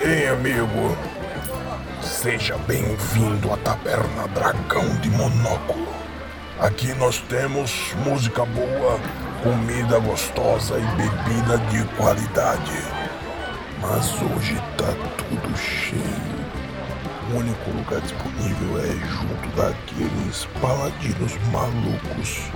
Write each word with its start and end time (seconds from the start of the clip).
hein, 0.00 0.28
amigo? 0.28 0.96
Seja 2.02 2.56
bem-vindo 2.66 3.52
à 3.52 3.56
Taberna 3.58 4.26
Dragão 4.28 4.88
de 5.00 5.10
Monóculo. 5.10 5.88
Aqui 6.60 6.94
nós 6.94 7.18
temos 7.28 7.92
música 8.04 8.44
boa, 8.44 8.98
comida 9.42 9.98
gostosa 9.98 10.78
e 10.78 10.86
bebida 10.96 11.58
de 11.70 11.84
qualidade. 11.96 12.72
Mas 13.80 14.12
hoje 14.22 14.54
tá 14.78 14.94
tudo 15.18 15.56
cheio. 15.56 16.32
O 17.32 17.38
único 17.38 17.70
lugar 17.70 18.00
disponível 18.00 18.78
é 18.78 18.92
junto 19.08 19.56
daqueles 19.56 20.46
paladinos 20.60 21.36
malucos. 21.52 22.50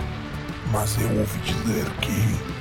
Mas 0.73 0.97
eu 1.01 1.09
ouvi 1.19 1.39
dizer 1.41 1.87
que 2.01 2.56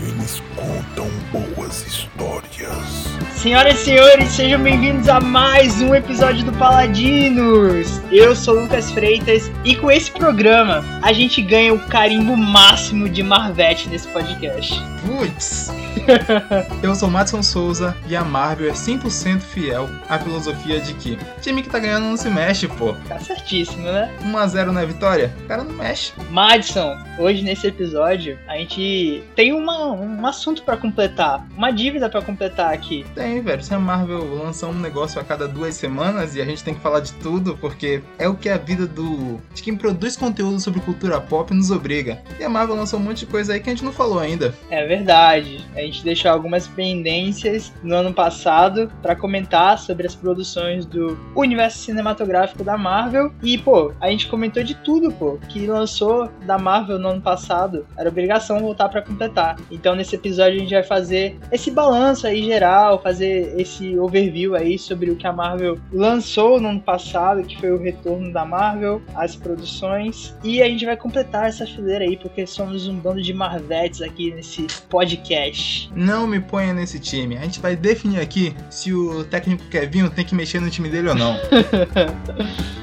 eles 0.00 0.42
contam 0.54 1.08
boas 1.32 1.86
histórias. 1.86 3.08
Senhoras 3.34 3.80
e 3.80 3.84
senhores, 3.84 4.28
sejam 4.28 4.62
bem-vindos 4.62 5.08
a 5.08 5.20
mais 5.20 5.80
um 5.80 5.94
episódio 5.94 6.44
do 6.44 6.52
Paladinos. 6.52 8.00
Eu 8.10 8.34
sou 8.34 8.60
Lucas 8.60 8.90
Freitas 8.90 9.50
e 9.64 9.74
com 9.74 9.90
esse 9.90 10.10
programa 10.10 10.84
a 11.02 11.12
gente 11.12 11.42
ganha 11.42 11.74
o 11.74 11.80
carimbo 11.88 12.36
máximo 12.36 13.08
de 13.08 13.22
Marvete 13.22 13.88
nesse 13.88 14.06
podcast. 14.08 14.74
Putz! 15.06 15.72
Eu 16.82 16.94
sou 16.94 17.10
Madison 17.10 17.42
Souza 17.42 17.96
e 18.08 18.16
a 18.16 18.24
Marvel 18.24 18.68
é 18.68 18.72
100% 18.72 19.40
fiel 19.40 19.88
à 20.08 20.18
filosofia 20.18 20.80
de 20.80 20.94
que 20.94 21.18
time 21.40 21.62
que 21.62 21.68
tá 21.68 21.78
ganhando 21.78 22.04
não 22.04 22.16
se 22.16 22.28
mexe, 22.28 22.68
pô. 22.68 22.94
Tá 23.08 23.18
certíssimo, 23.18 23.84
né? 23.84 24.14
1x0 24.22 24.70
na 24.70 24.84
vitória, 24.84 25.34
o 25.44 25.46
cara 25.46 25.64
não 25.64 25.72
mexe. 25.72 26.12
Madison, 26.30 26.96
hoje 27.18 27.42
nesse 27.42 27.66
episódio 27.66 28.38
a 28.46 28.56
gente 28.56 29.22
tem 29.34 29.52
uma, 29.52 29.92
um 29.92 30.26
assunto 30.26 30.62
para 30.62 30.76
completar, 30.76 31.46
uma 31.56 31.70
dívida 31.70 32.08
para 32.08 32.22
completar 32.22 32.72
aqui. 32.72 33.04
Tem, 33.14 33.40
velho. 33.40 33.62
Se 33.62 33.74
a 33.74 33.78
Marvel 33.78 34.42
lança 34.42 34.66
um 34.66 34.74
negócio 34.74 35.20
a 35.20 35.24
cada 35.24 35.46
duas 35.46 35.74
semanas 35.74 36.34
e 36.34 36.40
a 36.40 36.44
gente 36.44 36.62
tem 36.64 36.74
que 36.74 36.80
falar 36.80 37.00
de 37.00 37.12
tudo, 37.14 37.56
porque 37.56 38.02
é 38.18 38.28
o 38.28 38.34
que 38.34 38.48
a 38.48 38.56
vida 38.56 38.86
do. 38.86 39.40
de 39.54 39.62
quem 39.62 39.76
produz 39.76 40.16
conteúdo 40.16 40.60
sobre 40.60 40.80
cultura 40.80 41.20
pop 41.20 41.52
nos 41.52 41.70
obriga. 41.70 42.22
E 42.38 42.44
a 42.44 42.48
Marvel 42.48 42.76
lançou 42.76 42.98
um 42.98 43.02
monte 43.02 43.20
de 43.20 43.26
coisa 43.26 43.52
aí 43.52 43.60
que 43.60 43.68
a 43.68 43.72
gente 43.72 43.84
não 43.84 43.92
falou 43.92 44.18
ainda. 44.18 44.54
É 44.70 44.86
verdade. 44.86 45.66
A 45.78 45.82
gente 45.82 46.02
deixou 46.02 46.32
algumas 46.32 46.66
pendências 46.66 47.72
no 47.84 47.94
ano 47.94 48.12
passado 48.12 48.90
para 49.00 49.14
comentar 49.14 49.78
sobre 49.78 50.08
as 50.08 50.14
produções 50.14 50.84
do 50.84 51.16
universo 51.36 51.78
cinematográfico 51.78 52.64
da 52.64 52.76
Marvel. 52.76 53.32
E, 53.40 53.56
pô, 53.56 53.92
a 54.00 54.10
gente 54.10 54.26
comentou 54.26 54.64
de 54.64 54.74
tudo, 54.74 55.12
pô, 55.12 55.38
que 55.48 55.68
lançou 55.68 56.28
da 56.44 56.58
Marvel 56.58 56.98
no 56.98 57.10
ano 57.10 57.20
passado. 57.20 57.86
Era 57.96 58.08
obrigação 58.08 58.58
voltar 58.58 58.88
para 58.88 59.02
completar. 59.02 59.56
Então, 59.70 59.94
nesse 59.94 60.16
episódio, 60.16 60.56
a 60.56 60.58
gente 60.58 60.74
vai 60.74 60.82
fazer 60.82 61.38
esse 61.52 61.70
balanço 61.70 62.26
aí 62.26 62.42
geral, 62.42 63.00
fazer 63.00 63.54
esse 63.56 63.96
overview 63.96 64.56
aí 64.56 64.76
sobre 64.76 65.12
o 65.12 65.16
que 65.16 65.28
a 65.28 65.32
Marvel 65.32 65.78
lançou 65.92 66.60
no 66.60 66.70
ano 66.70 66.80
passado, 66.80 67.44
que 67.44 67.56
foi 67.56 67.70
o 67.70 67.80
retorno 67.80 68.32
da 68.32 68.44
Marvel, 68.44 69.00
as 69.14 69.36
produções. 69.36 70.36
E 70.42 70.60
a 70.60 70.66
gente 70.66 70.84
vai 70.84 70.96
completar 70.96 71.48
essa 71.48 71.64
fileira 71.64 72.04
aí, 72.04 72.16
porque 72.16 72.44
somos 72.48 72.88
um 72.88 72.96
bando 72.96 73.22
de 73.22 73.32
Marvetes 73.32 74.02
aqui 74.02 74.32
nesse 74.32 74.66
podcast. 74.88 75.67
Não 75.94 76.26
me 76.26 76.40
ponha 76.40 76.72
nesse 76.72 76.98
time. 76.98 77.36
A 77.36 77.42
gente 77.42 77.60
vai 77.60 77.76
definir 77.76 78.20
aqui 78.20 78.54
se 78.70 78.92
o 78.92 79.24
técnico 79.24 79.64
Kevinho 79.64 80.10
tem 80.10 80.24
que 80.24 80.34
mexer 80.34 80.60
no 80.60 80.70
time 80.70 80.88
dele 80.88 81.08
ou 81.08 81.14
não. 81.14 81.36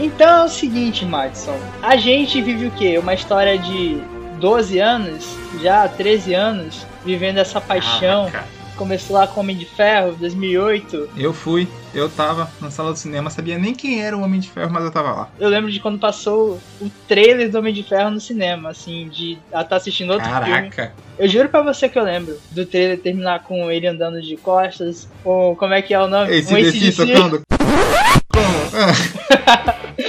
Então 0.00 0.42
é 0.42 0.44
o 0.44 0.48
seguinte, 0.48 1.04
Madison. 1.04 1.58
A 1.82 1.94
gente 1.94 2.40
vive 2.40 2.66
o 2.66 2.70
quê? 2.70 2.96
Uma 2.96 3.12
história 3.12 3.58
de 3.58 4.02
12 4.40 4.78
anos, 4.78 5.36
já 5.62 5.86
13 5.86 6.32
anos, 6.32 6.86
vivendo 7.04 7.36
essa 7.36 7.60
paixão. 7.60 8.32
Começou 8.80 9.14
lá 9.14 9.26
com 9.26 9.40
Homem 9.40 9.58
de 9.58 9.66
Ferro, 9.66 10.16
2008. 10.18 11.10
Eu 11.14 11.34
fui, 11.34 11.68
eu 11.92 12.08
tava 12.08 12.50
na 12.62 12.70
sala 12.70 12.92
do 12.92 12.98
cinema, 12.98 13.28
sabia 13.28 13.58
nem 13.58 13.74
quem 13.74 14.02
era 14.02 14.16
o 14.16 14.22
Homem 14.22 14.40
de 14.40 14.48
Ferro, 14.48 14.72
mas 14.72 14.82
eu 14.82 14.90
tava 14.90 15.12
lá. 15.12 15.28
Eu 15.38 15.50
lembro 15.50 15.70
de 15.70 15.78
quando 15.78 15.98
passou 15.98 16.58
o 16.80 16.90
trailer 17.06 17.50
do 17.50 17.58
Homem 17.58 17.74
de 17.74 17.82
Ferro 17.82 18.08
no 18.08 18.18
cinema, 18.18 18.70
assim, 18.70 19.10
de 19.10 19.32
estar 19.32 19.64
tá 19.64 19.76
assistindo 19.76 20.14
outro 20.14 20.26
filme. 20.26 20.70
Caraca! 20.70 20.94
Eu 21.18 21.28
juro 21.28 21.50
pra 21.50 21.60
você 21.60 21.90
que 21.90 21.98
eu 21.98 22.02
lembro 22.02 22.40
do 22.52 22.64
trailer 22.64 22.98
terminar 22.98 23.40
com 23.40 23.70
ele 23.70 23.86
andando 23.86 24.22
de 24.22 24.38
costas, 24.38 25.06
ou 25.22 25.54
como 25.56 25.74
é 25.74 25.82
que 25.82 25.92
é 25.92 26.00
o 26.00 26.08
nome? 26.08 26.34
Esse 26.34 26.54
um 26.54 26.56
AC/DC. 26.56 27.04
tocando. 27.04 27.42
Como? 28.32 29.90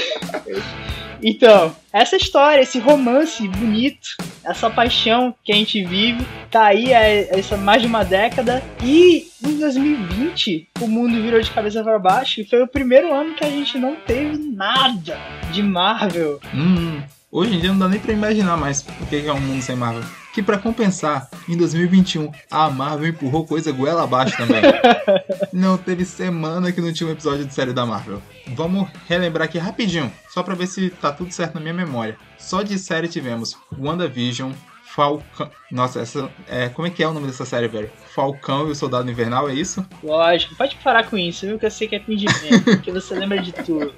Então, 1.24 1.76
essa 1.94 2.16
história, 2.16 2.62
esse 2.62 2.80
romance 2.80 3.48
bonito, 3.48 4.16
essa 4.44 4.70
paixão 4.70 5.34
que 5.44 5.52
a 5.52 5.56
gente 5.56 5.84
vive, 5.84 6.26
tá 6.50 6.66
aí 6.66 6.94
há 6.94 7.02
essa 7.02 7.56
mais 7.56 7.82
de 7.82 7.88
uma 7.88 8.04
década. 8.04 8.64
E 8.84 9.28
em 9.44 9.60
2020, 9.60 10.70
o 10.82 10.88
mundo 10.88 11.22
virou 11.22 11.40
de 11.40 11.52
cabeça 11.52 11.84
para 11.84 12.00
baixo 12.00 12.42
e 12.42 12.46
foi 12.46 12.62
o 12.62 12.68
primeiro 12.68 13.14
ano 13.14 13.36
que 13.36 13.44
a 13.44 13.50
gente 13.50 13.78
não 13.78 13.96
teve 13.96 14.38
nada 14.38 15.20
de 15.52 15.62
Marvel. 15.62 16.40
Hum, 16.54 17.02
hoje 17.32 17.56
em 17.56 17.60
dia 17.60 17.72
não 17.72 17.80
dá 17.80 17.88
nem 17.88 18.00
pra 18.00 18.14
imaginar 18.14 18.58
mais 18.58 18.86
o 19.00 19.06
que 19.06 19.28
é 19.28 19.34
um 19.34 19.40
mundo 19.40 19.62
sem 19.62 19.76
Marvel. 19.76 20.04
Que 20.34 20.42
pra 20.42 20.58
compensar, 20.58 21.30
em 21.48 21.58
2021, 21.58 22.32
a 22.50 22.70
Marvel 22.70 23.10
empurrou 23.10 23.46
coisa 23.46 23.72
goela 23.72 24.04
abaixo 24.04 24.38
também. 24.38 24.62
não 25.52 25.78
teve 25.78 26.06
semana 26.06 26.72
que 26.72 26.80
não 26.80 26.94
tinha 26.94 27.10
um 27.10 27.12
episódio 27.12 27.46
de 27.46 27.54
série 27.54 27.74
da 27.74 27.86
Marvel. 27.86 28.22
Vamos 28.56 28.90
relembrar 29.08 29.48
aqui 29.48 29.58
rapidinho, 29.58 30.12
só 30.30 30.42
pra 30.42 30.56
ver 30.56 30.68
se 30.68 30.90
tá 30.90 31.12
tudo 31.12 31.34
certo 31.34 31.56
na 31.56 31.60
minha 31.62 31.74
memória. 31.74 32.18
Só 32.38 32.62
de 32.62 32.80
série 32.80 33.10
tivemos 33.10 33.58
WandaVision, 33.78 34.54
Falcão. 34.94 35.50
Nossa, 35.72 36.02
essa. 36.02 36.30
É, 36.48 36.68
como 36.70 36.88
é 36.88 36.92
que 36.92 37.02
é 37.02 37.08
o 37.08 37.14
nome 37.14 37.28
dessa 37.28 37.46
série, 37.46 37.68
velho? 37.68 37.90
Falcão 38.14 38.68
e 38.68 38.72
o 38.72 38.76
Soldado 38.76 39.10
Invernal, 39.10 39.50
é 39.50 39.54
isso? 39.54 39.86
Lógico, 40.04 40.56
pode 40.56 40.76
parar 40.78 41.10
com 41.10 41.18
isso, 41.18 41.46
viu? 41.46 41.58
Que 41.58 41.66
eu 41.66 41.72
sei 41.72 41.88
que 41.88 41.96
é 41.96 42.00
fingimento, 42.00 42.64
porque 42.64 42.92
você 42.92 43.16
lembra 43.16 43.42
de 43.42 43.54
tudo. 43.54 43.94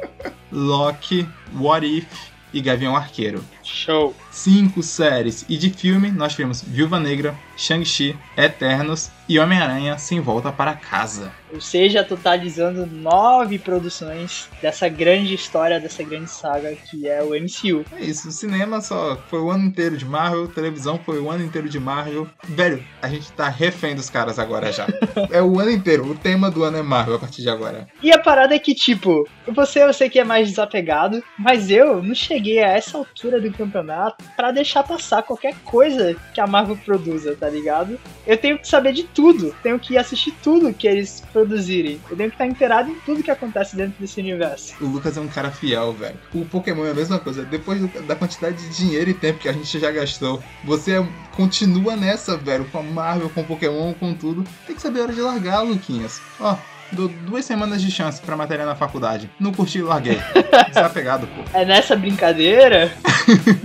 Loki, 0.51 1.27
What 1.55 1.85
If 1.85 2.07
e 2.53 2.61
Gavião 2.61 2.95
Arqueiro. 2.95 3.43
Show. 3.67 4.15
Cinco 4.31 4.81
séries. 4.81 5.45
E 5.47 5.57
de 5.57 5.69
filme, 5.69 6.11
nós 6.11 6.33
tivemos 6.33 6.61
Viúva 6.61 6.99
Negra, 6.99 7.37
Shang-Chi, 7.55 8.17
Eternos 8.37 9.11
e 9.29 9.39
Homem-Aranha 9.39 9.97
Sem 9.97 10.19
Volta 10.19 10.51
para 10.51 10.73
Casa. 10.73 11.31
Ou 11.53 11.61
seja, 11.61 12.03
totalizando 12.03 12.85
nove 12.85 13.59
produções 13.59 14.49
dessa 14.61 14.89
grande 14.89 15.35
história, 15.35 15.79
dessa 15.79 16.03
grande 16.03 16.29
saga 16.29 16.75
que 16.75 17.07
é 17.07 17.21
o 17.21 17.29
MCU. 17.29 17.85
É 17.95 18.03
isso, 18.03 18.29
o 18.29 18.31
cinema 18.31 18.81
só 18.81 19.15
foi 19.29 19.39
o 19.39 19.51
ano 19.51 19.65
inteiro 19.65 19.95
de 19.95 20.03
Marvel, 20.03 20.47
televisão 20.47 20.99
foi 21.05 21.19
o 21.19 21.29
ano 21.29 21.43
inteiro 21.43 21.69
de 21.69 21.79
Marvel. 21.79 22.27
Velho, 22.43 22.83
a 23.01 23.07
gente 23.07 23.31
tá 23.33 23.49
refém 23.49 23.95
dos 23.95 24.09
caras 24.09 24.39
agora 24.39 24.71
já. 24.71 24.87
é 25.29 25.41
o 25.41 25.59
ano 25.59 25.69
inteiro, 25.69 26.09
o 26.09 26.15
tema 26.15 26.49
do 26.49 26.63
ano 26.63 26.77
é 26.77 26.81
Marvel 26.81 27.15
a 27.15 27.19
partir 27.19 27.43
de 27.43 27.49
agora. 27.49 27.87
E 28.01 28.11
a 28.11 28.17
parada 28.17 28.55
é 28.55 28.59
que, 28.59 28.73
tipo, 28.73 29.27
você 29.47 29.83
eu 29.83 29.93
sei 29.93 30.09
que 30.09 30.19
é 30.19 30.23
mais 30.23 30.49
desapegado, 30.49 31.23
mas 31.37 31.69
eu 31.69 32.01
não 32.01 32.15
cheguei 32.15 32.63
a 32.63 32.69
essa 32.69 32.97
altura 32.97 33.39
do 33.39 33.52
campeonato 33.53 34.23
pra 34.35 34.51
deixar 34.51 34.83
passar 34.83 35.23
qualquer 35.23 35.55
coisa 35.63 36.15
que 36.33 36.41
a 36.41 36.47
Marvel 36.47 36.77
produza, 36.77 37.35
tá 37.39 37.49
ligado? 37.49 37.99
Eu 38.25 38.37
tenho 38.37 38.57
que 38.57 38.67
saber 38.67 38.93
de 38.93 39.03
tudo, 39.03 39.55
tenho 39.63 39.79
que 39.79 39.97
assistir 39.97 40.31
tudo 40.43 40.73
que 40.73 40.87
eles 40.87 41.21
produzirem. 41.31 41.99
Eu 42.09 42.17
tenho 42.17 42.29
que 42.29 42.35
estar 42.35 42.45
inteirado 42.47 42.89
em 42.89 42.95
tudo 43.05 43.23
que 43.23 43.31
acontece 43.31 43.75
dentro 43.75 43.95
desse 43.99 44.19
universo. 44.19 44.73
O 44.81 44.87
Lucas 44.87 45.17
é 45.17 45.21
um 45.21 45.27
cara 45.27 45.51
fiel, 45.51 45.93
velho. 45.93 46.15
O 46.33 46.45
Pokémon 46.45 46.85
é 46.85 46.91
a 46.91 46.95
mesma 46.95 47.19
coisa. 47.19 47.43
Depois 47.43 47.81
da 48.05 48.15
quantidade 48.15 48.57
de 48.57 48.75
dinheiro 48.75 49.09
e 49.09 49.13
tempo 49.13 49.39
que 49.39 49.49
a 49.49 49.53
gente 49.53 49.79
já 49.79 49.91
gastou, 49.91 50.41
você 50.63 50.97
é- 50.99 51.07
continua 51.35 51.95
nessa, 51.95 52.37
velho, 52.37 52.65
com 52.65 52.79
a 52.79 52.83
Marvel, 52.83 53.29
com 53.29 53.41
o 53.41 53.45
Pokémon, 53.45 53.93
com 53.93 54.13
tudo. 54.13 54.43
Tem 54.65 54.75
que 54.75 54.81
saber 54.81 54.99
a 54.99 55.03
hora 55.03 55.13
de 55.13 55.21
largar, 55.21 55.61
Luquinhas. 55.61 56.21
Ó, 56.39 56.55
dou 56.93 57.07
duas 57.07 57.43
semanas 57.45 57.81
de 57.81 57.91
chance 57.91 58.21
pra 58.21 58.35
matéria 58.37 58.65
na 58.65 58.75
faculdade. 58.75 59.29
Não 59.39 59.51
curti 59.51 59.79
e 59.79 59.81
larguei. 59.81 60.19
Desapegado, 60.69 61.27
pô. 61.27 61.43
É 61.57 61.65
nessa 61.65 61.95
brincadeira 61.95 62.91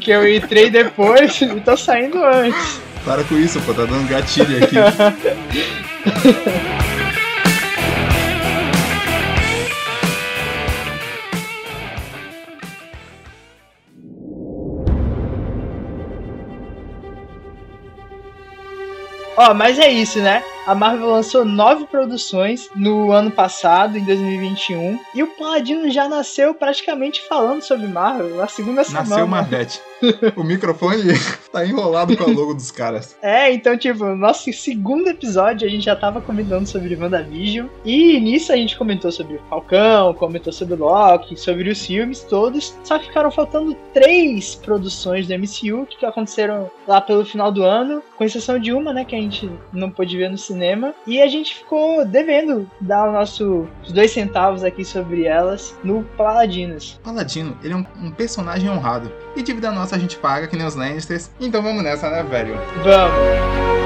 que 0.01 0.11
eu 0.11 0.29
entrei 0.29 0.71
depois 0.71 1.41
e 1.41 1.61
tô 1.61 1.77
saindo 1.77 2.25
antes. 2.25 2.81
Para 3.05 3.23
com 3.25 3.37
isso, 3.37 3.61
pô, 3.61 3.73
tá 3.73 3.85
dando 3.85 4.09
gatilho 4.09 4.65
aqui. 4.65 4.77
Ó, 19.37 19.55
mas 19.55 19.79
é 19.79 19.89
isso, 19.89 20.19
né? 20.19 20.43
A 20.69 20.75
Marvel 20.75 21.09
lançou 21.09 21.47
nove 21.47 21.87
produções 21.87 22.69
no 22.77 23.11
ano 23.11 23.31
passado, 23.31 23.97
em 23.97 24.05
2021, 24.05 25.01
e 25.15 25.23
o 25.23 25.27
Paladino 25.29 25.91
já 25.91 26.07
nasceu 26.07 26.53
praticamente 26.53 27.27
falando 27.27 27.63
sobre 27.63 27.87
Marvel 27.87 28.37
na 28.37 28.47
segunda 28.49 28.83
Nasceu 28.83 29.03
semana. 29.03 29.27
Marvete. 29.27 29.81
O 30.37 30.43
microfone 30.43 31.03
tá 31.53 31.65
enrolado 31.65 32.17
com 32.17 32.25
a 32.25 32.27
logo 32.27 32.55
dos 32.55 32.71
caras. 32.71 33.17
É, 33.23 33.53
então, 33.53 33.77
tipo, 33.77 34.05
no 34.05 34.17
nosso 34.17 34.53
segundo 34.53 35.09
episódio 35.09 35.67
a 35.67 35.71
gente 35.71 35.85
já 35.85 35.97
tava 35.97 36.21
comentando 36.21 36.67
sobre 36.67 36.95
WandaVision. 36.95 37.69
E 37.85 38.21
nisso 38.21 38.53
a 38.53 38.57
gente 38.57 38.77
comentou 38.77 39.11
sobre 39.11 39.41
Falcão, 39.49 40.15
comentou 40.15 40.53
sobre 40.53 40.77
Loki, 40.77 41.39
sobre 41.39 41.71
os 41.71 41.85
filmes 41.85 42.21
todos. 42.21 42.77
Só 42.85 42.99
ficaram 42.99 43.31
faltando 43.31 43.77
três 43.93 44.55
produções 44.55 45.27
do 45.27 45.35
MCU 45.35 45.87
que 45.87 46.05
aconteceram 46.05 46.71
lá 46.87 47.01
pelo 47.01 47.25
final 47.25 47.51
do 47.51 47.63
ano, 47.63 48.03
com 48.17 48.25
exceção 48.25 48.59
de 48.59 48.73
uma, 48.73 48.93
né, 48.93 49.05
que 49.05 49.15
a 49.15 49.21
gente 49.21 49.51
não 49.73 49.91
pôde 49.91 50.17
ver 50.17 50.31
no 50.31 50.39
cinema. 50.39 50.95
E 51.07 51.21
a 51.21 51.27
gente 51.27 51.57
ficou 51.57 52.05
devendo 52.05 52.71
dar 52.81 53.09
o 53.09 53.13
nosso, 53.13 53.67
os 53.83 53.93
dois 53.93 54.11
centavos 54.11 54.65
aqui 54.65 54.85
sobre 54.85 55.25
elas 55.25 55.77
no 55.83 56.03
Paladinos. 56.17 57.01
Paladino, 57.03 57.57
ele 57.63 57.73
é 57.73 57.77
um, 57.77 57.87
um 58.03 58.11
personagem 58.11 58.71
honrado. 58.71 59.13
E 59.39 59.43
dívida 59.43 59.71
nossa 59.71 59.95
a 59.95 59.99
gente 60.01 60.17
paga, 60.17 60.49
que 60.49 60.57
nem 60.57 60.67
os 60.67 60.75
Lannisters. 60.75 61.31
Então 61.41 61.63
vamos 61.63 61.85
nessa, 61.85 62.11
né, 62.11 62.25
velho? 62.25 62.57
Vamos! 62.83 63.78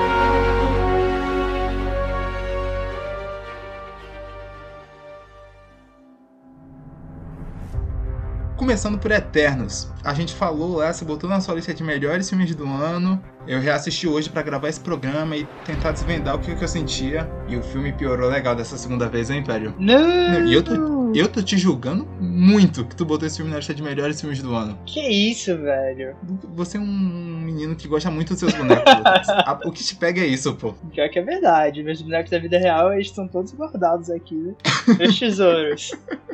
Começando 8.62 8.97
por 8.97 9.11
Eternos. 9.11 9.91
A 10.05 10.14
gente 10.14 10.32
falou 10.35 10.76
lá, 10.76 10.93
você 10.93 11.05
botou 11.05 11.29
na 11.29 11.41
sua 11.41 11.56
lista 11.56 11.75
de 11.75 11.82
melhores 11.82 12.29
filmes 12.29 12.55
do 12.55 12.64
ano. 12.64 13.20
Eu 13.44 13.61
reassisti 13.61 14.06
hoje 14.06 14.31
para 14.31 14.41
gravar 14.41 14.69
esse 14.69 14.79
programa 14.79 15.37
e 15.37 15.49
tentar 15.64 15.91
desvendar 15.91 16.37
o 16.37 16.38
que, 16.38 16.55
que 16.55 16.62
eu 16.62 16.69
sentia. 16.69 17.29
E 17.49 17.56
o 17.56 17.62
filme 17.64 17.93
piorou 17.93 18.31
legal 18.31 18.55
dessa 18.55 18.79
segunda 18.79 19.09
vez, 19.09 19.31
hein, 19.31 19.41
Império? 19.41 19.75
Não! 19.81 20.47
E 20.47 20.55
eu 20.55 20.62
tô, 20.62 21.12
eu 21.12 21.26
tô 21.26 21.43
te 21.43 21.59
julgando 21.59 22.06
muito 22.20 22.85
que 22.85 22.94
tu 22.94 23.05
botou 23.05 23.26
esse 23.26 23.38
filme 23.38 23.50
na 23.50 23.56
lista 23.56 23.75
de 23.75 23.82
melhores 23.82 24.20
filmes 24.20 24.41
do 24.41 24.55
ano. 24.55 24.79
Que 24.87 25.00
isso, 25.09 25.59
velho? 25.59 26.14
Você 26.55 26.76
é 26.76 26.81
um 26.81 26.87
menino 26.87 27.75
que 27.75 27.88
gosta 27.88 28.12
muito 28.12 28.29
dos 28.29 28.38
seus 28.38 28.55
bonecos, 28.55 28.85
O 29.67 29.73
que 29.73 29.82
te 29.82 29.97
pega 29.97 30.20
é 30.20 30.26
isso, 30.26 30.55
pô. 30.55 30.73
Pior 30.93 31.11
que 31.11 31.19
é 31.19 31.23
verdade. 31.23 31.82
Meus 31.82 32.00
bonecos 32.00 32.31
da 32.31 32.38
vida 32.38 32.59
real, 32.59 32.93
eles 32.93 33.09
estão 33.09 33.26
todos 33.26 33.53
guardados 33.53 34.09
aqui, 34.09 34.37
né? 34.37 34.55
Meus 35.00 35.19
tesouros. 35.19 35.91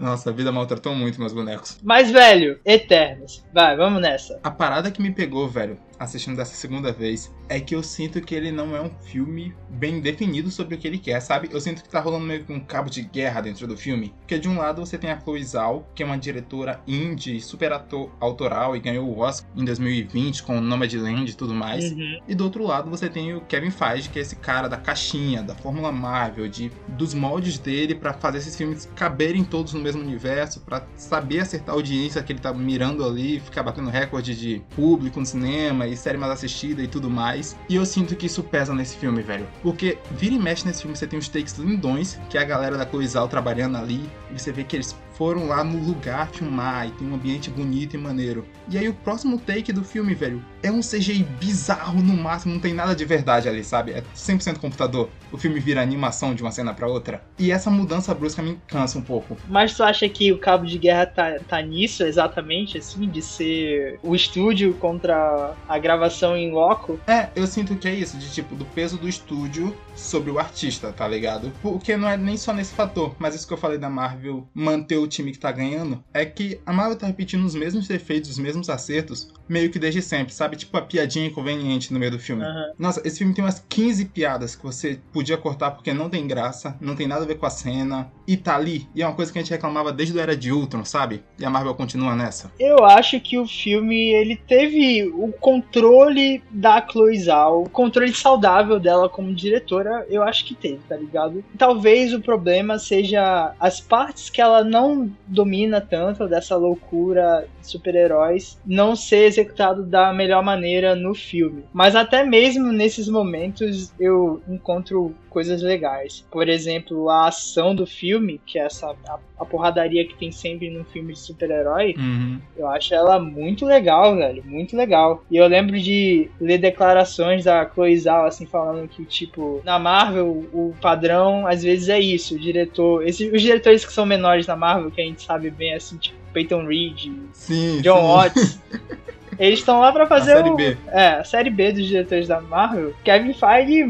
Nossa, 0.00 0.30
a 0.30 0.32
vida 0.32 0.50
maltratou 0.50 0.94
muito 0.94 1.20
meus 1.20 1.34
bonecos. 1.34 1.78
Mas, 1.82 2.10
velho, 2.10 2.58
Eternos. 2.64 3.44
Vai, 3.52 3.76
vamos 3.76 4.00
nessa. 4.00 4.40
A 4.42 4.50
parada 4.50 4.90
que 4.90 5.02
me 5.02 5.12
pegou, 5.12 5.46
velho, 5.46 5.78
assistindo 5.98 6.38
dessa 6.38 6.54
segunda 6.54 6.90
vez, 6.90 7.30
é 7.50 7.58
que 7.58 7.74
eu 7.74 7.82
sinto 7.82 8.20
que 8.20 8.32
ele 8.32 8.52
não 8.52 8.76
é 8.76 8.80
um 8.80 8.90
filme 9.02 9.52
bem 9.68 10.00
definido 10.00 10.50
sobre 10.52 10.76
o 10.76 10.78
que 10.78 10.86
ele 10.86 10.98
quer, 10.98 11.20
sabe? 11.20 11.48
Eu 11.50 11.60
sinto 11.60 11.82
que 11.82 11.88
tá 11.88 11.98
rolando 11.98 12.24
meio 12.24 12.44
que 12.44 12.52
um 12.52 12.60
cabo 12.60 12.88
de 12.88 13.02
guerra 13.02 13.40
dentro 13.40 13.66
do 13.66 13.76
filme. 13.76 14.14
Porque 14.20 14.38
de 14.38 14.48
um 14.48 14.56
lado 14.56 14.80
você 14.80 14.96
tem 14.96 15.10
a 15.10 15.20
Chloe 15.20 15.42
Zhao, 15.42 15.84
que 15.92 16.04
é 16.04 16.06
uma 16.06 16.16
diretora 16.16 16.80
indie, 16.86 17.40
super 17.40 17.72
ator, 17.72 18.08
autoral 18.20 18.76
e 18.76 18.80
ganhou 18.80 19.04
o 19.08 19.18
Oscar 19.18 19.50
em 19.56 19.64
2020 19.64 20.44
com 20.44 20.58
o 20.58 20.60
Nomadland 20.60 21.28
e 21.28 21.34
tudo 21.34 21.52
mais. 21.52 21.90
Uhum. 21.90 22.20
E 22.28 22.36
do 22.36 22.44
outro 22.44 22.64
lado 22.64 22.88
você 22.88 23.08
tem 23.08 23.34
o 23.34 23.40
Kevin 23.40 23.72
Feige, 23.72 24.10
que 24.10 24.20
é 24.20 24.22
esse 24.22 24.36
cara 24.36 24.68
da 24.68 24.76
caixinha, 24.76 25.42
da 25.42 25.56
Fórmula 25.56 25.90
Marvel, 25.90 26.48
de 26.48 26.70
dos 26.86 27.14
moldes 27.14 27.58
dele 27.58 27.96
pra 27.96 28.12
fazer 28.12 28.38
esses 28.38 28.54
filmes 28.54 28.88
caberem 28.94 29.42
todos 29.42 29.74
no 29.74 29.80
mesmo 29.80 30.00
universo, 30.00 30.60
pra 30.60 30.86
saber 30.96 31.40
acertar 31.40 31.74
a 31.74 31.78
audiência 31.78 32.22
que 32.22 32.32
ele 32.32 32.38
tá 32.38 32.52
mirando 32.52 33.04
ali, 33.04 33.40
ficar 33.40 33.64
batendo 33.64 33.90
recorde 33.90 34.38
de 34.38 34.62
público 34.76 35.18
no 35.18 35.26
cinema 35.26 35.88
e 35.88 35.96
série 35.96 36.16
mais 36.16 36.32
assistida 36.32 36.80
e 36.80 36.86
tudo 36.86 37.10
mais. 37.10 37.39
E 37.68 37.76
eu 37.76 37.86
sinto 37.86 38.16
que 38.16 38.26
isso 38.26 38.42
pesa 38.42 38.74
nesse 38.74 38.96
filme, 38.96 39.22
velho. 39.22 39.46
Porque 39.62 39.98
vira 40.12 40.34
e 40.34 40.38
mexe 40.38 40.66
nesse 40.66 40.82
filme, 40.82 40.96
você 40.96 41.06
tem 41.06 41.18
os 41.18 41.28
takes 41.28 41.54
lindões, 41.54 42.18
que 42.28 42.38
é 42.38 42.40
a 42.40 42.44
galera 42.44 42.76
da 42.76 42.86
Coisal 42.86 43.28
trabalhando 43.28 43.76
ali, 43.76 44.08
e 44.30 44.38
você 44.38 44.52
vê 44.52 44.64
que 44.64 44.76
eles 44.76 44.96
foram 45.12 45.46
lá 45.46 45.62
no 45.62 45.78
lugar 45.84 46.28
filmar 46.28 46.86
e 46.86 46.90
tem 46.92 47.08
um 47.08 47.14
ambiente 47.14 47.50
bonito 47.50 47.94
e 47.94 47.98
maneiro. 47.98 48.46
E 48.68 48.78
aí 48.78 48.88
o 48.88 48.94
próximo 48.94 49.38
take 49.38 49.72
do 49.72 49.84
filme, 49.84 50.14
velho, 50.14 50.42
é 50.62 50.70
um 50.70 50.80
CGI 50.80 51.24
bizarro 51.38 52.02
no 52.02 52.14
máximo, 52.14 52.54
não 52.54 52.60
tem 52.60 52.72
nada 52.72 52.94
de 52.94 53.04
verdade 53.04 53.48
ali, 53.48 53.64
sabe? 53.64 53.92
É 53.92 54.02
100% 54.14 54.58
computador. 54.58 55.08
O 55.32 55.38
filme 55.38 55.60
vira 55.60 55.80
animação 55.80 56.34
de 56.34 56.42
uma 56.42 56.50
cena 56.50 56.74
pra 56.74 56.86
outra. 56.86 57.22
E 57.38 57.50
essa 57.50 57.70
mudança 57.70 58.14
brusca 58.14 58.42
me 58.42 58.58
cansa 58.66 58.98
um 58.98 59.02
pouco. 59.02 59.36
Mas 59.48 59.76
tu 59.76 59.82
acha 59.82 60.08
que 60.08 60.32
o 60.32 60.38
cabo 60.38 60.66
de 60.66 60.78
guerra 60.78 61.06
tá, 61.06 61.38
tá 61.48 61.60
nisso 61.60 62.02
exatamente, 62.02 62.78
assim, 62.78 63.08
de 63.08 63.22
ser 63.22 63.98
o 64.02 64.14
estúdio 64.14 64.74
contra 64.74 65.54
a 65.68 65.78
gravação 65.78 66.36
em 66.36 66.50
loco? 66.52 66.98
É, 67.06 67.28
eu 67.34 67.46
sinto 67.46 67.76
que 67.76 67.88
é 67.88 67.94
isso, 67.94 68.16
de 68.18 68.30
tipo, 68.30 68.54
do 68.54 68.64
peso 68.64 68.96
do 68.96 69.08
estúdio 69.08 69.76
sobre 69.94 70.30
o 70.30 70.38
artista, 70.38 70.92
tá 70.92 71.06
ligado? 71.06 71.52
Porque 71.62 71.96
não 71.96 72.08
é 72.08 72.16
nem 72.16 72.36
só 72.36 72.52
nesse 72.52 72.74
fator, 72.74 73.14
mas 73.18 73.34
isso 73.34 73.46
que 73.46 73.52
eu 73.52 73.58
falei 73.58 73.78
da 73.78 73.90
Marvel 73.90 74.48
manter 74.54 74.96
o 74.96 75.06
time 75.06 75.32
que 75.32 75.38
tá 75.38 75.52
ganhando, 75.52 76.02
é 76.12 76.24
que 76.24 76.60
a 76.64 76.72
Marvel 76.72 76.96
tá 76.96 77.06
repetindo 77.06 77.44
os 77.44 77.54
mesmos 77.54 77.86
defeitos, 77.88 78.30
os 78.30 78.38
mesmos 78.38 78.68
acertos, 78.68 79.32
meio 79.48 79.70
que 79.70 79.78
desde 79.78 80.02
sempre, 80.02 80.32
sabe? 80.32 80.56
Tipo 80.56 80.76
a 80.76 80.82
piadinha 80.82 81.26
inconveniente 81.26 81.92
no 81.92 81.98
meio 81.98 82.12
do 82.12 82.18
filme. 82.18 82.44
Aham. 82.44 82.72
Nossa, 82.78 83.02
esse 83.04 83.18
filme 83.18 83.34
tem 83.34 83.44
umas 83.44 83.64
15 83.68 84.06
piadas 84.06 84.54
que 84.54 84.62
você 84.62 85.00
podia 85.12 85.36
cortar 85.36 85.72
porque 85.72 85.92
não 85.92 86.08
tem 86.08 86.26
graça, 86.26 86.76
não 86.80 86.96
tem 86.96 87.06
nada 87.06 87.24
a 87.24 87.26
ver 87.26 87.36
com 87.36 87.46
a 87.46 87.50
cena, 87.50 88.10
e 88.26 88.36
tá 88.36 88.54
ali. 88.54 88.88
E 88.94 89.02
é 89.02 89.06
uma 89.06 89.14
coisa 89.14 89.32
que 89.32 89.38
a 89.38 89.42
gente 89.42 89.50
reclamava 89.50 89.92
desde 89.92 90.16
o 90.16 90.20
Era 90.20 90.36
de 90.36 90.52
Ultron, 90.52 90.84
sabe? 90.84 91.24
E 91.38 91.44
a 91.44 91.50
Marvel 91.50 91.74
continua 91.74 92.14
nessa. 92.14 92.52
Eu 92.58 92.84
acho 92.84 93.20
que 93.20 93.36
o 93.38 93.46
filme 93.46 94.10
ele 94.10 94.36
teve 94.36 95.10
o 95.14 95.32
controle 95.32 96.42
da 96.50 96.86
Chloe 96.86 97.18
Zhao, 97.18 97.64
o 97.64 97.68
controle 97.68 98.14
saudável 98.14 98.78
dela 98.78 99.08
como 99.08 99.34
diretora, 99.34 99.89
eu 100.08 100.22
acho 100.22 100.44
que 100.44 100.54
teve, 100.54 100.80
tá 100.88 100.96
ligado? 100.96 101.44
Talvez 101.58 102.12
o 102.12 102.20
problema 102.20 102.78
seja 102.78 103.54
as 103.58 103.80
partes 103.80 104.30
que 104.30 104.40
ela 104.40 104.62
não 104.64 105.10
domina 105.26 105.80
tanto 105.80 106.26
dessa 106.28 106.56
loucura 106.56 107.46
de 107.60 107.66
super-heróis 107.66 108.58
não 108.66 108.94
ser 108.96 109.24
executado 109.24 109.82
da 109.84 110.12
melhor 110.12 110.42
maneira 110.42 110.94
no 110.94 111.14
filme. 111.14 111.64
Mas 111.72 111.94
até 111.94 112.24
mesmo 112.24 112.72
nesses 112.72 113.08
momentos 113.08 113.92
eu 113.98 114.42
encontro 114.48 115.14
coisas 115.30 115.62
legais. 115.62 116.26
Por 116.30 116.48
exemplo, 116.48 117.08
a 117.08 117.28
ação 117.28 117.74
do 117.74 117.86
filme, 117.86 118.40
que 118.44 118.58
é 118.58 118.64
essa 118.66 118.94
a, 119.08 119.18
a 119.38 119.44
porradaria 119.46 120.04
que 120.06 120.14
tem 120.16 120.30
sempre 120.30 120.68
num 120.68 120.84
filme 120.84 121.12
de 121.14 121.18
super-herói, 121.20 121.94
Uhum. 121.96 122.38
eu 122.56 122.66
acho 122.68 122.92
ela 122.94 123.18
muito 123.18 123.64
legal, 123.64 124.16
velho. 124.16 124.42
Muito 124.44 124.76
legal. 124.76 125.24
E 125.30 125.36
eu 125.36 125.46
lembro 125.46 125.78
de 125.78 126.28
ler 126.40 126.58
declarações 126.58 127.44
da 127.44 127.64
Chloe 127.68 127.96
Zhao, 127.98 128.26
assim, 128.26 128.44
falando 128.44 128.88
que, 128.88 129.04
tipo, 129.04 129.62
na 129.64 129.78
Marvel, 129.78 130.48
o 130.52 130.74
padrão, 130.80 131.46
às 131.46 131.62
vezes, 131.62 131.88
é 131.88 131.98
isso. 132.00 132.34
O 132.34 132.38
diretor... 132.38 133.06
Esses, 133.06 133.32
os 133.32 133.40
diretores 133.40 133.84
que 133.84 133.92
são 133.92 134.04
menores 134.04 134.46
na 134.46 134.56
Marvel, 134.56 134.90
que 134.90 135.00
a 135.00 135.04
gente 135.04 135.22
sabe 135.22 135.50
bem, 135.50 135.74
assim, 135.74 135.96
tipo, 135.96 136.18
Peyton 136.32 136.66
Reed, 136.66 137.12
Sim, 137.32 137.80
John 137.82 138.00
sim. 138.00 138.06
Watts... 138.06 138.60
Eles 139.40 139.60
estão 139.60 139.80
lá 139.80 139.90
pra 139.90 140.06
fazer 140.06 140.32
A 140.32 140.36
série 140.36 140.50
o, 140.50 140.54
B. 140.56 140.76
é, 140.88 141.06
a 141.08 141.24
série 141.24 141.50
B 141.50 141.72
dos 141.72 141.86
diretores 141.86 142.28
da 142.28 142.40
Marvel, 142.42 142.94
Kevin 143.02 143.32
Feige 143.32 143.84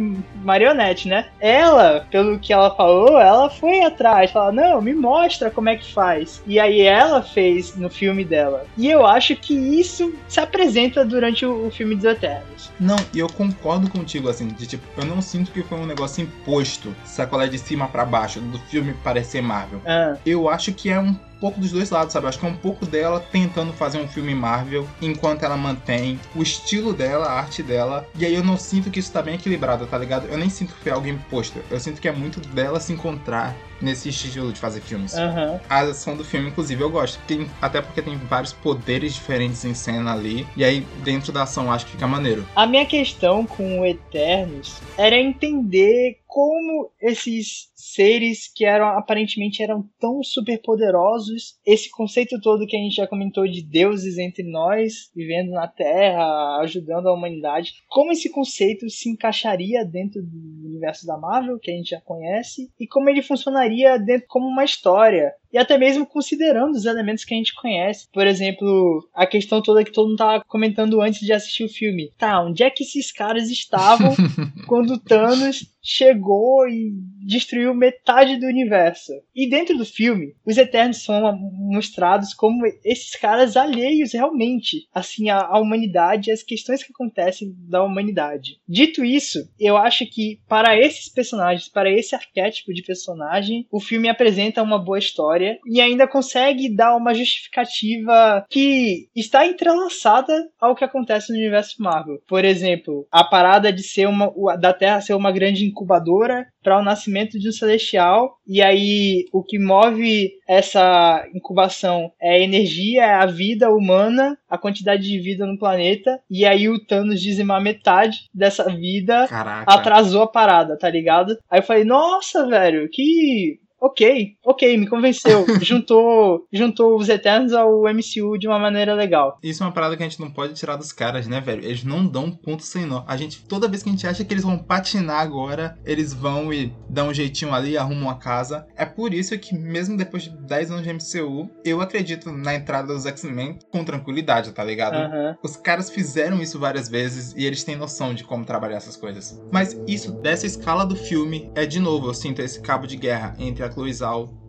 marionete, 0.45 1.09
né? 1.09 1.26
Ela, 1.40 2.07
pelo 2.11 2.38
que 2.38 2.52
ela 2.52 2.75
falou, 2.75 3.21
ela 3.21 3.50
foi 3.50 3.83
atrás, 3.83 4.30
falou, 4.30 4.52
não, 4.52 4.80
me 4.80 4.95
mostra 4.95 5.50
como 5.50 5.69
é 5.69 5.76
que 5.76 5.92
faz. 5.92 6.40
E 6.47 6.59
aí 6.61 6.80
ela 6.83 7.21
fez 7.23 7.76
no 7.76 7.90
filme 7.90 8.25
dela. 8.25 8.64
E 8.78 8.88
eu 8.88 9.04
acho 9.04 9.35
que 9.35 9.52
isso 9.54 10.14
se 10.28 10.40
apresenta 10.40 11.04
durante 11.04 11.45
o, 11.45 11.66
o 11.66 11.71
filme 11.71 11.97
dos 11.97 12.04
Eternos. 12.04 12.71
Não, 12.78 12.97
e 13.12 13.19
eu 13.19 13.28
concordo 13.28 13.90
contigo, 13.90 14.28
assim, 14.28 14.47
de 14.49 14.66
tipo, 14.66 14.85
eu 14.97 15.04
não 15.04 15.21
sinto 15.21 15.50
que 15.50 15.62
foi 15.62 15.78
um 15.78 15.87
negócio 15.87 16.23
imposto, 16.23 16.95
sacolé 17.04 17.49
de 17.49 17.59
cima 17.59 17.88
pra 17.88 18.04
baixo, 18.04 18.40
do 18.40 18.59
filme 18.59 18.95
parecer 19.02 19.42
Marvel. 19.42 19.80
Ah, 19.85 20.14
Eu 20.25 20.49
acho 20.49 20.73
que 20.73 20.90
é 20.90 20.99
um 21.00 21.14
pouco 21.40 21.59
dos 21.61 21.73
dois 21.73 21.90
lados, 21.90 22.12
sabe? 22.12 22.26
Eu 22.26 22.28
acho 22.28 22.38
que 22.38 22.47
é 22.47 22.49
um 22.49 22.56
pouco 22.56 22.87
dela 22.87 23.20
tentando 23.32 23.73
fazer 23.73 23.99
um 23.99 24.06
filme 24.06 24.35
Marvel, 24.35 24.87
enquanto 25.00 25.42
ela 25.42 25.56
mantém 25.56 26.20
o 26.35 26.42
estilo 26.42 26.92
dela, 26.92 27.26
a 27.26 27.32
arte 27.32 27.62
dela. 27.62 28.06
E 28.16 28.25
aí 28.26 28.35
eu 28.35 28.44
não 28.44 28.56
sinto 28.56 28.90
que 28.90 29.00
isso 29.00 29.12
tá 29.12 29.23
bem 29.23 29.35
equilibrado, 29.35 29.87
tá 29.87 29.99
ligado? 29.99 30.26
Eu 30.28 30.38
nem 30.38 30.50
sinto 30.50 30.75
que 30.75 30.82
foi 30.82 30.92
algo 30.92 31.09
imposto. 31.09 31.59
Eu 31.70 31.80
sinto 31.80 32.00
que 32.00 32.09
é 32.09 32.12
muito 32.12 32.40
dela 32.40 32.78
se 32.78 32.92
encontrar 32.92 33.56
nesse 33.80 34.11
estilo 34.11 34.52
de 34.52 34.61
fazer 34.61 34.80
filmes. 34.80 35.14
aham. 35.14 35.59
A 35.68 35.80
ação 35.80 36.16
do 36.16 36.25
filme, 36.25 36.49
inclusive, 36.49 36.82
eu 36.82 36.90
gosto. 36.90 37.18
Tem, 37.26 37.50
até 37.62 37.80
porque 37.80 38.02
tem 38.02 38.16
vários 38.16 38.52
poderes 38.52 39.14
diferentes 39.14 39.64
em 39.64 39.73
cena 39.73 40.12
ali. 40.12 40.47
E 40.56 40.62
aí, 40.62 40.87
dentro 41.02 41.32
da 41.32 41.44
ação, 41.44 41.64
eu 41.64 41.73
acho 41.73 41.87
que 41.87 41.92
fica 41.92 42.06
maneiro. 42.06 42.47
A 42.54 42.66
minha 42.66 42.85
questão 42.85 43.47
com 43.47 43.80
o 43.80 43.87
Eternos 43.87 44.80
era 44.99 45.16
entender 45.18 46.18
como 46.26 46.90
esses 47.00 47.70
seres 47.94 48.50
que 48.52 48.64
eram 48.64 48.87
aparentemente 48.87 49.62
eram 49.62 49.88
tão 49.99 50.23
super 50.23 50.61
poderosos, 50.62 51.59
esse 51.66 51.90
conceito 51.90 52.40
todo 52.40 52.66
que 52.66 52.76
a 52.76 52.80
gente 52.80 52.97
já 52.97 53.06
comentou 53.06 53.47
de 53.47 53.62
deuses 53.62 54.18
entre 54.18 54.42
nós, 54.42 55.11
vivendo 55.14 55.50
na 55.50 55.68
Terra, 55.68 56.59
ajudando 56.61 57.09
a 57.09 57.12
humanidade, 57.12 57.73
como 57.88 58.12
esse 58.12 58.30
conceito 58.30 58.88
se 58.88 59.09
encaixaria 59.09 59.85
dentro 59.85 60.23
do 60.23 60.66
universo 60.66 61.06
da 61.06 61.18
Marvel, 61.18 61.59
que 61.59 61.70
a 61.70 61.75
gente 61.75 61.90
já 61.90 62.00
conhece, 62.00 62.70
e 62.78 62.87
como 62.87 63.09
ele 63.09 63.23
funcionaria 63.23 63.99
dentro 63.99 64.26
como 64.28 64.47
uma 64.47 64.64
história. 64.64 65.32
E 65.52 65.59
até 65.59 65.76
mesmo 65.76 66.07
considerando 66.07 66.75
os 66.75 66.85
elementos 66.85 67.25
que 67.25 67.35
a 67.35 67.37
gente 67.37 67.54
conhece. 67.54 68.09
Por 68.12 68.26
exemplo, 68.26 69.09
a 69.14 69.26
questão 69.26 69.62
toda 69.62 69.85
que 69.85 69.92
todo 69.92 70.09
mundo 70.09 70.19
tava 70.19 70.45
comentando 70.47 71.00
antes 71.00 71.21
de 71.21 71.33
assistir 71.33 71.64
o 71.64 71.69
filme. 71.69 72.11
Tá, 72.16 72.42
onde 72.42 72.62
é 72.62 72.71
que 72.71 72.85
esses 72.85 73.12
caras 73.12 73.50
estavam 73.50 74.14
quando 74.66 74.95
o 74.95 74.99
Thanos 74.99 75.66
chegou 75.83 76.69
e 76.69 76.92
destruiu 77.26 77.75
metade 77.75 78.37
do 78.37 78.47
universo. 78.47 79.12
E 79.35 79.49
dentro 79.49 79.76
do 79.76 79.85
filme, 79.85 80.35
os 80.45 80.57
Eternos 80.57 81.02
são 81.02 81.21
mostrados 81.57 82.35
como 82.35 82.66
esses 82.85 83.16
caras 83.16 83.57
alheios 83.57 84.12
realmente, 84.12 84.87
assim, 84.95 85.30
à, 85.30 85.59
humanidade 85.59 86.28
e 86.28 86.33
às 86.33 86.42
questões 86.42 86.83
que 86.83 86.92
acontecem 86.92 87.54
da 87.69 87.83
humanidade. 87.83 88.59
Dito 88.69 89.04
isso, 89.04 89.49
eu 89.59 89.76
acho 89.76 90.07
que 90.07 90.40
para 90.49 90.78
esses 90.78 91.09
personagens, 91.09 91.69
para 91.69 91.90
esse 91.90 92.14
arquétipo 92.14 92.73
de 92.73 92.83
personagem, 92.83 93.66
o 93.71 93.80
filme 93.80 94.09
apresenta 94.09 94.62
uma 94.62 94.78
boa 94.78 94.99
história 94.99 95.39
e 95.66 95.80
ainda 95.80 96.06
consegue 96.06 96.75
dar 96.75 96.97
uma 96.97 97.14
justificativa 97.14 98.44
que 98.49 99.09
está 99.14 99.47
entrelaçada 99.47 100.49
ao 100.61 100.75
que 100.75 100.85
acontece 100.85 101.32
no 101.32 101.38
universo 101.38 101.82
Marvel. 101.82 102.20
Por 102.26 102.44
exemplo, 102.44 103.06
a 103.11 103.25
parada 103.25 103.73
de 103.73 103.82
ser 103.82 104.06
uma 104.06 104.30
da 104.56 104.73
Terra 104.73 105.00
ser 105.00 105.14
uma 105.14 105.32
grande 105.32 105.64
incubadora 105.64 106.47
para 106.62 106.78
o 106.78 106.82
nascimento 106.82 107.38
de 107.38 107.49
um 107.49 107.52
celestial. 107.52 108.38
E 108.47 108.61
aí 108.61 109.25
o 109.32 109.42
que 109.42 109.59
move 109.59 110.32
essa 110.47 111.26
incubação 111.35 112.12
é 112.20 112.32
a 112.32 112.38
energia, 112.38 113.04
é 113.04 113.14
a 113.14 113.26
vida 113.26 113.70
humana, 113.70 114.37
a 114.49 114.59
quantidade 114.59 115.02
de 115.02 115.18
vida 115.18 115.47
no 115.47 115.59
planeta. 115.59 116.20
E 116.30 116.44
aí 116.44 116.68
o 116.68 116.85
Thanos 116.85 117.20
dizimar 117.20 117.61
metade 117.61 118.28
dessa 118.35 118.64
vida 118.64 119.26
Caraca. 119.28 119.73
atrasou 119.73 120.23
a 120.23 120.26
parada, 120.26 120.76
tá 120.76 120.90
ligado? 120.90 121.38
Aí 121.50 121.61
eu 121.61 121.64
falei, 121.64 121.85
nossa, 121.85 122.47
velho, 122.47 122.88
que 122.90 123.59
ok, 123.81 124.37
ok, 124.45 124.77
me 124.77 124.87
convenceu. 124.87 125.47
juntou, 125.63 126.47
juntou 126.53 126.97
os 126.97 127.09
Eternos 127.09 127.53
ao 127.53 127.83
MCU 127.83 128.39
de 128.39 128.47
uma 128.47 128.59
maneira 128.59 128.95
legal. 128.95 129.39
Isso 129.43 129.63
é 129.63 129.67
uma 129.67 129.73
parada 129.73 129.97
que 129.97 130.03
a 130.03 130.09
gente 130.09 130.21
não 130.21 130.31
pode 130.31 130.55
tirar 130.55 130.77
dos 130.77 130.93
caras, 130.93 131.27
né, 131.27 131.41
velho? 131.41 131.65
Eles 131.65 131.85
não 131.85 132.07
dão 132.07 132.31
ponto 132.31 132.63
sem 132.63 132.85
nó. 132.85 133.05
A 133.07 133.17
gente, 133.17 133.43
toda 133.47 133.69
vez 133.69 133.83
que 133.83 133.89
a 133.89 133.93
gente 133.93 134.07
acha 134.07 134.25
que 134.25 134.33
eles 134.33 134.45
vão 134.45 134.59
patinar 134.59 135.21
agora, 135.21 135.79
eles 135.85 136.13
vão 136.13 136.53
e 136.53 136.73
dão 136.89 137.09
um 137.09 137.15
jeitinho 137.15 137.55
ali, 137.55 137.77
arrumam 137.77 138.05
uma 138.05 138.19
casa. 138.19 138.67
É 138.77 138.85
por 138.85 139.15
isso 139.15 139.37
que, 139.39 139.55
mesmo 139.55 139.97
depois 139.97 140.25
de 140.25 140.31
10 140.31 140.71
anos 140.71 140.85
de 140.85 140.93
MCU, 140.93 141.51
eu 141.65 141.81
acredito 141.81 142.31
na 142.31 142.55
entrada 142.55 142.93
dos 142.93 143.07
X-Men 143.07 143.59
com 143.71 143.85
tranquilidade, 143.85 144.53
tá 144.53 144.63
ligado? 144.63 144.97
Uhum. 144.97 145.35
Os 145.43 145.57
caras 145.57 145.91
fizeram 145.91 146.41
isso 146.41 146.59
várias 146.59 146.89
vezes 146.89 147.35
e 147.37 147.45
eles 147.45 147.65
têm 147.65 147.77
noção 147.77 148.15
de 148.15 148.25
como 148.25 148.45
trabalhar 148.45 148.77
essas 148.77 148.97
coisas. 148.97 149.41
Mas 149.51 149.81
isso, 149.87 150.13
dessa 150.13 150.47
escala 150.47 150.85
do 150.85 150.97
filme, 150.97 151.51
é 151.55 151.65
de 151.65 151.81
novo, 151.81 152.09
eu 152.09 152.15
sinto 152.15 152.41
esse 152.41 152.61
cabo 152.61 152.87
de 152.87 152.97
guerra 152.97 153.35
entre 153.39 153.65
a 153.65 153.70
Chloe 153.71 153.93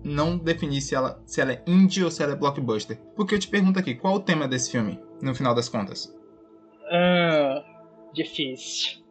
não 0.03 0.37
definir 0.37 0.81
se 0.81 0.95
ela, 0.95 1.21
se 1.25 1.41
ela 1.41 1.53
é 1.53 1.63
indie 1.67 2.03
ou 2.03 2.11
se 2.11 2.23
ela 2.23 2.33
é 2.33 2.35
blockbuster. 2.35 2.97
Porque 3.15 3.35
eu 3.35 3.39
te 3.39 3.47
pergunto 3.47 3.79
aqui, 3.79 3.95
qual 3.95 4.15
o 4.15 4.19
tema 4.19 4.47
desse 4.47 4.71
filme, 4.71 4.99
no 5.21 5.35
final 5.35 5.53
das 5.53 5.69
contas? 5.69 6.13
Ah, 6.89 7.63
difícil. 8.13 9.01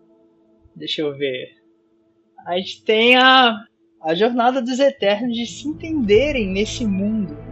Deixa 0.74 1.02
eu 1.02 1.16
ver. 1.16 1.48
A 2.46 2.56
gente 2.56 2.82
tem 2.84 3.16
a, 3.16 3.54
a 4.02 4.14
jornada 4.14 4.62
dos 4.62 4.78
Eternos 4.78 5.36
de 5.36 5.46
se 5.46 5.68
entenderem 5.68 6.48
nesse 6.48 6.86
mundo 6.86 7.49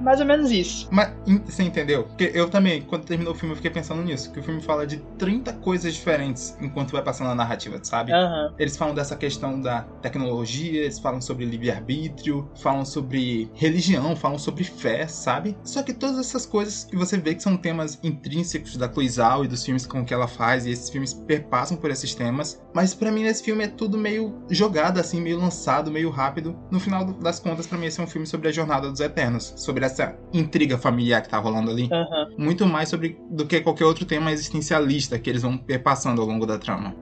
mais 0.00 0.20
ou 0.20 0.26
menos 0.26 0.50
isso. 0.50 0.88
Mas 0.90 1.12
você 1.44 1.62
entendeu? 1.62 2.04
Porque 2.04 2.30
eu 2.34 2.48
também, 2.48 2.82
quando 2.82 3.04
terminou 3.04 3.32
o 3.32 3.36
filme, 3.36 3.52
eu 3.52 3.56
fiquei 3.56 3.70
pensando 3.70 4.02
nisso. 4.02 4.32
Que 4.32 4.40
o 4.40 4.42
filme 4.42 4.60
fala 4.60 4.86
de 4.86 4.98
30 5.18 5.52
coisas 5.54 5.94
diferentes 5.94 6.56
enquanto 6.60 6.92
vai 6.92 7.02
passando 7.02 7.30
a 7.30 7.34
narrativa, 7.34 7.78
sabe? 7.82 8.12
Uhum. 8.12 8.52
Eles 8.58 8.76
falam 8.76 8.94
dessa 8.94 9.16
questão 9.16 9.60
da 9.60 9.82
tecnologia, 10.02 10.82
eles 10.82 10.98
falam 10.98 11.20
sobre 11.20 11.44
livre-arbítrio, 11.44 12.48
falam 12.56 12.84
sobre 12.84 13.50
religião, 13.54 14.14
falam 14.16 14.38
sobre 14.38 14.64
fé, 14.64 15.06
sabe? 15.06 15.56
Só 15.64 15.82
que 15.82 15.92
todas 15.92 16.18
essas 16.18 16.46
coisas 16.46 16.84
que 16.84 16.96
você 16.96 17.16
vê 17.16 17.34
que 17.34 17.42
são 17.42 17.56
temas 17.56 17.98
intrínsecos 18.02 18.76
da 18.76 18.88
Cloizal 18.88 19.44
e 19.44 19.48
dos 19.48 19.64
filmes 19.64 19.86
com 19.86 20.04
que 20.04 20.14
ela 20.14 20.26
faz, 20.26 20.66
e 20.66 20.70
esses 20.70 20.90
filmes 20.90 21.14
perpassam 21.14 21.76
por 21.76 21.90
esses 21.90 22.14
temas. 22.14 22.60
Mas 22.74 22.94
para 22.94 23.10
mim, 23.10 23.22
nesse 23.22 23.42
filme 23.42 23.64
é 23.64 23.68
tudo 23.68 23.98
meio 23.98 24.34
jogado, 24.48 24.98
assim, 24.98 25.20
meio 25.20 25.38
lançado, 25.38 25.90
meio 25.90 26.10
rápido. 26.10 26.56
No 26.70 26.78
final 26.78 27.04
das 27.04 27.40
contas, 27.40 27.66
para 27.66 27.78
mim, 27.78 27.86
esse 27.86 28.00
é 28.00 28.04
um 28.04 28.06
filme 28.06 28.26
sobre 28.26 28.48
a 28.48 28.52
jornada 28.52 28.90
dos 28.90 29.00
Eternos 29.00 29.52
sobre 29.56 29.84
essa 29.84 30.16
intriga 30.32 30.78
familiar 30.78 31.22
que 31.22 31.28
tá 31.28 31.38
rolando 31.38 31.70
ali. 31.70 31.84
Uhum. 31.84 32.44
Muito 32.44 32.66
mais 32.66 32.88
sobre 32.88 33.18
do 33.30 33.46
que 33.46 33.60
qualquer 33.60 33.84
outro 33.84 34.04
tema 34.04 34.32
existencialista 34.32 35.18
que 35.18 35.28
eles 35.28 35.42
vão 35.42 35.56
perpassando 35.56 36.20
ao 36.20 36.26
longo 36.26 36.46
da 36.46 36.58
trama. 36.58 36.94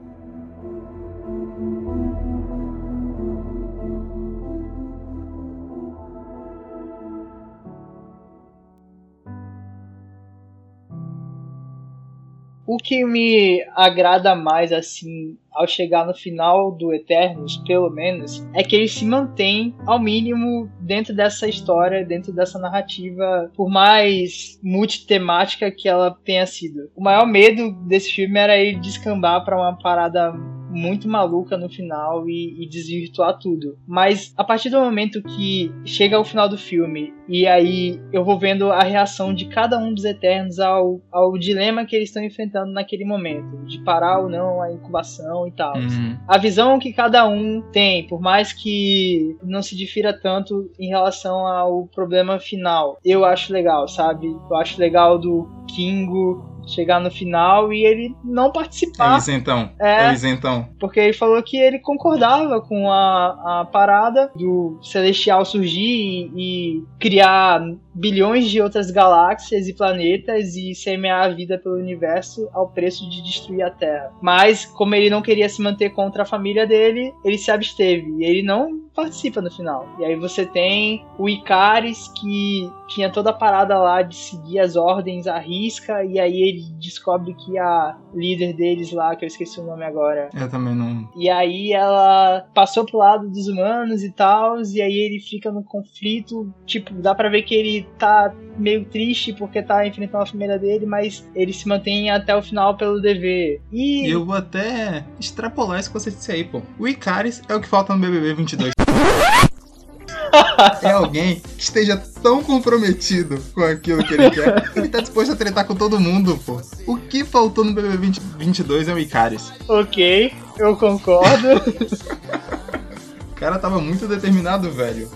O 12.68 12.76
que 12.76 13.02
me 13.02 13.64
agrada 13.75 14.34
mais, 14.34 14.75
assim, 14.75 15.38
ao 15.50 15.66
chegar 15.66 16.06
no 16.06 16.12
final 16.12 16.70
do 16.70 16.92
Eternos, 16.92 17.56
pelo 17.66 17.88
menos, 17.88 18.46
é 18.52 18.62
que 18.62 18.76
ele 18.76 18.87
se 18.87 19.06
mantém 19.06 19.75
ao 19.87 19.98
mínimo 19.98 20.70
dentro 20.78 21.16
dessa 21.16 21.48
história, 21.48 22.04
dentro 22.04 22.30
dessa 22.30 22.58
narrativa, 22.58 23.50
por 23.56 23.70
mais 23.70 24.60
multitemática 24.62 25.70
que 25.70 25.88
ela 25.88 26.14
tenha 26.22 26.44
sido. 26.44 26.90
O 26.94 27.02
maior 27.02 27.26
medo 27.26 27.72
desse 27.87 28.12
filme 28.12 28.38
era 28.38 28.58
ele 28.58 28.78
descambar 28.80 29.42
para 29.46 29.56
uma 29.56 29.78
parada 29.78 30.34
muito 30.70 31.08
maluca 31.08 31.56
no 31.56 31.68
final 31.68 32.28
e, 32.28 32.62
e, 32.62 32.68
desvirtuar 32.68 33.38
tudo. 33.38 33.78
Mas 33.87 34.32
a 34.37 34.44
partir 34.44 34.70
do 34.70 34.78
momento 34.78 35.22
que 35.22 35.72
chega 35.84 36.16
ao 36.16 36.25
final 36.25 36.48
do 36.48 36.58
filme 36.58 37.12
e 37.28 37.46
aí 37.46 38.00
eu 38.12 38.25
vou 38.25 38.38
vendo 38.38 38.70
a 38.70 38.82
reação 38.82 39.34
de 39.34 39.46
cada 39.46 39.78
um 39.78 39.92
dos 39.92 40.04
Eternos 40.04 40.58
ao, 40.58 41.00
ao 41.12 41.37
dilema 41.38 41.84
que 41.84 41.94
eles 41.94 42.08
estão 42.08 42.22
enfrentando 42.22 42.72
naquele 42.72 43.04
momento, 43.04 43.64
de 43.66 43.78
parar 43.80 44.20
ou 44.20 44.28
não 44.28 44.62
a 44.62 44.72
incubação 44.72 45.46
e 45.46 45.52
tal. 45.52 45.76
Uhum. 45.76 46.16
A 46.26 46.38
visão 46.38 46.78
que 46.78 46.92
cada 46.92 47.28
um 47.28 47.62
tem, 47.72 48.06
por 48.06 48.20
mais 48.20 48.52
que 48.52 49.37
não 49.42 49.62
se 49.62 49.76
difira 49.76 50.12
tanto 50.12 50.70
em 50.78 50.88
relação 50.88 51.46
ao 51.46 51.87
problema 51.87 52.38
final, 52.38 52.98
eu 53.04 53.25
acho 53.25 53.52
legal, 53.52 53.87
sabe? 53.88 54.26
Eu 54.26 54.56
acho 54.56 54.80
legal 54.80 55.18
do 55.18 55.48
Kingo 55.68 56.58
chegar 56.68 57.00
no 57.00 57.10
final 57.10 57.72
e 57.72 57.84
ele 57.84 58.14
não 58.25 58.52
participar. 58.52 59.14
É 59.14 59.18
isentão. 59.18 59.70
É, 59.80 60.06
é 60.06 60.12
isentão. 60.12 60.68
Porque 60.78 61.00
ele 61.00 61.12
falou 61.12 61.42
que 61.42 61.56
ele 61.56 61.78
concordava 61.78 62.60
com 62.60 62.90
a, 62.90 63.60
a 63.60 63.64
parada 63.64 64.30
do 64.34 64.78
Celestial 64.82 65.44
surgir 65.44 66.30
e, 66.34 66.76
e 66.78 66.84
criar 66.98 67.60
bilhões 67.99 68.49
de 68.49 68.61
outras 68.61 68.90
galáxias 68.90 69.69
e 69.69 69.75
planetas 69.75 70.55
e 70.57 70.75
semear 70.75 71.25
a 71.25 71.28
vida 71.28 71.59
pelo 71.59 71.76
universo 71.76 72.49
ao 72.52 72.69
preço 72.69 73.09
de 73.11 73.23
destruir 73.23 73.62
a 73.62 73.71
Terra. 73.71 74.12
Mas, 74.23 74.64
como 74.64 74.95
ele 74.95 75.11
não 75.11 75.21
queria 75.21 75.49
se 75.49 75.61
manter 75.61 75.90
contra 75.90 76.23
a 76.23 76.26
família 76.26 76.67
dele, 76.67 77.12
ele 77.25 77.37
se 77.37 77.50
absteve. 77.50 78.07
E 78.19 78.25
ele 78.25 78.43
não 78.43 78.88
participa 78.95 79.40
no 79.40 79.50
final. 79.50 79.88
E 79.99 80.05
aí 80.05 80.17
você 80.17 80.45
tem 80.45 81.05
o 81.19 81.28
Icaris, 81.28 82.09
que 82.21 82.69
tinha 82.88 83.11
toda 83.11 83.31
a 83.31 83.33
parada 83.33 83.78
lá 83.78 84.02
de 84.02 84.17
seguir 84.17 84.59
as 84.59 84.75
ordens 84.75 85.26
à 85.26 85.38
risca, 85.38 86.05
e 86.05 86.19
aí 86.19 86.43
ele 86.43 86.62
descobre 86.81 87.35
que 87.35 87.57
a 87.59 87.97
líder 88.14 88.55
deles 88.55 88.90
lá, 88.93 89.14
que 89.14 89.25
eu 89.25 89.28
esqueci 89.28 89.61
o 89.61 89.64
nome 89.64 89.85
agora. 89.85 90.31
Eu 90.35 90.50
também 90.50 90.75
não. 90.75 91.09
E 91.17 91.28
aí 91.31 91.73
ela 91.73 92.47
passou 92.52 92.85
pro 92.85 92.99
lado 92.99 93.28
dos 93.28 93.47
humanos 93.47 94.02
e 94.02 94.11
tal, 94.11 94.61
e 94.62 94.83
aí 94.83 94.99
ele 94.99 95.21
fica 95.21 95.52
no 95.52 95.62
conflito. 95.62 96.52
Tipo, 96.67 96.93
dá 96.95 97.14
pra 97.14 97.28
ver 97.28 97.43
que 97.43 97.55
ele 97.55 97.88
tá 97.99 98.33
meio 98.57 98.85
triste 98.85 99.33
porque 99.33 99.62
tá 99.62 99.87
enfrentando 99.87 100.25
a 100.25 100.26
família 100.26 100.59
dele, 100.59 100.87
mas 100.87 101.25
ele 101.35 101.52
se 101.52 101.66
mantém 101.68 102.11
até 102.11 102.37
o 102.37 102.42
final 102.42 102.76
pelo 102.76 103.00
dever. 103.00 103.61
E. 103.73 104.09
Eu 104.09 104.25
vou 104.25 104.35
até 104.35 105.04
extrapolar 105.18 105.80
isso 105.80 105.90
que 105.90 105.99
você 105.99 106.11
disse 106.11 106.33
aí, 106.33 106.45
pô. 106.45 106.62
O 106.78 106.87
Icaris 106.87 107.42
é 107.49 107.54
o 107.54 107.61
que 107.61 107.68
falta 107.68 107.95
no 107.95 108.00
BBB 108.00 108.35
22. 108.35 108.73
é 110.83 110.90
alguém 110.90 111.40
que 111.40 111.62
esteja 111.62 111.97
tão 112.23 112.42
comprometido 112.42 113.40
com 113.54 113.62
aquilo 113.62 114.04
que 114.04 114.14
ele 114.14 114.30
quer, 114.30 114.71
ele 114.76 114.88
tá 114.88 115.00
disposto 115.00 115.33
a 115.33 115.37
tretar 115.37 115.64
com 115.64 115.75
todo 115.75 116.00
mundo, 116.00 116.38
pô. 116.45 116.61
O 116.87 116.99
que 116.99 117.25
faltou 117.25 117.64
no 117.64 117.73
BBB 117.73 117.97
20, 117.97 118.21
22 118.38 118.88
é 118.88 118.95
o 118.95 118.99
Icaris. 118.99 119.52
Ok, 119.68 120.33
eu 120.59 120.76
concordo. 120.76 121.49
o 123.30 123.35
cara 123.35 123.59
tava 123.59 123.80
muito 123.80 124.07
determinado, 124.07 124.71
velho. 124.71 125.09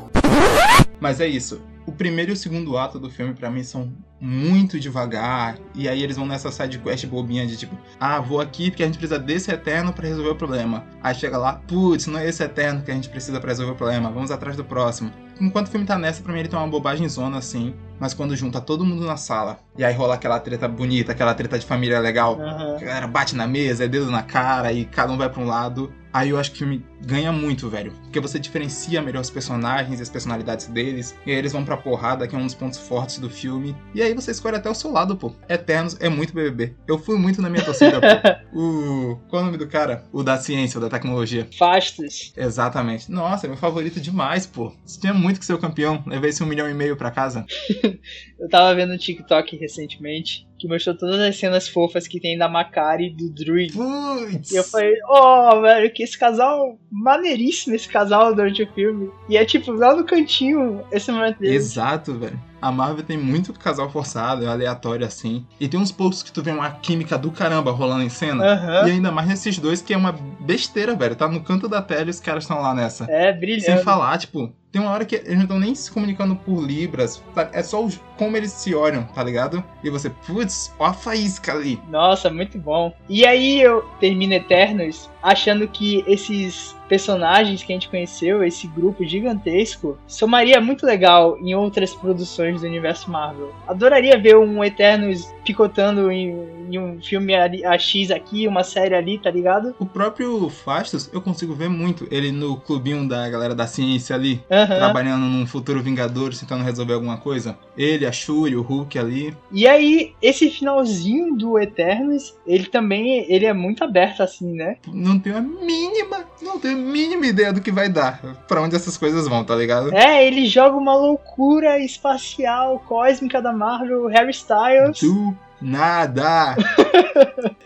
Mas 1.01 1.21
é 1.21 1.27
isso. 1.27 1.61
O 1.87 1.93
primeiro 1.93 2.31
e 2.31 2.35
o 2.35 2.37
segundo 2.37 2.77
ato 2.77 2.99
do 2.99 3.11
filme, 3.11 3.35
para 3.35 3.51
mim, 3.51 3.65
são 3.65 3.93
muito 4.21 4.79
devagar. 4.79 5.59
E 5.75 5.89
aí 5.89 6.03
eles 6.03 6.17
vão 6.17 6.25
nessa 6.25 6.53
side 6.53 6.79
quest 6.79 7.07
bobinha 7.07 7.45
de 7.47 7.57
tipo, 7.57 7.77
ah, 7.99 8.21
vou 8.21 8.41
aqui 8.41 8.71
porque 8.71 8.85
a 8.85 8.87
gente 8.87 8.99
precisa 8.99 9.19
desse 9.19 9.51
eterno 9.51 9.93
para 9.93 10.07
resolver 10.07 10.31
o 10.31 10.37
problema. 10.37 10.85
Aí 11.03 11.15
chega 11.15 11.37
lá, 11.37 11.55
putz, 11.55 12.07
não 12.07 12.21
é 12.21 12.29
esse 12.29 12.43
eterno 12.43 12.83
que 12.83 12.91
a 12.91 12.95
gente 12.95 13.09
precisa 13.09 13.41
para 13.41 13.51
resolver 13.51 13.73
o 13.73 13.77
problema, 13.77 14.11
vamos 14.11 14.31
atrás 14.31 14.57
do 14.57 14.65
próximo. 14.65 15.11
Enquanto 15.41 15.67
o 15.67 15.71
filme 15.71 15.85
tá 15.85 15.99
nessa, 15.99 16.23
pra 16.23 16.33
mim 16.33 16.39
ele 16.39 16.49
tem 16.49 16.57
uma 16.57 16.69
bobagem 16.69 17.09
zona 17.09 17.39
assim, 17.39 17.75
mas 17.99 18.15
quando 18.15 18.37
junta 18.37 18.61
todo 18.61 18.85
mundo 18.85 19.05
na 19.05 19.17
sala, 19.17 19.59
e 19.77 19.83
aí 19.83 19.93
rola 19.93 20.15
aquela 20.15 20.39
treta 20.39 20.69
bonita, 20.69 21.11
aquela 21.11 21.35
treta 21.35 21.59
de 21.59 21.67
família 21.67 21.99
legal, 21.99 22.39
uhum. 22.39 22.77
a 22.77 22.81
galera 22.81 23.07
bate 23.09 23.35
na 23.35 23.47
mesa, 23.47 23.85
é 23.85 23.89
dedo 23.89 24.09
na 24.09 24.23
cara 24.23 24.73
e 24.73 24.85
cada 24.85 25.13
um 25.13 25.17
vai 25.17 25.29
pra 25.29 25.43
um 25.43 25.47
lado. 25.47 25.93
Aí 26.13 26.31
eu 26.31 26.39
acho 26.39 26.51
que 26.51 26.57
o 26.57 26.59
filme 26.59 26.85
ganha 27.05 27.33
muito, 27.33 27.69
velho. 27.69 27.93
Porque 28.03 28.21
você 28.21 28.39
diferencia 28.39 29.01
melhor 29.03 29.21
os 29.21 29.31
personagens 29.31 29.99
e 29.99 30.03
as 30.03 30.09
personalidades 30.09 30.67
deles. 30.67 31.17
E 31.27 31.31
aí 31.31 31.37
eles 31.37 31.53
vão 31.53 31.65
pra 31.65 31.77
porrada, 31.77 32.27
que 32.29 32.35
é 32.35 32.39
um 32.39 32.45
dos 32.45 32.55
pontos 32.55 32.79
fortes 32.79 33.19
do 33.19 33.31
filme. 33.31 33.75
E 33.95 34.03
aí 34.03 34.15
você 34.15 34.31
escolhe 34.31 34.57
até 34.57 34.69
o 34.69 34.75
seu 34.75 34.91
lado, 34.91 35.17
pô. 35.17 35.33
Eternos 35.49 35.97
é 36.01 36.09
muito 36.09 36.35
BBB. 36.35 36.75
Eu 36.87 36.99
fui 36.99 37.19
muito 37.19 37.41
na 37.41 37.49
minha 37.49 37.65
torcida, 37.65 38.01
pô. 38.01 38.07
O. 38.55 39.17
Qual 39.29 39.41
é 39.41 39.43
o 39.43 39.47
nome 39.47 39.57
do 39.57 39.67
cara? 39.67 40.05
O 40.13 40.23
da 40.23 40.37
ciência, 40.37 40.77
o 40.77 40.81
da 40.81 40.91
tecnologia. 40.91 41.49
Fastos. 41.59 42.33
Exatamente. 42.37 43.11
Nossa, 43.11 43.47
é 43.47 43.49
meu 43.49 43.57
favorito 43.57 43.99
demais, 43.99 44.47
pô. 44.47 44.73
Você 44.85 45.01
tinha 45.01 45.15
muito 45.15 45.41
que 45.41 45.47
ser 45.47 45.55
o 45.55 45.59
campeão. 45.59 46.03
Levei 46.07 46.31
esse 46.31 46.43
um 46.43 46.47
milhão 46.47 46.69
e 46.69 46.75
meio 46.75 46.97
pra 46.97 47.11
casa. 47.11 47.47
Eu 48.39 48.49
tava 48.51 48.75
vendo 48.75 48.93
um 48.93 48.99
TikTok 48.99 49.57
recentemente 49.57 50.47
que 50.63 50.69
mostrou 50.69 50.97
todas 50.97 51.21
as 51.21 51.37
cenas 51.37 51.69
fofas 51.69 52.07
que 52.07 52.21
tem 52.21 52.39
da 52.39 52.49
Macari 52.49 53.07
e 53.07 53.11
do 53.11 53.29
Druid. 53.29 53.73
Putz! 53.73 54.53
E 54.53 54.57
eu 54.57 54.63
falei, 54.63 54.95
oh, 55.09 55.61
velho, 55.61 55.93
que 55.93 56.05
esse 56.05 56.17
casal, 56.17 56.79
maneiríssimo 56.89 57.75
esse 57.75 57.89
casal 57.89 58.33
durante 58.33 58.63
o 58.63 58.73
filme. 58.73 59.11
E 59.29 59.37
é 59.37 59.45
tipo, 59.45 59.73
lá 59.73 59.97
no 59.97 60.05
cantinho, 60.05 60.85
esse 60.93 61.11
momento 61.11 61.41
dele. 61.41 61.57
Exato, 61.57 62.15
velho. 62.15 62.41
A 62.61 62.71
Marvel 62.71 63.03
tem 63.03 63.19
muito 63.19 63.53
casal 63.55 63.91
forçado, 63.91 64.45
é 64.45 64.47
aleatório 64.47 65.05
assim. 65.05 65.45
E 65.59 65.67
tem 65.67 65.81
uns 65.81 65.91
poucos 65.91 66.23
que 66.23 66.31
tu 66.31 66.41
vê 66.45 66.53
uma 66.53 66.71
química 66.71 67.19
do 67.19 67.33
caramba 67.33 67.73
rolando 67.73 68.05
em 68.05 68.09
cena. 68.09 68.45
Aham. 68.45 68.87
E 68.87 68.93
ainda 68.93 69.11
mais 69.11 69.27
nesses 69.27 69.59
dois 69.59 69.83
que 69.83 69.93
é 69.93 69.97
uma 69.97 70.13
besteira, 70.13 70.95
velho. 70.95 71.17
Tá 71.17 71.27
no 71.27 71.43
canto 71.43 71.69
da 71.69 71.83
tela 71.83 72.07
e 72.07 72.11
os 72.11 72.21
caras 72.21 72.45
estão 72.45 72.63
lá 72.63 72.73
nessa. 72.73 73.11
É, 73.11 73.33
brilhante. 73.33 73.65
Sem 73.65 73.79
falar, 73.79 74.17
tipo, 74.19 74.53
tem 74.73 74.81
uma 74.81 74.91
hora 74.91 75.05
que 75.05 75.17
eles 75.17 75.35
não 75.35 75.43
estão 75.43 75.59
nem 75.59 75.75
se 75.75 75.93
comunicando 75.93 76.35
por 76.35 76.65
libras. 76.65 77.23
É 77.53 77.63
só 77.63 77.85
os- 77.85 78.01
como 78.17 78.37
eles 78.37 78.53
se 78.53 78.75
olham, 78.75 79.03
tá 79.05 79.23
ligado? 79.23 79.63
E 79.85 79.91
você, 79.91 80.09
putz, 80.09 80.73
ó 80.79 80.87
a 80.87 80.93
faísca 80.95 81.53
ali. 81.53 81.79
Nossa, 81.91 82.31
muito 82.31 82.59
bom. 82.59 82.95
E 83.09 83.27
aí 83.27 83.61
eu 83.61 83.83
termino 84.01 84.33
Eternos 84.33 85.11
achando 85.23 85.69
que 85.69 86.03
esses 86.07 86.75
personagens 86.89 87.63
que 87.63 87.73
a 87.73 87.77
gente 87.77 87.89
conheceu, 87.89 88.43
esse 88.45 88.67
grupo 88.67 89.05
gigantesco, 89.05 89.97
somaria 90.07 90.61
muito 90.61 90.85
legal 90.85 91.39
em 91.39 91.55
outras 91.55 91.95
produções 91.95 92.61
do 92.61 92.67
universo 92.67 93.11
Marvel. 93.11 93.53
Adoraria 93.67 94.19
ver 94.19 94.37
um 94.37 94.63
Eternos 94.65 95.33
picotando 95.45 96.11
em, 96.11 96.31
em 96.77 96.79
um 96.79 97.01
filme 97.03 97.35
ali- 97.35 97.65
a 97.65 97.79
X 97.79 98.11
aqui, 98.11 98.47
uma 98.49 98.65
série 98.65 98.95
ali, 98.95 99.19
tá 99.19 99.31
ligado? 99.31 99.75
O 99.79 99.87
próprio 99.87 100.49
Fastos, 100.49 101.11
eu 101.13 101.21
consigo 101.21 101.55
ver 101.55 101.69
muito 101.69 102.07
ele 102.11 102.33
no 102.33 102.57
clubinho 102.57 103.07
da 103.09 103.29
galera 103.29 103.55
da 103.55 103.67
ciência 103.67 104.15
ali. 104.17 104.41
Aham. 104.51 104.77
Trabalhando 104.77 105.23
num 105.27 105.47
futuro 105.47 105.83
Vingadores, 105.83 106.41
tentando 106.41 106.65
resolver 106.65 106.95
alguma 106.95 107.17
coisa. 107.17 107.57
Ele, 107.77 108.07
a 108.07 108.13
Shuri, 108.13 108.57
o 108.57 108.63
Hulk 108.63 108.99
ali. 108.99 109.35
E 109.51 109.67
aí, 109.67 110.13
esse 110.23 110.51
finalzinho 110.51 111.35
do 111.37 111.59
Eternos, 111.59 112.35
ele 112.47 112.67
também 112.67 113.27
ele 113.29 113.45
é 113.47 113.53
muito 113.53 113.83
aberto 113.85 114.23
assim, 114.23 114.53
né? 114.55 114.77
Não 114.93 115.19
tenho 115.19 115.37
a 115.37 115.41
mínima, 115.41 116.25
não 116.41 116.59
tenho 116.59 116.77
a 116.77 116.81
mínima 116.81 117.27
ideia 117.27 117.53
do 117.53 117.61
que 117.61 117.71
vai 117.73 117.89
dar. 117.89 118.21
Pra 118.47 118.63
onde 118.63 118.77
essas 118.77 118.97
coisas 118.97 119.27
vão, 119.29 119.45
tá 119.45 119.55
ligado? 119.57 119.95
É, 119.95 120.27
ele 120.27 120.47
joga 120.47 120.77
uma 120.77 120.95
loucura 120.95 121.79
espacial, 121.79 122.79
cósmica 122.87 123.41
da 123.41 123.53
Marvel, 123.53 124.07
Harry 124.09 124.31
Styles. 124.31 125.01
Do 125.01 125.37
nada! 125.63 126.57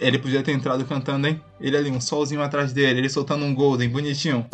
ele 0.01 0.19
podia 0.19 0.43
ter 0.43 0.53
entrado 0.53 0.85
cantando, 0.85 1.27
hein? 1.27 1.41
Ele 1.61 1.77
ali, 1.77 1.91
um 1.91 2.01
solzinho 2.01 2.43
atrás 2.43 2.73
dele, 2.73 3.01
ele 3.01 3.09
soltando 3.09 3.45
um 3.45 3.55
golden, 3.55 3.89
bonitinho. 3.89 4.47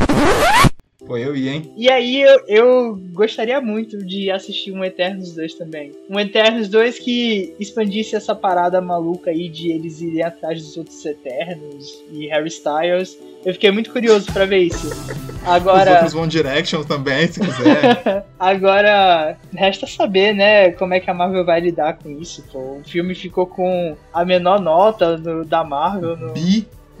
Pô, 1.05 1.17
eu 1.17 1.35
ia, 1.35 1.51
hein? 1.51 1.71
E 1.75 1.89
aí 1.91 2.21
eu, 2.21 2.39
eu 2.47 2.95
gostaria 3.11 3.59
muito 3.59 3.97
de 4.05 4.31
assistir 4.31 4.71
um 4.71 4.83
Eternos 4.83 5.33
2 5.35 5.53
também. 5.55 5.91
Um 6.09 6.17
Eternos 6.19 6.69
2 6.69 6.97
que 6.99 7.53
expandisse 7.59 8.15
essa 8.15 8.33
parada 8.33 8.79
maluca 8.79 9.29
aí 9.31 9.49
de 9.49 9.69
eles 9.71 9.99
irem 10.01 10.23
atrás 10.23 10.61
dos 10.61 10.77
outros 10.77 11.05
Eternos 11.05 12.01
e 12.11 12.27
Harry 12.27 12.47
Styles. 12.47 13.17
Eu 13.43 13.51
fiquei 13.53 13.69
muito 13.71 13.91
curioso 13.91 14.31
pra 14.31 14.45
ver 14.45 14.59
isso. 14.59 14.87
Os 14.87 15.45
Agora, 15.45 15.91
outros 15.91 16.15
One 16.15 16.29
Direction 16.29 16.83
também, 16.83 17.27
se 17.27 17.41
quiser. 17.41 18.25
agora 18.39 19.37
resta 19.53 19.85
saber, 19.85 20.33
né, 20.33 20.71
como 20.71 20.93
é 20.93 21.01
que 21.01 21.09
a 21.09 21.13
Marvel 21.13 21.43
vai 21.43 21.59
lidar 21.59 21.97
com 21.97 22.09
isso, 22.09 22.41
pô. 22.49 22.77
O 22.77 22.81
filme 22.85 23.13
ficou 23.13 23.45
com 23.45 23.97
a 24.13 24.23
menor 24.23 24.61
nota 24.61 25.17
do- 25.17 25.43
da 25.43 25.65
Marvel, 25.65 26.15
no- 26.15 26.33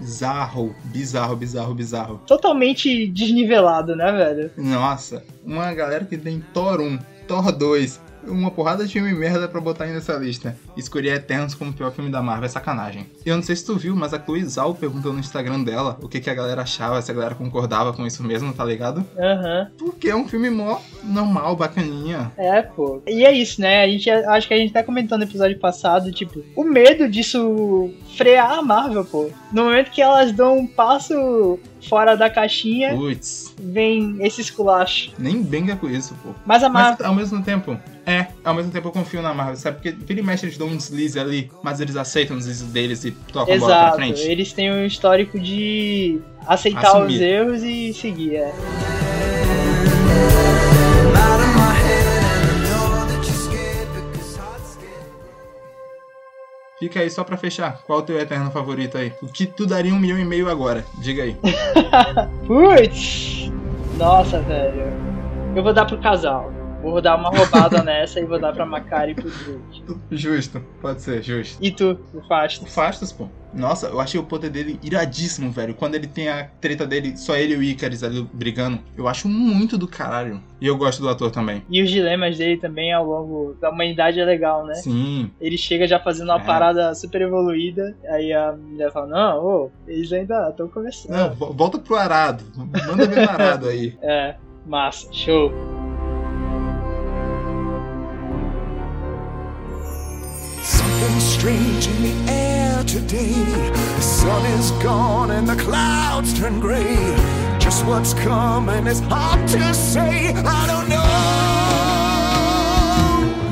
bizarro, 0.03 0.75
bizarro, 0.85 1.35
bizarro, 1.35 1.73
bizarro. 1.73 2.21
totalmente 2.27 3.07
desnivelado, 3.07 3.95
né, 3.95 4.11
velho? 4.11 4.51
Nossa, 4.57 5.23
uma 5.45 5.73
galera 5.73 6.05
que 6.05 6.17
tem 6.17 6.43
Thor 6.53 6.81
1, 6.81 6.99
Thor 7.27 7.51
2, 7.51 8.01
uma 8.27 8.51
porrada 8.51 8.85
de 8.85 8.93
filme 8.93 9.13
merda 9.13 9.47
pra 9.47 9.61
botar 9.61 9.85
aí 9.85 9.93
nessa 9.93 10.13
lista. 10.13 10.57
Escolher 10.75 11.15
Eternos 11.15 11.55
como 11.55 11.71
o 11.71 11.73
pior 11.73 11.91
filme 11.91 12.11
da 12.11 12.21
Marvel 12.21 12.45
é 12.45 12.49
sacanagem. 12.49 13.07
Eu 13.25 13.35
não 13.35 13.43
sei 13.43 13.55
se 13.55 13.65
tu 13.65 13.75
viu, 13.75 13.95
mas 13.95 14.13
a 14.13 14.19
Chloe 14.19 14.43
Zhao 14.45 14.75
perguntou 14.75 15.13
no 15.13 15.19
Instagram 15.19 15.63
dela 15.63 15.97
o 16.01 16.07
que, 16.07 16.19
que 16.19 16.29
a 16.29 16.33
galera 16.33 16.61
achava, 16.61 17.01
se 17.01 17.11
a 17.11 17.13
galera 17.13 17.35
concordava 17.35 17.93
com 17.93 18.05
isso 18.05 18.23
mesmo, 18.23 18.53
tá 18.53 18.63
ligado? 18.65 19.05
Aham. 19.17 19.71
Porque 19.77 20.09
é 20.09 20.15
um 20.15 20.27
filme 20.27 20.49
mó 20.49 20.79
normal, 21.03 21.55
bacaninha. 21.55 22.31
É, 22.37 22.61
pô. 22.61 23.01
E 23.07 23.25
é 23.25 23.31
isso, 23.31 23.61
né? 23.61 23.83
A 23.83 23.87
gente 23.87 24.09
acho 24.09 24.47
que 24.47 24.53
a 24.53 24.57
gente 24.57 24.73
tá 24.73 24.83
comentando 24.83 25.21
no 25.21 25.27
episódio 25.27 25.59
passado, 25.59 26.11
tipo, 26.11 26.43
o 26.55 26.63
medo 26.63 27.09
disso 27.09 27.89
frear 28.15 28.59
a 28.59 28.61
Marvel, 28.61 29.05
pô. 29.05 29.29
No 29.51 29.65
momento 29.65 29.91
que 29.91 30.01
elas 30.01 30.31
dão 30.31 30.57
um 30.57 30.67
passo 30.67 31.59
fora 31.87 32.15
da 32.15 32.29
caixinha, 32.29 32.95
Putz, 32.95 33.53
vem 33.59 34.17
esse 34.21 34.41
esculacho. 34.41 35.11
nem 35.17 35.41
benga 35.43 35.75
com 35.75 35.89
isso, 35.89 36.15
pô. 36.23 36.29
Mas 36.45 36.63
a 36.63 36.69
Mas 36.69 36.89
Marvel. 36.89 37.07
ao 37.07 37.15
mesmo 37.15 37.41
tempo, 37.43 37.77
é, 38.05 38.27
ao 38.43 38.53
mesmo 38.53 38.71
tempo 38.71 38.87
eu 38.87 38.91
confio 38.91 39.21
na 39.21 39.33
Marvel, 39.33 39.55
sabe? 39.55 39.77
Porque 39.77 39.91
vira 39.91 40.19
e 40.19 40.23
mexe 40.23 40.45
eles 40.45 40.57
dão 40.57 40.67
um 40.67 40.75
deslize 40.77 41.19
ali, 41.19 41.49
mas 41.61 41.79
eles 41.79 41.95
aceitam 41.95 42.35
o 42.35 42.39
deslize 42.39 42.65
deles 42.65 43.03
e 43.05 43.11
tocam 43.11 43.53
a 43.55 43.57
bola 43.57 43.71
pra 43.71 43.79
Exato, 43.81 43.95
frente. 43.97 44.21
eles 44.21 44.53
têm 44.53 44.71
um 44.71 44.85
histórico 44.85 45.39
de 45.39 46.19
aceitar 46.47 46.87
Assumir. 46.87 47.15
os 47.15 47.21
erros 47.21 47.63
e 47.63 47.93
seguir, 47.93 48.35
é. 48.35 48.53
Fica 56.83 56.99
aí 56.99 57.09
só 57.09 57.23
pra 57.23 57.37
fechar. 57.37 57.79
Qual 57.87 57.99
o 57.99 58.01
teu 58.01 58.19
eterno 58.19 58.51
favorito 58.51 58.97
aí? 58.97 59.13
O 59.21 59.27
que 59.27 59.45
tu 59.45 59.65
daria 59.65 59.93
um 59.93 59.97
milhão 59.97 60.19
e 60.19 60.25
meio 60.25 60.49
agora? 60.49 60.83
Diga 60.95 61.23
aí. 61.23 61.37
Putz! 62.45 63.49
Nossa, 63.97 64.41
velho. 64.41 64.91
Eu 65.55 65.63
vou 65.63 65.73
dar 65.73 65.85
pro 65.85 65.97
casal. 65.99 66.51
Vou 66.91 67.01
dar 67.01 67.15
uma 67.15 67.29
roubada 67.29 67.81
nessa 67.83 68.19
e 68.19 68.25
vou 68.25 68.39
dar 68.39 68.53
pra 68.53 68.65
Macari 68.65 69.13
e 69.13 69.15
pro 69.15 69.29
Drake. 69.31 69.83
Justo, 70.11 70.61
pode 70.81 71.01
ser, 71.01 71.23
justo. 71.23 71.57
E 71.63 71.71
tu, 71.71 71.97
o 72.13 72.21
Fasto? 72.27 72.63
O 72.63 72.67
Fastos, 72.67 73.11
pô. 73.11 73.27
Nossa, 73.53 73.87
eu 73.87 73.99
achei 73.99 74.19
o 74.19 74.23
poder 74.23 74.49
dele 74.49 74.79
iradíssimo, 74.83 75.51
velho. 75.51 75.75
Quando 75.75 75.93
ele 75.95 76.07
tem 76.07 76.27
a 76.27 76.45
treta 76.59 76.85
dele, 76.87 77.15
só 77.15 77.35
ele 77.35 77.53
e 77.53 77.57
o 77.57 77.63
Icarus 77.63 78.03
ali 78.03 78.27
brigando. 78.33 78.79
Eu 78.97 79.07
acho 79.07 79.27
muito 79.29 79.77
do 79.77 79.87
caralho. 79.87 80.41
E 80.59 80.65
eu 80.67 80.75
gosto 80.75 81.01
do 81.01 81.09
ator 81.09 81.29
também. 81.29 81.63
E 81.69 81.81
os 81.81 81.89
dilemas 81.89 82.37
dele 82.37 82.57
também 82.57 82.91
ao 82.91 83.05
longo 83.05 83.55
da 83.61 83.69
humanidade 83.69 84.19
é 84.19 84.25
legal, 84.25 84.65
né? 84.65 84.73
Sim. 84.75 85.29
Ele 85.39 85.57
chega 85.57 85.87
já 85.87 85.99
fazendo 85.99 86.29
uma 86.29 86.41
É. 86.41 86.43
parada 86.45 86.95
super 86.95 87.21
evoluída, 87.21 87.95
aí 88.09 88.33
a 88.33 88.53
mulher 88.53 88.91
fala, 88.91 89.07
não, 89.07 89.45
ô, 89.45 89.71
eles 89.87 90.11
ainda 90.11 90.49
estão 90.49 90.67
começando. 90.67 91.11
Não, 91.11 91.33
vo- 91.35 91.53
volta 91.53 91.77
pro 91.77 91.95
arado. 91.95 92.43
Manda 92.57 93.05
ver 93.07 93.21
no 93.23 93.29
arado 93.29 93.67
aí. 93.69 93.95
É, 94.01 94.35
massa, 94.65 95.07
show. 95.13 95.51
Strange 101.19 101.87
in 101.87 102.03
the 102.03 102.31
air 102.31 102.83
today. 102.83 103.33
The 103.73 104.01
sun 104.01 104.45
is 104.57 104.71
gone 104.83 105.31
and 105.31 105.47
the 105.47 105.55
clouds 105.55 106.37
turn 106.39 106.59
gray. 106.59 106.95
Just 107.59 107.85
what's 107.85 108.13
coming 108.13 108.87
is 108.87 108.99
hard 109.01 109.47
to 109.49 109.73
say. 109.73 110.33
I 110.33 110.67
don't 110.67 110.87
know. 110.89 111.82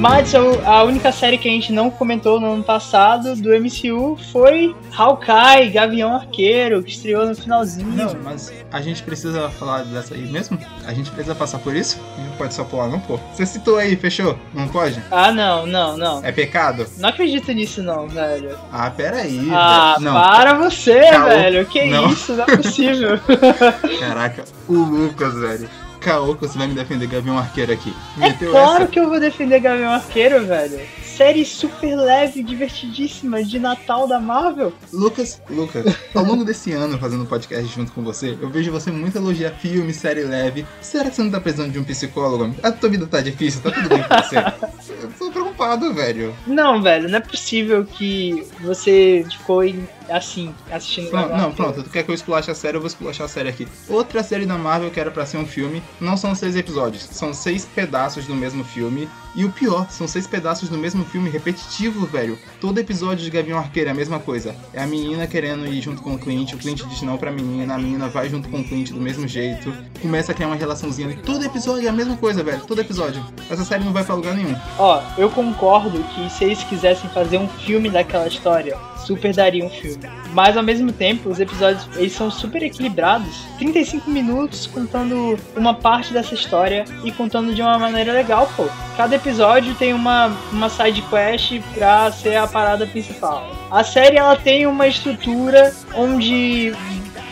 Madison, 0.01 0.59
a 0.65 0.81
única 0.83 1.11
série 1.11 1.37
que 1.37 1.47
a 1.47 1.51
gente 1.51 1.71
não 1.71 1.91
comentou 1.91 2.39
no 2.39 2.53
ano 2.53 2.63
passado 2.63 3.35
do 3.35 3.49
MCU 3.51 4.17
foi 4.31 4.75
Hawkeye, 4.97 5.69
Gavião 5.71 6.15
Arqueiro, 6.15 6.81
que 6.81 6.89
estreou 6.89 7.23
no 7.27 7.35
finalzinho. 7.35 7.87
Não, 7.89 8.15
mas 8.23 8.51
a 8.71 8.81
gente 8.81 9.03
precisa 9.03 9.47
falar 9.51 9.83
dessa 9.83 10.15
aí 10.15 10.21
mesmo? 10.25 10.57
A 10.87 10.93
gente 10.95 11.11
precisa 11.11 11.35
passar 11.35 11.59
por 11.59 11.75
isso? 11.75 11.99
A 12.15 12.19
gente 12.19 12.29
não 12.31 12.35
pode 12.37 12.51
só 12.55 12.63
pular, 12.63 12.87
não, 12.87 12.99
pô. 12.99 13.19
Você 13.31 13.45
citou 13.45 13.77
aí, 13.77 13.95
fechou? 13.95 14.35
Não 14.55 14.67
pode? 14.67 14.99
Ah, 15.11 15.31
não, 15.31 15.67
não, 15.67 15.95
não. 15.95 16.25
É 16.25 16.31
pecado? 16.31 16.87
Não 16.97 17.09
acredito 17.09 17.51
nisso 17.51 17.83
não, 17.83 18.07
velho. 18.07 18.57
Ah, 18.73 18.89
peraí. 18.89 19.47
Ah, 19.53 19.97
velho. 19.99 20.11
Não, 20.11 20.19
para 20.19 20.53
você, 20.55 20.99
Caô. 21.11 21.29
velho. 21.29 21.63
Que 21.67 21.85
Não. 21.85 22.09
isso, 22.09 22.33
não 22.33 22.45
é 22.45 22.57
possível. 22.57 23.19
caraca. 23.99 24.45
O 24.67 24.73
Lucas, 24.73 25.35
velho. 25.35 25.69
Caô 26.01 26.35
que 26.35 26.47
você 26.47 26.57
vai 26.57 26.67
me 26.67 26.73
defender 26.73 27.07
Gavião 27.07 27.37
Arqueiro 27.37 27.71
aqui. 27.71 27.93
É 28.19 28.33
claro 28.33 28.83
essa? 28.83 28.91
que 28.91 28.99
eu 28.99 29.07
vou 29.07 29.19
defender 29.19 29.59
Gavião 29.59 29.91
Arqueiro, 29.91 30.43
velho. 30.45 30.81
Série 31.03 31.45
super 31.45 31.95
leve, 31.95 32.41
divertidíssima, 32.41 33.43
de 33.43 33.59
Natal 33.59 34.07
da 34.07 34.19
Marvel. 34.19 34.73
Lucas, 34.91 35.39
Lucas, 35.47 35.95
ao 36.15 36.23
longo 36.23 36.43
desse 36.43 36.71
ano 36.71 36.97
fazendo 36.97 37.25
podcast 37.25 37.67
junto 37.75 37.91
com 37.91 38.01
você, 38.01 38.35
eu 38.41 38.49
vejo 38.49 38.71
você 38.71 38.89
muito 38.89 39.15
elogiar 39.15 39.51
filme, 39.51 39.93
série 39.93 40.23
leve. 40.23 40.65
Será 40.81 41.09
que 41.09 41.15
você 41.15 41.21
não 41.21 41.29
tá 41.29 41.39
precisando 41.39 41.71
de 41.71 41.77
um 41.77 41.83
psicólogo? 41.83 42.55
A 42.63 42.71
tua 42.71 42.89
vida 42.89 43.05
tá 43.05 43.21
difícil, 43.21 43.61
tá 43.61 43.69
tudo 43.69 43.89
bem 43.89 44.01
com 44.01 44.15
você? 44.15 44.37
Eu 45.01 45.11
tô 45.17 45.31
preocupado 45.31 45.93
velho. 45.93 46.35
Não, 46.45 46.81
velho, 46.81 47.09
não 47.09 47.17
é 47.17 47.21
possível 47.21 47.85
que 47.85 48.47
você 48.59 49.25
ficou 49.29 49.61
assim, 50.09 50.53
assistindo. 50.69 51.11
Não, 51.11 51.37
não, 51.37 51.51
pronto, 51.51 51.83
tu 51.83 51.89
quer 51.89 52.03
que 52.03 52.11
eu 52.11 52.15
esculache 52.15 52.51
a 52.51 52.55
série, 52.55 52.77
eu 52.77 52.81
vou 52.81 52.87
esculachar 52.87 53.25
a 53.25 53.29
série 53.29 53.49
aqui. 53.49 53.67
Outra 53.87 54.23
série 54.23 54.45
da 54.45 54.57
Marvel 54.57 54.91
que 54.91 54.99
era 54.99 55.11
pra 55.11 55.25
ser 55.25 55.37
um 55.37 55.45
filme, 55.45 55.81
não 55.99 56.15
são 56.15 56.33
seis 56.33 56.55
episódios, 56.55 57.03
são 57.03 57.33
seis 57.33 57.65
pedaços 57.65 58.25
do 58.25 58.35
mesmo 58.35 58.63
filme. 58.63 59.09
E 59.33 59.45
o 59.45 59.51
pior, 59.51 59.89
são 59.89 60.07
seis 60.07 60.27
pedaços 60.27 60.67
do 60.67 60.77
mesmo 60.77 61.05
filme 61.05 61.29
repetitivo, 61.29 62.05
velho. 62.05 62.37
Todo 62.59 62.79
episódio 62.79 63.23
de 63.23 63.29
Gavião 63.29 63.57
Arqueiro 63.57 63.89
é 63.89 63.91
a 63.91 63.95
mesma 63.95 64.19
coisa. 64.19 64.53
É 64.73 64.81
a 64.81 64.87
menina 64.87 65.25
querendo 65.25 65.65
ir 65.65 65.81
junto 65.81 66.01
com 66.01 66.15
o 66.15 66.19
Clint, 66.19 66.53
o 66.53 66.57
Clint 66.57 66.83
diz 66.85 67.01
não 67.01 67.17
pra 67.17 67.31
menina, 67.31 67.75
a 67.75 67.77
menina 67.77 68.09
vai 68.09 68.27
junto 68.27 68.49
com 68.49 68.59
o 68.59 68.63
Clint 68.63 68.91
do 68.91 68.99
mesmo 68.99 69.27
jeito. 69.27 69.73
Começa 70.01 70.31
a 70.33 70.35
criar 70.35 70.47
uma 70.47 70.55
relaçãozinha 70.55 71.07
ali. 71.07 71.17
Todo 71.17 71.45
episódio 71.45 71.85
é 71.85 71.89
a 71.89 71.93
mesma 71.93 72.17
coisa, 72.17 72.43
velho. 72.43 72.61
Todo 72.65 72.81
episódio. 72.81 73.23
Essa 73.49 73.63
série 73.63 73.83
não 73.83 73.93
vai 73.93 74.03
pra 74.03 74.15
lugar 74.15 74.33
nenhum. 74.35 74.55
Ó, 74.77 75.01
eu 75.17 75.29
concordo 75.29 76.03
que 76.03 76.29
se 76.29 76.43
eles 76.43 76.63
quisessem 76.63 77.09
fazer 77.11 77.37
um 77.37 77.47
filme 77.47 77.89
daquela 77.89 78.27
história, 78.27 78.77
super 79.05 79.33
daria 79.33 79.65
um 79.65 79.69
filme. 79.69 80.03
Mas 80.33 80.55
ao 80.55 80.63
mesmo 80.63 80.91
tempo, 80.91 81.29
os 81.29 81.39
episódios 81.39 81.87
eles 81.95 82.13
são 82.13 82.31
super 82.31 82.63
equilibrados. 82.63 83.43
35 83.57 84.09
minutos 84.09 84.67
contando 84.67 85.37
uma 85.55 85.73
parte 85.73 86.13
dessa 86.13 86.33
história 86.33 86.85
e 87.03 87.11
contando 87.11 87.53
de 87.53 87.61
uma 87.61 87.77
maneira 87.77 88.13
legal, 88.13 88.49
pô. 88.55 88.67
Cada 88.95 89.15
episódio 89.21 89.75
tem 89.75 89.93
uma, 89.93 90.35
uma 90.51 90.67
side 90.67 91.01
quest 91.03 91.61
pra 91.73 92.11
ser 92.11 92.35
a 92.35 92.47
parada 92.47 92.85
principal. 92.87 93.49
A 93.69 93.83
série 93.83 94.17
ela 94.17 94.35
tem 94.35 94.65
uma 94.65 94.87
estrutura 94.87 95.73
onde 95.93 96.73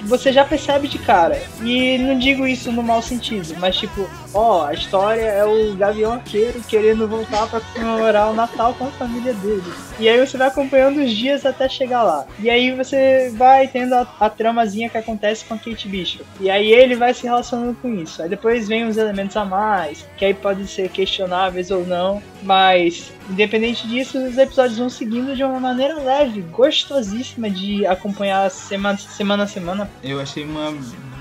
você 0.04 0.32
já 0.32 0.46
percebe 0.46 0.88
de 0.88 1.00
cara. 1.00 1.42
E 1.62 1.98
não 1.98 2.18
digo 2.18 2.48
isso 2.48 2.72
no 2.72 2.84
mau 2.84 3.02
sentido, 3.02 3.56
mas 3.60 3.76
tipo, 3.76 4.08
ó, 4.34 4.66
a 4.66 4.74
história 4.74 5.22
é 5.22 5.46
o 5.46 5.76
Gavião 5.76 6.14
Arqueiro 6.14 6.62
querendo 6.68 7.08
voltar 7.08 7.48
pra 7.48 7.62
comemorar 7.62 8.30
o 8.30 8.34
Natal 8.34 8.74
com 8.74 8.86
a 8.86 8.92
família 8.92 9.34
dele. 9.34 9.74
E 10.00 10.08
aí 10.08 10.26
você 10.26 10.38
vai 10.38 10.48
acompanhando 10.48 11.02
os 11.02 11.12
dias 11.12 11.46
até 11.46 11.68
chegar 11.68 12.04
lá. 12.04 12.26
E 12.40 12.50
aí 12.50 12.72
você 12.72 13.32
vai 13.36 13.68
tendo 13.68 13.94
a, 13.94 14.08
a 14.20 14.30
tramazinha 14.30 14.90
que 14.90 14.98
acontece 14.98 15.46
com 15.46 15.54
a 15.54 15.58
Kate 15.58 15.88
Bishop. 15.88 16.26
E 16.40 16.50
aí 16.50 16.72
ele 16.72 16.96
vai 16.96 17.14
se 17.14 17.24
relacionando 17.24 17.76
com 17.82 17.94
isso. 17.94 18.22
Aí 18.22 18.30
depois 18.30 18.68
vem 18.68 18.86
os 18.86 18.98
elementos 18.98 19.36
a 19.36 19.46
mais, 19.46 20.06
que 20.18 20.26
aí 20.26 20.34
podem 20.34 20.66
ser 20.66 20.90
questionáveis 20.90 21.72
ou 21.72 21.86
não, 21.86 22.22
mas 22.44 23.12
independente 23.30 23.88
disso, 23.88 24.18
os 24.18 24.38
episódios 24.38 24.78
vão 24.80 24.90
seguindo 24.90 25.36
de 25.36 25.44
uma 25.44 25.60
maneira 25.60 25.96
leve, 25.96 26.42
gostosíssima 26.42 27.50
de 27.50 27.86
acompanhar 27.86 28.50
semana, 28.50 28.98
semana 28.98 29.44
a 29.44 29.48
semana. 29.48 29.90
Eu 30.04 30.20
achei 30.20 30.44
uma 30.44 30.74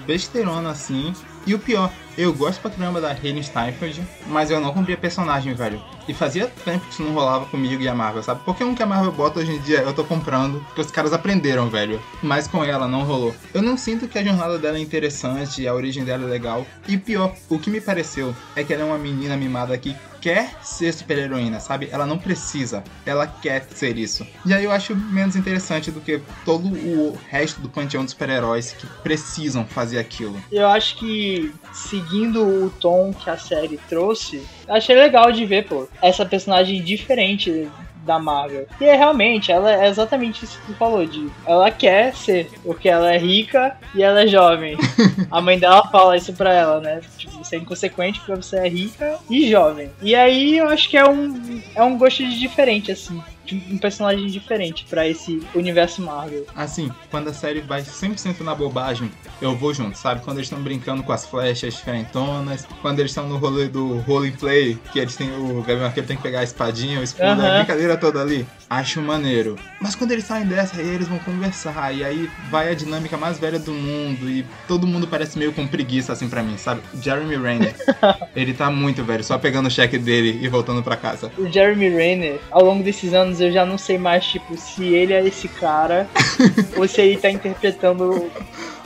besteirona 0.07 0.71
assim. 0.71 1.13
E 1.47 1.55
o 1.55 1.59
pior, 1.59 1.91
eu 2.17 2.35
gosto 2.35 2.61
pra 2.61 2.71
caramba 2.71 3.01
da 3.01 3.13
Hayley 3.13 3.43
Steinfeld, 3.43 4.03
mas 4.27 4.51
eu 4.51 4.61
não 4.61 4.73
cumpria 4.73 4.97
personagem, 4.97 5.55
velho. 5.55 5.81
E 6.09 6.13
fazia 6.13 6.47
tempo 6.65 6.85
que 6.87 6.93
isso 6.93 7.03
não 7.03 7.13
rolava 7.13 7.47
comigo 7.47 7.83
e 7.83 7.89
a 7.89 7.95
Marvel, 7.95 8.23
sabe? 8.23 8.41
Porque 8.45 8.65
um 8.65 8.75
que 8.75 8.83
a 8.83 8.87
Marvel 8.87 9.13
bota 9.13 9.41
hoje 9.41 9.53
em 9.53 9.61
dia 9.61 9.81
eu 9.81 9.93
tô 9.93 10.05
comprando, 10.05 10.59
porque 10.67 10.81
os 10.81 10.91
caras 10.91 11.13
aprenderam, 11.13 11.69
velho. 11.69 12.01
Mas 12.23 12.49
com 12.49 12.65
ela 12.65 12.89
não 12.89 13.05
rolou. 13.05 13.35
Eu 13.55 13.63
não 13.63 13.77
sinto 13.77 14.09
que 14.09 14.19
a 14.19 14.25
jornada 14.25 14.59
dela 14.59 14.79
é 14.79 14.81
interessante, 14.81 15.67
a 15.67 15.75
origem 15.75 16.05
dela 16.05 16.25
é 16.25 16.27
legal. 16.27 16.67
E 16.89 16.97
pior, 16.97 17.35
o 17.49 17.59
que 17.59 17.71
me 17.71 17.81
pareceu 17.81 18.35
é 18.57 18.65
que 18.65 18.73
ela 18.73 18.83
é 18.83 18.87
uma 18.87 18.99
menina 18.99 19.37
mimada 19.37 19.77
que 19.79 19.95
quer 20.21 20.57
ser 20.63 20.93
super-heroína, 20.93 21.61
sabe? 21.61 21.89
Ela 21.91 22.05
não 22.05 22.19
precisa, 22.19 22.83
ela 23.07 23.27
quer 23.27 23.67
ser 23.75 23.97
isso. 23.97 24.27
E 24.45 24.53
aí 24.53 24.65
eu 24.65 24.73
acho 24.73 24.95
menos 24.95 25.37
interessante 25.37 25.91
do 25.91 26.01
que 26.01 26.21
todo 26.45 26.69
o 26.69 27.19
resto 27.29 27.61
do 27.61 27.69
panteão 27.69 28.05
de 28.05 28.11
super-heróis 28.11 28.73
que 28.73 28.87
precisam 29.03 29.65
fazer 29.65 29.99
aquilo. 29.99 30.37
Eu 30.51 30.67
acho 30.67 30.99
que 30.99 31.28
seguindo 31.73 32.43
o 32.43 32.71
tom 32.71 33.13
que 33.13 33.31
a 33.31 33.37
série 33.37 33.79
trouxe, 33.89 34.47
achei 34.69 34.97
legal 34.97 35.31
de 35.33 35.45
ver, 35.45 35.67
pô, 35.67 35.89
essa 36.03 36.25
personagem 36.25 36.83
diferente 36.83 37.69
da 38.09 38.19
Marvel. 38.19 38.67
E 38.81 38.85
é 38.85 38.97
realmente, 38.97 39.53
ela 39.53 39.71
é 39.71 39.87
exatamente 39.87 40.45
isso 40.45 40.59
que 40.61 40.73
tu 40.73 40.75
falou, 40.75 41.05
de 41.07 41.31
ela 41.47 41.71
quer 41.71 42.15
ser, 42.15 42.51
porque 42.65 42.89
ela 42.89 43.13
é 43.13 43.19
rica 43.19 43.77
e 43.95 44.03
ela 44.03 44.23
é 44.23 44.27
jovem. 44.27 44.77
a 45.31 45.41
mãe 45.41 45.59
dela 45.59 45.87
fala 45.89 46.17
isso 46.17 46.33
pra 46.33 46.53
ela, 46.53 46.81
né? 46.81 47.01
Tipo, 47.19 47.39
você 47.39 47.57
é 47.57 47.59
inconsequente 47.59 48.19
porque 48.21 48.43
você 48.43 48.57
é 48.57 48.69
rica 48.69 49.19
e 49.29 49.49
jovem. 49.49 49.91
E 50.01 50.15
aí 50.15 50.57
eu 50.57 50.69
acho 50.69 50.89
que 50.89 50.97
é 50.97 51.09
um, 51.09 51.63
é 51.75 51.83
um 51.83 51.99
gosto 51.99 52.25
de 52.25 52.39
diferente, 52.39 52.91
assim. 52.91 53.23
Um 53.55 53.79
personagem 53.79 54.27
diferente 54.27 54.85
pra 54.89 55.07
esse 55.09 55.41
universo 55.55 56.03
Marvel. 56.03 56.45
Assim, 56.55 56.91
quando 57.11 57.29
a 57.29 57.33
série 57.33 57.61
vai 57.61 57.83
100% 57.83 58.41
na 58.41 58.55
bobagem, 58.55 59.11
eu 59.41 59.55
vou 59.57 59.73
junto, 59.73 59.97
sabe? 59.97 60.23
Quando 60.23 60.39
eles 60.39 60.47
estão 60.47 60.63
brincando 60.63 61.03
com 61.03 61.13
as 61.13 61.25
flechas 61.27 61.75
diferentonas, 61.75 62.67
quando 62.83 63.01
eles 63.01 63.11
estão 63.11 63.29
no 63.29 63.37
rolê 63.39 63.69
do 63.69 63.99
role 64.01 64.31
play, 64.33 64.79
que 64.93 64.99
eles 64.99 65.17
têm 65.17 65.31
o 65.33 65.63
Gavião 65.63 65.87
Arqueiro 65.87 66.07
tem 66.07 66.17
que 66.17 66.23
pegar 66.23 66.41
a 66.41 66.45
espadinha, 66.45 67.01
o 67.01 67.03
escudo, 67.03 67.25
a 67.29 67.47
Aham. 67.47 67.55
brincadeira 67.57 67.97
toda 67.97 68.21
ali, 68.21 68.47
acho 68.69 69.01
maneiro. 69.01 69.57
Mas 69.81 69.95
quando 69.95 70.13
eles 70.13 70.25
saem 70.25 70.47
dessa, 70.47 70.81
aí 70.81 70.89
eles 70.89 71.09
vão 71.09 71.19
conversar, 71.21 71.95
e 71.95 72.05
aí 72.05 72.29
vai 72.51 72.71
a 72.71 72.75
dinâmica 72.75 73.17
mais 73.17 73.39
velha 73.39 73.59
do 73.59 73.73
mundo, 73.73 74.29
e 74.29 74.45
todo 74.67 74.87
mundo 74.87 75.07
parece 75.07 75.39
meio 75.39 75.53
com 75.53 75.67
preguiça, 75.67 76.13
assim, 76.13 76.29
pra 76.29 76.43
mim, 76.43 76.57
sabe? 76.59 76.81
Jeremy 77.01 77.37
Renner, 77.37 77.75
ele 78.35 78.53
tá 78.53 78.71
muito 78.71 79.05
velho, 79.05 79.23
só 79.25 79.39
pegando 79.39 79.67
o 79.67 79.71
cheque 79.71 79.99
dele 79.99 80.39
e 80.43 80.49
voltando 80.49 80.83
pra 80.83 80.97
casa. 80.97 81.31
o 81.39 81.47
Jeremy 81.51 81.89
Renner, 81.89 82.41
ao 82.51 82.65
longo 82.65 82.83
desses 82.83 83.13
anos, 83.15 83.38
eu 83.41 83.51
já 83.51 83.65
não 83.65 83.79
sei 83.79 83.99
mais, 83.99 84.25
tipo, 84.25 84.57
se 84.57 84.85
ele 84.85 85.13
é 85.13 85.27
esse 85.27 85.49
cara 85.49 86.09
ou 86.77 86.87
se 86.87 87.01
ele 87.01 87.17
tá 87.17 87.31
interpretando 87.31 88.31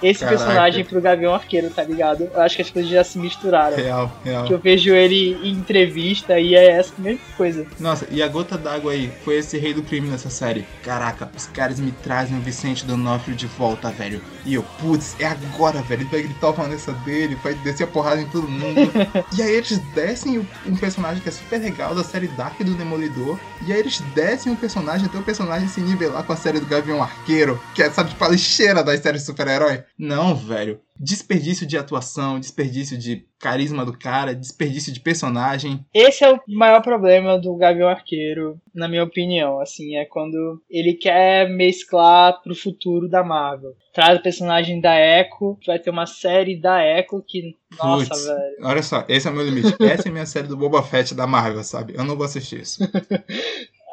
esse 0.03 0.21
Caraca. 0.21 0.39
personagem 0.39 0.85
pro 0.85 1.01
Gavião 1.01 1.35
Arqueiro, 1.35 1.71
tá 1.71 1.83
ligado? 1.83 2.29
Eu 2.33 2.41
acho 2.41 2.57
que 2.57 2.63
as 2.63 2.71
coisas 2.71 2.91
já 2.91 3.05
se 3.05 3.19
misturaram. 3.19 3.77
Real, 3.77 4.13
real. 4.25 4.45
Que 4.45 4.55
eu 4.55 4.59
vejo 4.59 4.93
ele 4.93 5.39
em 5.43 5.53
entrevista 5.53 6.39
e 6.39 6.55
é 6.55 6.73
essa 6.73 6.93
mesma 6.99 7.21
coisa. 7.37 7.67
Nossa, 7.79 8.07
e 8.11 8.23
a 8.23 8.29
gota 8.29 8.59
d'água 8.59 8.93
aí 8.93 9.13
foi 9.25 9.39
esse 9.39 9.59
rei 9.59 9.73
do 9.73 9.83
crime 9.83 10.09
nessa 10.09 10.31
série. 10.31 10.67
Caraca, 10.83 11.31
os 11.37 11.47
caras 11.47 11.79
me 11.79 11.93
trazem 11.93 12.37
o 12.37 12.41
Vicente 12.41 12.85
D'Onofrio 12.85 13.37
de 13.37 13.47
volta, 13.47 13.91
velho. 13.91 14.21
E 14.45 14.55
eu, 14.55 14.63
putz, 14.81 15.17
é 15.21 15.27
agora, 15.27 15.81
velho. 15.83 16.03
Ele 16.03 16.11
vai 16.11 16.23
gritar 16.23 16.49
o 16.49 16.53
Vanessa 16.53 16.93
dele, 16.93 17.37
vai 17.43 17.55
descer 17.55 17.85
a 17.85 17.87
porrada 17.87 18.21
em 18.21 18.27
todo 18.27 18.49
mundo. 18.49 18.91
e 19.37 19.43
aí 19.43 19.53
eles 19.53 19.79
descem 19.95 20.47
um 20.67 20.77
personagem 20.77 21.23
que 21.23 21.29
é 21.29 21.33
super 21.33 21.61
legal 21.61 21.95
da 21.95 22.03
série 22.03 22.29
Dark 22.29 22.59
do 22.63 22.75
Demolidor. 22.75 23.39
E 23.67 23.73
aí 23.73 23.79
eles 23.79 24.01
descem 24.15 24.53
um 24.53 24.57
personagem 24.57 25.07
até 25.07 25.19
o 25.19 25.23
personagem 25.23 25.69
se 25.69 25.81
nivelar 25.81 26.25
com 26.25 26.33
a 26.33 26.37
série 26.37 26.59
do 26.59 26.67
Gavião 26.67 27.03
Arqueiro, 27.03 27.61
que 27.75 27.83
é, 27.83 27.91
sabe, 27.91 28.11
tipo 28.11 28.25
a 28.25 28.29
lixeira 28.29 28.83
das 28.83 29.01
séries 29.01 29.23
super-herói. 29.23 29.85
Não, 30.03 30.35
velho. 30.35 30.81
Desperdício 30.99 31.65
de 31.65 31.79
atuação, 31.79 32.41
desperdício 32.41 32.99
de 32.99 33.25
carisma 33.39 33.87
do 33.87 33.97
cara, 33.97 34.35
desperdício 34.35 34.93
de 34.93 34.99
personagem. 34.99 35.87
Esse 35.95 36.25
é 36.25 36.33
o 36.33 36.41
maior 36.49 36.83
problema 36.83 37.39
do 37.39 37.55
Gavião 37.55 37.89
Arqueiro, 37.89 38.61
na 38.75 38.89
minha 38.89 39.05
opinião. 39.05 39.61
Assim, 39.61 39.95
é 39.95 40.05
quando 40.05 40.61
ele 40.69 40.95
quer 40.95 41.49
mesclar 41.49 42.43
pro 42.43 42.53
futuro 42.53 43.09
da 43.09 43.23
Marvel. 43.23 43.77
Traz 43.95 44.19
o 44.19 44.23
personagem 44.23 44.81
da 44.81 44.99
Echo, 44.99 45.57
vai 45.65 45.79
ter 45.79 45.91
uma 45.91 46.07
série 46.07 46.61
da 46.61 46.85
Echo 46.85 47.23
que. 47.25 47.57
Nossa, 47.79 48.09
Putz. 48.09 48.27
velho. 48.27 48.57
Olha 48.65 48.83
só, 48.83 49.05
esse 49.09 49.29
é 49.29 49.31
o 49.31 49.35
meu 49.35 49.45
limite. 49.45 49.73
Essa 49.81 50.09
é 50.09 50.11
a 50.11 50.13
minha 50.13 50.27
série 50.27 50.49
do 50.49 50.57
Boba 50.57 50.83
Fett 50.83 51.15
da 51.15 51.29
Marvel, 51.29 51.63
sabe? 51.63 51.95
Eu 51.97 52.05
não 52.05 52.17
vou 52.17 52.27
assistir 52.27 52.63
isso. 52.63 52.81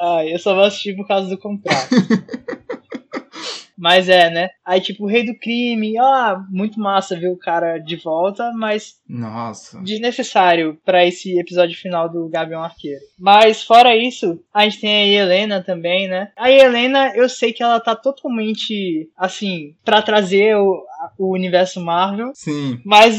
Ah, 0.02 0.26
eu 0.26 0.40
só 0.40 0.56
vou 0.56 0.64
assistir 0.64 0.96
por 0.96 1.06
causa 1.06 1.28
do 1.28 1.38
contrato. 1.38 1.90
mas 3.80 4.10
é, 4.10 4.30
né? 4.30 4.50
Aí, 4.66 4.82
tipo, 4.82 5.06
o 5.06 5.08
Rei 5.08 5.26
do 5.26 5.38
Crime, 5.40 5.98
ah, 5.98 6.44
muito 6.52 6.80
massa 6.80 7.18
ver 7.18 7.30
o 7.30 7.38
cara 7.38 7.78
de 7.78 7.96
volta, 7.96 8.52
mas 8.54 8.96
Nossa. 9.08 9.82
desnecessário 9.82 10.78
pra 10.84 11.06
esse 11.06 11.40
episódio 11.40 11.78
final 11.78 12.10
do 12.10 12.28
Gavião 12.28 12.62
Arqueiro. 12.62 13.00
Mas 13.18 13.64
fora 13.64 13.96
isso, 13.96 14.40
a 14.54 14.64
gente 14.64 14.82
tem 14.82 15.18
a 15.18 15.22
Helena 15.22 15.64
também, 15.64 16.08
né? 16.10 16.32
A 16.38 16.52
Helena, 16.52 17.14
eu 17.16 17.30
sei 17.30 17.54
que 17.54 17.64
ela 17.64 17.80
tá 17.80 17.96
totalmente 17.96 19.10
assim 19.18 19.76
pra 19.86 20.02
trazer 20.02 20.58
o, 20.58 20.84
o 21.18 21.34
universo 21.34 21.82
Marvel, 21.82 22.32
Sim. 22.34 22.80
mas 22.86 23.18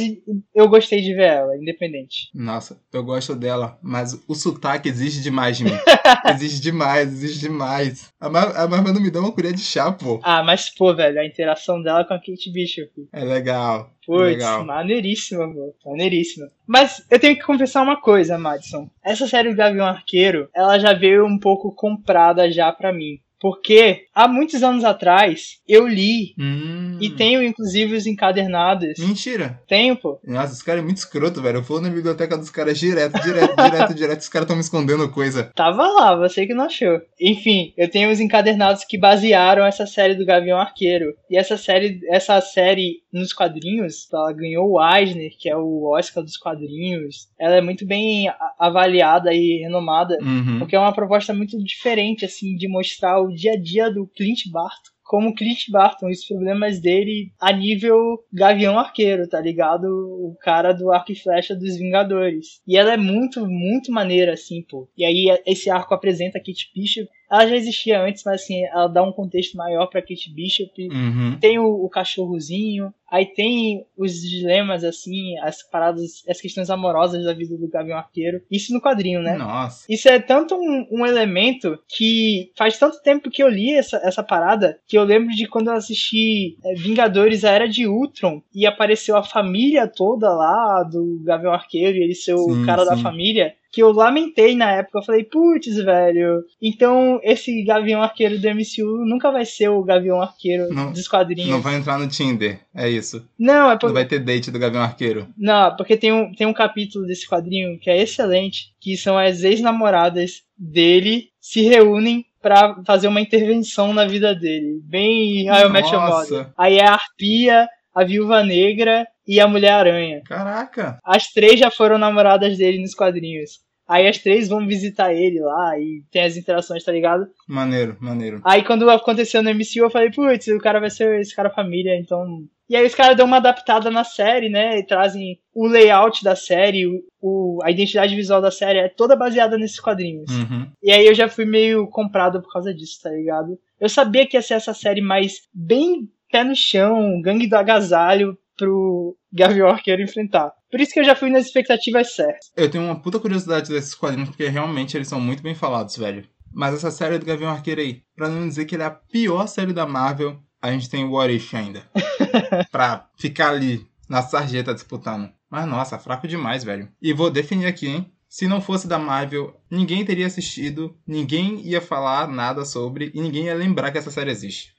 eu 0.55 0.69
gostei 0.69 1.01
de 1.01 1.15
ver 1.15 1.31
ela, 1.31 1.57
independente. 1.57 2.29
Nossa, 2.35 2.81
eu 2.93 3.03
gosto 3.03 3.35
dela, 3.35 3.79
mas 3.83 4.19
o 4.29 4.35
sotaque 4.35 4.89
exige 4.89 5.23
demais 5.23 5.57
de 5.57 5.65
mim. 5.65 5.71
exige 6.35 6.61
demais, 6.61 7.09
exige 7.13 7.41
demais. 7.41 8.13
A, 8.21 8.29
Mar 8.29 8.57
a 8.57 8.67
Marvel 8.67 8.95
não 8.95 9.01
me 9.01 9.11
dá 9.11 9.21
uma 9.21 9.33
colher 9.33 9.53
de 9.53 9.63
chá, 9.63 9.91
pô. 9.93 10.21
Ah, 10.23 10.43
mas 10.43 10.71
pô, 10.71 10.95
velho, 10.95 11.21
a 11.21 11.27
interação 11.27 11.83
dela 11.83 12.05
com 12.05 12.15
a 12.15 12.19
Kate 12.19 12.53
Bishop. 12.53 12.91
É 13.13 13.25
legal. 13.25 13.91
Putz, 14.07 14.23
legal. 14.23 14.65
maneiríssima, 14.65 15.47
pô. 15.53 15.75
Maneiríssima. 15.87 16.51
Mas 16.67 17.05
eu 17.11 17.19
tenho 17.19 17.37
que 17.37 17.45
confessar 17.45 17.83
uma 17.83 18.01
coisa, 18.01 18.39
Madison. 18.39 18.89
Essa 19.05 19.27
série 19.29 19.51
do 19.51 19.57
Gavião 19.57 19.87
Arqueiro, 19.87 20.49
ela 20.55 20.79
já 20.79 20.93
veio 20.93 21.27
um 21.27 21.39
pouco 21.39 21.75
comprada 21.75 22.51
já 22.51 22.73
pra 22.73 22.93
mim. 22.93 23.19
Porque 23.41 24.05
há 24.15 24.29
muitos 24.29 24.63
anos 24.63 24.85
atrás 24.85 25.59
eu 25.67 25.87
li 25.89 26.35
Hum. 26.39 26.99
e 27.01 27.09
tenho 27.11 27.43
inclusive 27.43 27.95
os 27.97 28.07
encadernados. 28.07 28.99
Mentira. 28.99 29.61
Tenho, 29.67 29.97
pô. 29.97 30.19
Nossa, 30.25 30.53
esse 30.53 30.65
cara 30.65 30.81
é 30.81 30.83
muito 30.83 30.99
escroto, 30.99 31.41
velho. 31.41 31.59
Eu 31.59 31.63
vou 31.63 31.81
na 31.81 31.89
biblioteca 31.89 32.37
dos 32.37 32.51
caras 32.51 32.79
direto, 32.79 33.21
direto, 33.23 33.55
direto, 33.57 33.95
direto. 33.95 34.21
Os 34.21 34.29
caras 34.29 34.45
estão 34.45 34.57
me 34.57 34.63
escondendo 34.63 35.11
coisa. 35.11 35.51
Tava 35.55 35.87
lá, 35.89 36.15
você 36.15 36.47
que 36.47 36.55
não 36.55 36.65
achou. 36.65 37.01
Enfim, 37.21 37.73
eu 37.77 37.89
tenho 37.91 38.11
os 38.11 38.21
encadernados 38.21 38.85
que 38.85 38.99
basearam 38.99 39.65
essa 39.65 39.87
série 39.87 40.15
do 40.15 40.27
Gavião 40.27 40.59
Arqueiro. 40.59 41.15
E 41.31 41.37
essa 41.37 41.57
série, 41.57 42.01
essa 42.09 42.41
série 42.41 43.01
nos 43.13 43.33
quadrinhos. 43.33 44.09
Ela 44.13 44.33
ganhou 44.33 44.71
o 44.73 44.95
Eisner, 44.97 45.33
que 45.39 45.49
é 45.49 45.57
o 45.57 45.91
Oscar 45.93 46.23
dos 46.23 46.37
quadrinhos. 46.37 47.29
Ela 47.39 47.57
é 47.57 47.61
muito 47.61 47.87
bem 47.87 48.29
avaliada 48.59 49.33
e 49.35 49.59
renomada, 49.63 50.17
Uhum. 50.23 50.59
porque 50.59 50.77
é 50.77 50.79
uma 50.79 50.93
proposta 50.95 51.33
muito 51.35 51.57
diferente, 51.63 52.25
assim, 52.25 52.57
de 52.57 52.69
mostrar 52.69 53.21
o 53.21 53.29
dia 53.33 53.53
a 53.53 53.61
dia 53.61 53.91
do 53.91 54.07
Clint 54.07 54.49
Barton. 54.51 54.91
Como 55.05 55.35
Clint 55.35 55.69
Barton, 55.73 56.09
os 56.09 56.25
problemas 56.25 56.81
dele 56.81 57.33
a 57.41 57.53
nível 57.53 57.97
Gavião 58.33 58.79
Arqueiro, 58.79 59.29
tá 59.29 59.41
ligado? 59.41 59.85
O 59.87 60.37
cara 60.41 60.73
do 60.73 60.93
arco 60.93 61.11
e 61.11 61.17
flecha 61.17 61.53
dos 61.53 61.77
Vingadores. 61.77 62.61
E 62.65 62.77
ela 62.77 62.93
é 62.93 62.97
muito, 62.97 63.45
muito 63.45 63.91
maneira, 63.91 64.35
assim, 64.35 64.63
pô. 64.63 64.89
E 64.97 65.05
aí 65.05 65.27
esse 65.45 65.69
arco 65.69 65.93
apresenta 65.95 66.39
a 66.39 66.41
Kate 66.41 66.71
Bishop. 66.73 67.09
Ela 67.31 67.47
já 67.47 67.57
existia 67.57 68.03
antes, 68.03 68.23
mas 68.25 68.43
assim, 68.43 68.65
ela 68.65 68.89
dá 68.89 69.03
um 69.03 69.13
contexto 69.13 69.57
maior 69.57 69.87
pra 69.87 70.03
Kate 70.03 70.33
Bishop 70.35 70.71
Uhum. 70.91 71.39
tem 71.41 71.59
o, 71.59 71.85
o 71.85 71.89
cachorrozinho, 71.89 72.93
aí 73.11 73.27
tem 73.27 73.85
os 73.97 74.21
dilemas, 74.21 74.85
assim, 74.85 75.39
as 75.39 75.63
paradas, 75.63 76.23
as 76.29 76.41
questões 76.41 76.71
amorosas 76.71 77.25
da 77.25 77.33
vida 77.33 77.57
do 77.57 77.69
Gavião 77.69 77.99
Arqueiro. 77.99 78.41
Isso 78.51 78.73
no 78.73 78.81
quadrinho, 78.81 79.23
né? 79.23 79.37
Nossa. 79.37 79.85
Isso 79.89 80.09
é 80.09 80.19
tanto 80.19 80.55
um, 80.55 80.87
um 80.91 81.07
elemento 81.07 81.79
que 81.89 82.51
faz 82.57 82.79
tanto 82.79 83.03
tempo 83.03 83.31
que 83.31 83.43
eu 83.43 83.49
li 83.49 83.73
essa, 83.75 84.01
essa 84.05 84.23
parada 84.23 84.79
que 84.87 84.97
eu 84.97 85.05
lembro 85.05 85.35
de 85.35 85.47
quando 85.47 85.69
eu 85.69 85.75
assisti 85.75 86.57
é, 86.65 86.75
Vingadores 86.75 87.45
A 87.45 87.51
Era 87.51 87.69
de 87.69 87.87
Ultron 87.87 88.43
e 88.55 88.67
apareceu 88.67 89.17
a 89.17 89.23
família 89.23 89.87
toda 89.89 90.33
lá 90.33 90.83
do 90.83 91.21
Gavião 91.25 91.53
Arqueiro 91.53 91.99
e 91.99 92.03
ele 92.03 92.15
ser 92.15 92.35
o 92.35 92.45
Sim, 92.45 92.67
cara 92.67 92.85
da 92.85 92.97
sim. 92.97 93.03
família. 93.03 93.55
Que 93.73 93.83
eu 93.83 93.93
lamentei 93.93 94.57
na 94.57 94.71
época, 94.73 94.99
eu 94.99 95.05
falei, 95.05 95.23
putz, 95.25 95.77
velho. 95.77 96.43
Então, 96.61 97.21
esse 97.23 97.63
Gavião 97.63 98.03
Arqueiro 98.03 98.39
do 98.39 98.49
MCU 98.49 99.05
nunca 99.07 99.31
vai 99.31 99.45
ser 99.45 99.69
o 99.69 99.83
Gavião 99.85 100.21
Arqueiro 100.21 100.73
Não- 100.75 100.93
dos 100.93 101.07
quadrinhos. 101.07 101.51
Não 101.51 101.61
vai 101.61 101.77
entrar 101.77 101.99
no 101.99 102.09
Tinder, 102.09 102.61
é 102.75 102.89
isso. 102.89 103.25
Não, 103.39 103.69
é 103.69 103.73
Não 103.73 103.79
por... 103.79 103.93
vai 103.93 104.05
ter 104.05 104.19
date 104.19 104.51
do 104.51 104.59
Gavião 104.59 104.83
Arqueiro. 104.83 105.29
Não, 105.39 105.77
porque 105.77 105.97
tem 105.97 106.13
um, 106.13 106.33
tem 106.35 106.47
um 106.47 106.53
capítulo 106.53 107.07
desse 107.07 107.29
quadrinho 107.29 107.79
que 107.79 107.89
é 107.89 108.01
excelente, 108.03 108.73
que 108.81 108.97
são 108.97 109.17
as 109.17 109.45
ex-namoradas 109.45 110.43
dele 110.59 111.29
se 111.41 111.63
reúnem 111.63 112.25
pra 112.43 112.75
fazer 112.87 113.07
uma 113.09 113.21
intervenção 113.21 113.93
na 113.93 114.05
vida 114.07 114.35
dele. 114.35 114.81
Bem 114.85 115.51
How 115.51 115.67
I 115.67 115.69
Met 115.69 115.89
Your 115.93 116.01
Nossa. 116.03 116.35
Mother. 116.35 116.53
Aí 116.57 116.79
é 116.79 116.87
a 116.87 116.95
Arpia, 116.95 117.69
a 117.95 118.05
Viúva 118.05 118.43
Negra 118.43 119.07
e 119.31 119.39
a 119.39 119.47
Mulher-Aranha. 119.47 120.23
Caraca. 120.25 120.99
As 121.05 121.29
três 121.29 121.61
já 121.61 121.71
foram 121.71 121.97
namoradas 121.97 122.59
dele 122.59 122.81
nos 122.81 122.97
quadrinhos. 122.97 123.61
Aí 123.89 124.09
as 124.09 124.19
três 124.19 124.49
vão 124.49 124.67
visitar 124.67 125.15
ele 125.15 125.39
lá 125.41 125.79
e 125.79 126.03
tem 126.11 126.23
as 126.23 126.37
interações, 126.37 126.83
tá 126.83 126.91
ligado? 126.91 127.29
Maneiro, 127.47 127.97
maneiro. 128.01 128.41
Aí 128.45 128.65
quando 128.65 128.91
aconteceu 128.91 129.41
no 129.41 129.51
MCU, 129.51 129.85
eu 129.85 129.91
falei, 129.91 130.11
putz, 130.11 130.49
o 130.49 130.59
cara 130.59 130.81
vai 130.81 130.91
ser 130.91 131.21
esse 131.21 131.35
cara 131.35 131.49
família, 131.49 131.97
então. 131.97 132.45
E 132.69 132.75
aí 132.75 132.85
os 132.85 132.95
caras 132.95 133.17
dão 133.17 133.27
uma 133.27 133.37
adaptada 133.37 133.89
na 133.89 134.03
série, 134.03 134.49
né? 134.49 134.79
E 134.79 134.85
trazem 134.85 135.39
o 135.55 135.69
layout 135.69 136.25
da 136.25 136.35
série, 136.35 136.87
o, 137.21 137.61
a 137.63 137.71
identidade 137.71 138.17
visual 138.17 138.41
da 138.41 138.51
série 138.51 138.81
é 138.81 138.89
toda 138.89 139.15
baseada 139.15 139.57
nesses 139.57 139.79
quadrinhos. 139.79 140.31
Uhum. 140.31 140.69
E 140.83 140.91
aí 140.91 141.07
eu 141.07 141.15
já 141.15 141.29
fui 141.29 141.45
meio 141.45 141.87
comprado 141.87 142.43
por 142.43 142.53
causa 142.53 142.75
disso, 142.75 143.01
tá 143.01 143.11
ligado? 143.11 143.57
Eu 143.81 143.89
sabia 143.89 144.27
que 144.27 144.37
ia 144.37 144.43
ser 144.43 144.55
essa 144.55 144.75
série 144.75 145.01
mais 145.01 145.43
bem 145.55 146.09
pé 146.31 146.43
no 146.43 146.55
chão, 146.55 147.21
gangue 147.21 147.49
do 147.49 147.57
agasalho 147.57 148.37
pro 148.61 149.17
Gavião 149.33 149.69
Arqueiro 149.69 150.03
enfrentar. 150.03 150.53
Por 150.71 150.79
isso 150.79 150.93
que 150.93 151.01
eu 151.01 151.05
já 151.05 151.17
fui 151.17 151.31
nas 151.31 151.47
expectativas 151.47 152.15
certas. 152.15 152.53
Eu 152.55 152.71
tenho 152.71 152.85
uma 152.85 153.01
puta 153.01 153.19
curiosidade 153.19 153.71
desses 153.71 153.95
quadrinhos, 153.95 154.29
porque 154.29 154.47
realmente 154.49 154.97
eles 154.97 155.09
são 155.09 155.19
muito 155.19 155.43
bem 155.43 155.55
falados, 155.55 155.97
velho. 155.97 156.29
Mas 156.53 156.75
essa 156.75 156.91
série 156.91 157.19
do 157.19 157.25
Gavião 157.25 157.51
Arqueiro 157.51 157.81
aí, 157.81 158.03
pra 158.15 158.29
não 158.29 158.47
dizer 158.47 158.67
que 158.67 158.75
ele 158.75 158.83
é 158.83 158.87
a 158.87 158.91
pior 158.91 159.47
série 159.47 159.73
da 159.73 159.87
Marvel, 159.87 160.39
a 160.61 160.71
gente 160.71 160.91
tem 160.91 161.05
o 161.05 161.13
What 161.13 161.35
If 161.35 161.55
ainda. 161.55 161.83
pra 162.71 163.09
ficar 163.17 163.51
ali, 163.51 163.87
na 164.09 164.21
sarjeta 164.21 164.75
disputando. 164.75 165.31
Mas 165.49 165.67
nossa, 165.67 165.99
fraco 165.99 166.29
demais, 166.29 166.63
velho. 166.63 166.89
E 167.01 167.13
vou 167.13 167.31
definir 167.31 167.67
aqui, 167.67 167.87
hein? 167.87 168.13
Se 168.29 168.47
não 168.47 168.61
fosse 168.61 168.87
da 168.87 168.99
Marvel, 168.99 169.57
ninguém 169.69 170.05
teria 170.05 170.27
assistido, 170.27 170.97
ninguém 171.05 171.67
ia 171.67 171.81
falar 171.81 172.29
nada 172.29 172.65
sobre 172.65 173.11
e 173.13 173.21
ninguém 173.21 173.47
ia 173.47 173.55
lembrar 173.55 173.91
que 173.91 173.99
essa 173.99 174.11
série 174.11 174.31
existe. 174.31 174.73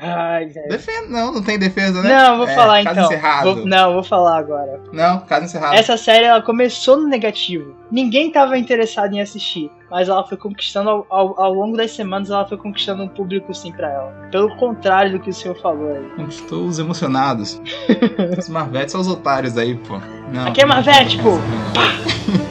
Ai. 0.00 0.46
Defesa, 0.68 1.06
não, 1.08 1.32
não 1.32 1.42
tem 1.42 1.56
defesa, 1.58 2.02
né? 2.02 2.08
Não, 2.08 2.38
vou 2.38 2.48
É, 2.48 2.54
falar 2.54 2.82
caso 2.82 2.98
então. 2.98 3.04
encerrado. 3.12 3.54
Vou- 3.54 3.66
não, 3.66 3.92
vou 3.94 4.02
falar 4.02 4.38
agora. 4.38 4.80
Não, 4.92 5.20
caso 5.20 5.44
encerrado. 5.44 5.74
Essa 5.74 5.96
série 5.96 6.24
ela 6.24 6.42
começou 6.42 6.96
no 6.96 7.06
negativo. 7.06 7.76
Ninguém 7.92 8.30
tava 8.32 8.58
interessado 8.58 9.12
em 9.14 9.20
assistir, 9.20 9.70
mas 9.88 10.08
ela 10.08 10.26
foi 10.26 10.36
conquistando 10.36 10.90
ao, 10.90 11.06
ao, 11.08 11.40
ao 11.40 11.52
longo 11.54 11.76
das 11.76 11.92
semanas, 11.92 12.28
ela 12.30 12.44
foi 12.44 12.58
conquistando 12.58 13.04
um 13.04 13.08
público 13.08 13.54
sim 13.54 13.70
pra 13.72 13.88
ela. 13.88 14.28
Pelo 14.32 14.56
contrário 14.56 15.12
do 15.12 15.20
que 15.20 15.30
o 15.30 15.34
senhor 15.34 15.56
falou 15.60 15.94
aí. 15.94 16.04
Conquistou 16.16 16.64
os 16.66 16.78
emocionados. 16.80 17.60
os 18.36 18.48
Marvetes 18.48 18.90
são 18.92 19.00
os 19.00 19.06
otários 19.08 19.56
aí, 19.56 19.76
pô. 19.76 20.00
Não, 20.32 20.48
Aqui 20.48 20.60
é 20.60 20.66
Marvete, 20.66 21.18
pô. 21.18 21.30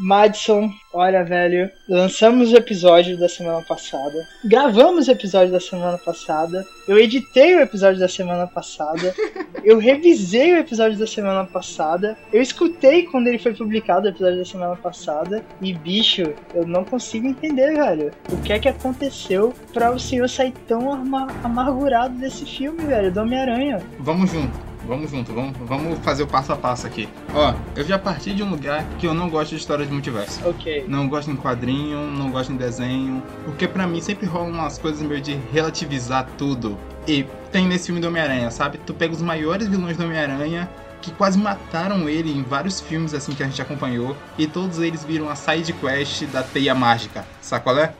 Madison, 0.00 0.70
olha, 0.94 1.22
velho, 1.22 1.70
lançamos 1.88 2.52
o 2.52 2.56
episódio 2.56 3.18
da 3.18 3.28
semana 3.28 3.60
passada, 3.62 4.26
gravamos 4.44 5.08
o 5.08 5.10
episódio 5.10 5.52
da 5.52 5.60
semana 5.60 5.98
passada, 5.98 6.64
eu 6.88 6.98
editei 6.98 7.54
o 7.54 7.60
episódio 7.60 8.00
da 8.00 8.08
semana 8.08 8.46
passada, 8.46 9.14
eu 9.62 9.78
revisei 9.78 10.54
o 10.54 10.58
episódio 10.58 10.98
da 10.98 11.06
semana 11.06 11.44
passada, 11.44 12.16
eu 12.32 12.40
escutei 12.40 13.02
quando 13.04 13.26
ele 13.26 13.38
foi 13.38 13.52
publicado 13.54 14.06
o 14.06 14.10
episódio 14.10 14.38
da 14.38 14.44
semana 14.44 14.76
passada, 14.76 15.44
e 15.60 15.72
bicho, 15.74 16.22
eu 16.54 16.66
não 16.66 16.82
consigo 16.82 17.26
entender, 17.26 17.74
velho, 17.74 18.10
o 18.32 18.36
que 18.38 18.52
é 18.54 18.58
que 18.58 18.68
aconteceu 18.68 19.52
pra 19.72 19.90
o 19.92 19.98
senhor 20.00 20.28
sair 20.28 20.52
tão 20.66 20.90
ama- 20.92 21.28
amargurado 21.44 22.14
desse 22.14 22.46
filme, 22.46 22.84
velho, 22.84 23.12
do 23.12 23.20
Homem-Aranha. 23.20 23.82
Vamos 23.98 24.30
junto. 24.30 24.69
Vamos 24.90 25.08
junto, 25.08 25.32
vamos, 25.32 25.56
vamos 25.56 26.00
fazer 26.00 26.24
o 26.24 26.26
passo 26.26 26.52
a 26.52 26.56
passo 26.56 26.84
aqui. 26.84 27.08
Ó, 27.32 27.54
eu 27.76 27.84
já 27.84 27.96
parti 27.96 28.34
de 28.34 28.42
um 28.42 28.50
lugar 28.50 28.84
que 28.98 29.06
eu 29.06 29.14
não 29.14 29.30
gosto 29.30 29.50
de 29.50 29.56
história 29.58 29.86
de 29.86 29.92
multiverso. 29.92 30.40
Ok. 30.44 30.84
Não 30.88 31.08
gosto 31.08 31.30
em 31.30 31.36
quadrinho, 31.36 32.10
não 32.10 32.28
gosto 32.32 32.52
em 32.52 32.56
desenho. 32.56 33.22
Porque 33.44 33.68
pra 33.68 33.86
mim 33.86 34.00
sempre 34.00 34.26
rolam 34.26 34.50
umas 34.50 34.78
coisas 34.78 35.00
meio 35.00 35.20
de 35.20 35.38
relativizar 35.52 36.28
tudo. 36.36 36.76
E 37.06 37.24
tem 37.52 37.68
nesse 37.68 37.86
filme 37.86 38.00
do 38.00 38.08
Homem-Aranha, 38.08 38.50
sabe? 38.50 38.78
Tu 38.78 38.92
pega 38.92 39.14
os 39.14 39.22
maiores 39.22 39.68
vilões 39.68 39.96
do 39.96 40.02
Homem-Aranha 40.02 40.68
que 41.00 41.12
quase 41.12 41.38
mataram 41.38 42.08
ele 42.08 42.36
em 42.36 42.42
vários 42.42 42.80
filmes 42.80 43.14
assim 43.14 43.32
que 43.32 43.44
a 43.44 43.46
gente 43.46 43.62
acompanhou. 43.62 44.16
E 44.36 44.48
todos 44.48 44.80
eles 44.80 45.04
viram 45.04 45.30
a 45.30 45.36
side 45.36 45.72
quest 45.72 46.24
da 46.24 46.42
teia 46.42 46.74
mágica. 46.74 47.24
Sabe 47.40 47.62
qual 47.62 47.78
é? 47.78 47.94